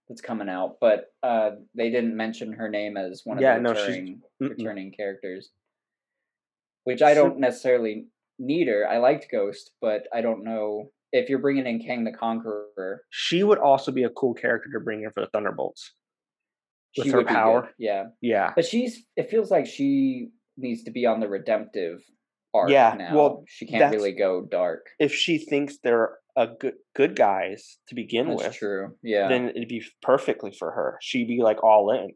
that's 0.09 0.21
coming 0.21 0.49
out, 0.49 0.77
but 0.81 1.13
uh, 1.21 1.51
they 1.75 1.91
didn't 1.91 2.17
mention 2.17 2.53
her 2.53 2.69
name 2.69 2.97
as 2.97 3.21
one 3.23 3.37
of 3.37 3.43
Yeah, 3.43 3.59
the 3.59 3.69
returning, 3.69 4.21
Mm-mm. 4.41 4.49
returning 4.49 4.91
characters. 4.91 5.51
Which 6.85 7.03
I 7.03 7.13
don't 7.13 7.37
necessarily 7.39 8.07
need 8.39 8.67
her. 8.67 8.87
I 8.89 8.97
liked 8.97 9.27
Ghost, 9.31 9.71
but 9.79 10.07
I 10.11 10.21
don't 10.21 10.43
know 10.43 10.89
if 11.11 11.29
you're 11.29 11.39
bringing 11.39 11.65
in 11.67 11.79
Kang 11.79 12.03
the 12.03 12.11
Conqueror. 12.11 13.01
She 13.09 13.43
would 13.43 13.59
also 13.59 13.91
be 13.91 14.03
a 14.03 14.09
cool 14.09 14.33
character 14.33 14.69
to 14.73 14.79
bring 14.79 15.03
in 15.03 15.11
for 15.11 15.21
the 15.21 15.27
Thunderbolts. 15.27 15.93
With 16.97 17.05
she 17.05 17.11
her 17.11 17.17
would 17.17 17.27
be 17.27 17.33
good, 17.33 17.37
power. 17.37 17.69
yeah. 17.77 18.05
Yeah. 18.21 18.51
But 18.55 18.65
she's. 18.65 19.05
It 19.15 19.29
feels 19.29 19.49
like 19.49 19.65
she 19.65 20.29
needs 20.57 20.83
to 20.83 20.91
be 20.91 21.05
on 21.05 21.19
the 21.21 21.27
redemptive 21.29 22.01
arc 22.53 22.69
Yeah, 22.69 22.95
now. 22.97 23.15
well, 23.15 23.43
she 23.47 23.65
can't 23.65 23.93
really 23.93 24.11
go 24.11 24.41
dark. 24.49 24.87
If 24.99 25.13
she 25.13 25.37
thinks 25.37 25.77
they're 25.83 26.17
a 26.35 26.47
good 26.47 26.73
good 26.95 27.15
guys 27.15 27.77
to 27.87 27.95
begin 27.95 28.29
with. 28.29 28.39
That's 28.39 28.49
with, 28.49 28.59
true. 28.59 28.95
Yeah. 29.03 29.27
then 29.27 29.49
it'd 29.49 29.67
be 29.67 29.83
perfectly 30.01 30.51
for 30.51 30.71
her. 30.71 30.97
She'd 31.01 31.27
be 31.27 31.41
like 31.41 31.63
all 31.63 31.91
in. 31.91 32.11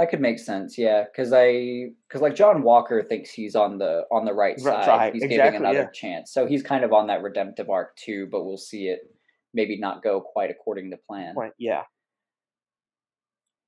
That 0.00 0.08
could 0.08 0.22
make 0.22 0.38
sense, 0.38 0.78
yeah. 0.78 1.04
Because 1.04 1.30
I, 1.30 1.90
because 2.08 2.22
like 2.22 2.34
John 2.34 2.62
Walker 2.62 3.02
thinks 3.02 3.28
he's 3.28 3.54
on 3.54 3.76
the 3.76 4.04
on 4.10 4.24
the 4.24 4.32
right 4.32 4.56
Right 4.62 4.76
side. 4.76 4.84
side, 4.86 5.12
He's 5.12 5.22
exactly, 5.24 5.36
giving 5.44 5.60
another 5.60 5.78
yeah. 5.80 5.90
chance, 5.90 6.32
so 6.32 6.46
he's 6.46 6.62
kind 6.62 6.84
of 6.84 6.94
on 6.94 7.08
that 7.08 7.22
redemptive 7.22 7.68
arc 7.68 7.96
too. 7.96 8.26
But 8.32 8.46
we'll 8.46 8.56
see 8.56 8.88
it 8.88 9.00
maybe 9.52 9.78
not 9.78 10.02
go 10.02 10.22
quite 10.22 10.50
according 10.50 10.90
to 10.92 10.96
plan. 11.06 11.34
Point. 11.34 11.52
Yeah. 11.58 11.82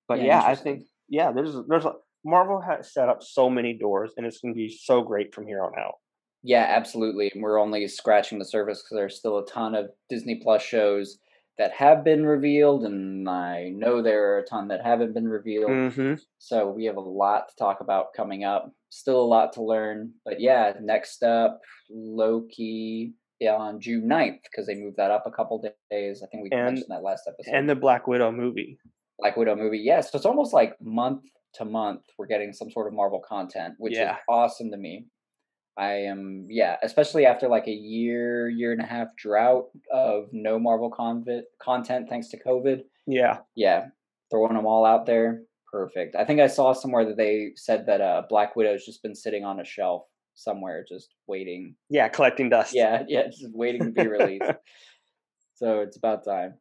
But 0.08 0.20
Yeah, 0.20 0.40
yeah, 0.40 0.42
I 0.46 0.54
think 0.54 0.84
yeah, 1.06 1.32
there's 1.32 1.54
there's 1.68 1.84
a 1.84 1.96
Marvel 2.24 2.62
has 2.62 2.94
set 2.94 3.10
up 3.10 3.22
so 3.22 3.50
many 3.50 3.74
doors, 3.74 4.12
and 4.16 4.24
it's 4.24 4.38
going 4.38 4.54
to 4.54 4.56
be 4.56 4.70
so 4.70 5.02
great 5.02 5.34
from 5.34 5.46
here 5.46 5.62
on 5.62 5.72
out. 5.78 5.96
Yeah, 6.42 6.64
absolutely. 6.66 7.30
And 7.34 7.42
we're 7.42 7.60
only 7.60 7.86
scratching 7.88 8.38
the 8.38 8.46
surface 8.46 8.80
because 8.80 8.96
there's 8.96 9.18
still 9.18 9.36
a 9.36 9.44
ton 9.44 9.74
of 9.74 9.90
Disney 10.08 10.40
Plus 10.42 10.62
shows 10.62 11.18
that 11.58 11.72
have 11.72 12.02
been 12.04 12.24
revealed, 12.24 12.84
and 12.84 13.28
I 13.28 13.68
know 13.74 14.02
there 14.02 14.32
are 14.34 14.38
a 14.38 14.44
ton 14.46 14.68
that 14.68 14.84
haven't 14.84 15.12
been 15.14 15.28
revealed. 15.28 15.70
Mm-hmm. 15.70 16.14
So 16.38 16.70
we 16.70 16.86
have 16.86 16.96
a 16.96 17.00
lot 17.00 17.48
to 17.50 17.54
talk 17.56 17.80
about 17.80 18.14
coming 18.16 18.44
up. 18.44 18.72
Still 18.90 19.20
a 19.20 19.24
lot 19.24 19.52
to 19.54 19.62
learn. 19.62 20.12
But 20.24 20.40
yeah, 20.40 20.72
next 20.80 21.22
up, 21.22 21.60
Loki 21.90 23.14
yeah, 23.40 23.56
on 23.56 23.80
June 23.80 24.08
9th, 24.08 24.38
because 24.44 24.66
they 24.68 24.76
moved 24.76 24.98
that 24.98 25.10
up 25.10 25.24
a 25.26 25.30
couple 25.32 25.60
days. 25.90 26.22
I 26.22 26.26
think 26.28 26.44
we 26.44 26.50
And- 26.52 26.64
mentioned 26.64 26.86
that 26.90 27.02
last 27.02 27.24
episode. 27.26 27.52
And 27.52 27.68
the 27.68 27.74
Black 27.74 28.06
Widow 28.06 28.30
movie. 28.30 28.78
Black 29.18 29.36
Widow 29.36 29.56
movie. 29.56 29.78
Yeah, 29.78 30.00
so 30.00 30.16
it's 30.16 30.24
almost 30.26 30.52
like 30.52 30.80
month 30.80 31.22
to 31.54 31.64
month 31.64 32.02
we're 32.16 32.26
getting 32.26 32.52
some 32.52 32.70
sort 32.70 32.86
of 32.86 32.94
Marvel 32.94 33.20
content, 33.20 33.74
which 33.78 33.94
Yeah. 33.94 34.12
is 34.12 34.18
awesome 34.28 34.70
to 34.70 34.76
me. 34.76 35.06
I 35.78 35.92
am 35.92 36.46
yeah, 36.50 36.76
especially 36.82 37.24
after 37.26 37.48
like 37.48 37.66
a 37.66 37.72
year, 37.72 38.48
year 38.48 38.72
and 38.72 38.82
a 38.82 38.86
half 38.86 39.08
drought 39.16 39.66
of 39.92 40.28
no 40.32 40.58
Marvel 40.58 40.90
convit 40.90 41.46
content 41.60 42.08
thanks 42.08 42.28
to 42.28 42.42
COVID. 42.42 42.82
Yeah. 43.06 43.38
Yeah, 43.56 43.86
throwing 44.30 44.54
them 44.54 44.66
all 44.66 44.84
out 44.84 45.06
there. 45.06 45.42
Perfect. 45.70 46.14
I 46.14 46.24
think 46.24 46.40
I 46.40 46.48
saw 46.48 46.74
somewhere 46.74 47.06
that 47.06 47.16
they 47.16 47.52
said 47.56 47.86
that 47.86 48.02
uh, 48.02 48.22
Black 48.28 48.54
Widow's 48.54 48.84
just 48.84 49.02
been 49.02 49.14
sitting 49.14 49.44
on 49.44 49.60
a 49.60 49.64
shelf 49.64 50.02
somewhere, 50.34 50.84
just 50.86 51.14
waiting. 51.26 51.74
Yeah, 51.88 52.08
collecting 52.08 52.50
dust. 52.50 52.74
Yeah, 52.74 53.04
yeah, 53.08 53.28
just 53.28 53.48
waiting 53.54 53.82
to 53.82 53.90
be 53.90 54.06
released. 54.06 54.44
so 55.54 55.80
it's 55.80 55.96
about 55.96 56.24
time. 56.24 56.54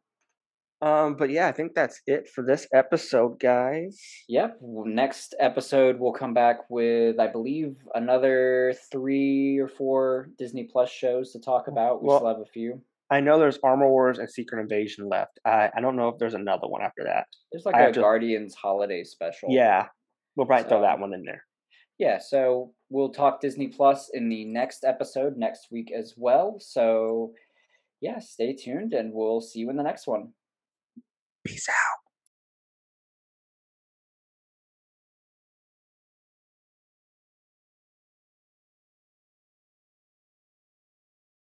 Um, 0.82 1.14
but 1.14 1.30
yeah, 1.30 1.46
I 1.46 1.52
think 1.52 1.74
that's 1.74 2.00
it 2.08 2.28
for 2.28 2.42
this 2.44 2.66
episode, 2.74 3.38
guys. 3.38 4.00
Yep. 4.28 4.58
Next 4.60 5.34
episode, 5.38 6.00
we'll 6.00 6.12
come 6.12 6.34
back 6.34 6.68
with, 6.68 7.20
I 7.20 7.28
believe, 7.28 7.76
another 7.94 8.74
three 8.90 9.58
or 9.58 9.68
four 9.68 10.30
Disney 10.38 10.64
Plus 10.64 10.90
shows 10.90 11.30
to 11.32 11.40
talk 11.40 11.68
about. 11.68 12.02
We 12.02 12.08
Well- 12.08 12.18
still 12.18 12.28
have 12.28 12.40
a 12.40 12.44
few. 12.46 12.82
I 13.10 13.20
know 13.20 13.38
there's 13.38 13.58
Armor 13.62 13.88
Wars 13.88 14.18
and 14.18 14.28
Secret 14.28 14.60
Invasion 14.60 15.06
left. 15.08 15.38
I 15.44 15.70
I 15.76 15.80
don't 15.82 15.96
know 15.96 16.08
if 16.08 16.18
there's 16.18 16.32
another 16.34 16.66
one 16.66 16.82
after 16.82 17.04
that. 17.04 17.26
There's 17.52 17.66
like 17.66 17.74
I 17.74 17.82
a 17.82 17.92
to- 17.92 18.00
Guardians 18.00 18.54
holiday 18.54 19.04
special. 19.04 19.50
Yeah, 19.50 19.88
we'll 20.34 20.46
probably 20.46 20.68
throw 20.68 20.80
that 20.80 20.98
one 20.98 21.12
in 21.12 21.22
there. 21.22 21.44
Yeah, 21.98 22.18
so 22.18 22.72
we'll 22.88 23.10
talk 23.12 23.40
Disney 23.40 23.68
Plus 23.68 24.08
in 24.14 24.28
the 24.30 24.46
next 24.46 24.82
episode 24.84 25.36
next 25.36 25.70
week 25.70 25.92
as 25.92 26.14
well. 26.16 26.56
So, 26.58 27.34
yeah, 28.00 28.18
stay 28.18 28.54
tuned 28.54 28.94
and 28.94 29.12
we'll 29.12 29.42
see 29.42 29.60
you 29.60 29.68
in 29.70 29.76
the 29.76 29.82
next 29.84 30.06
one. 30.06 30.32
Peace 31.44 31.68
out. 31.68 31.81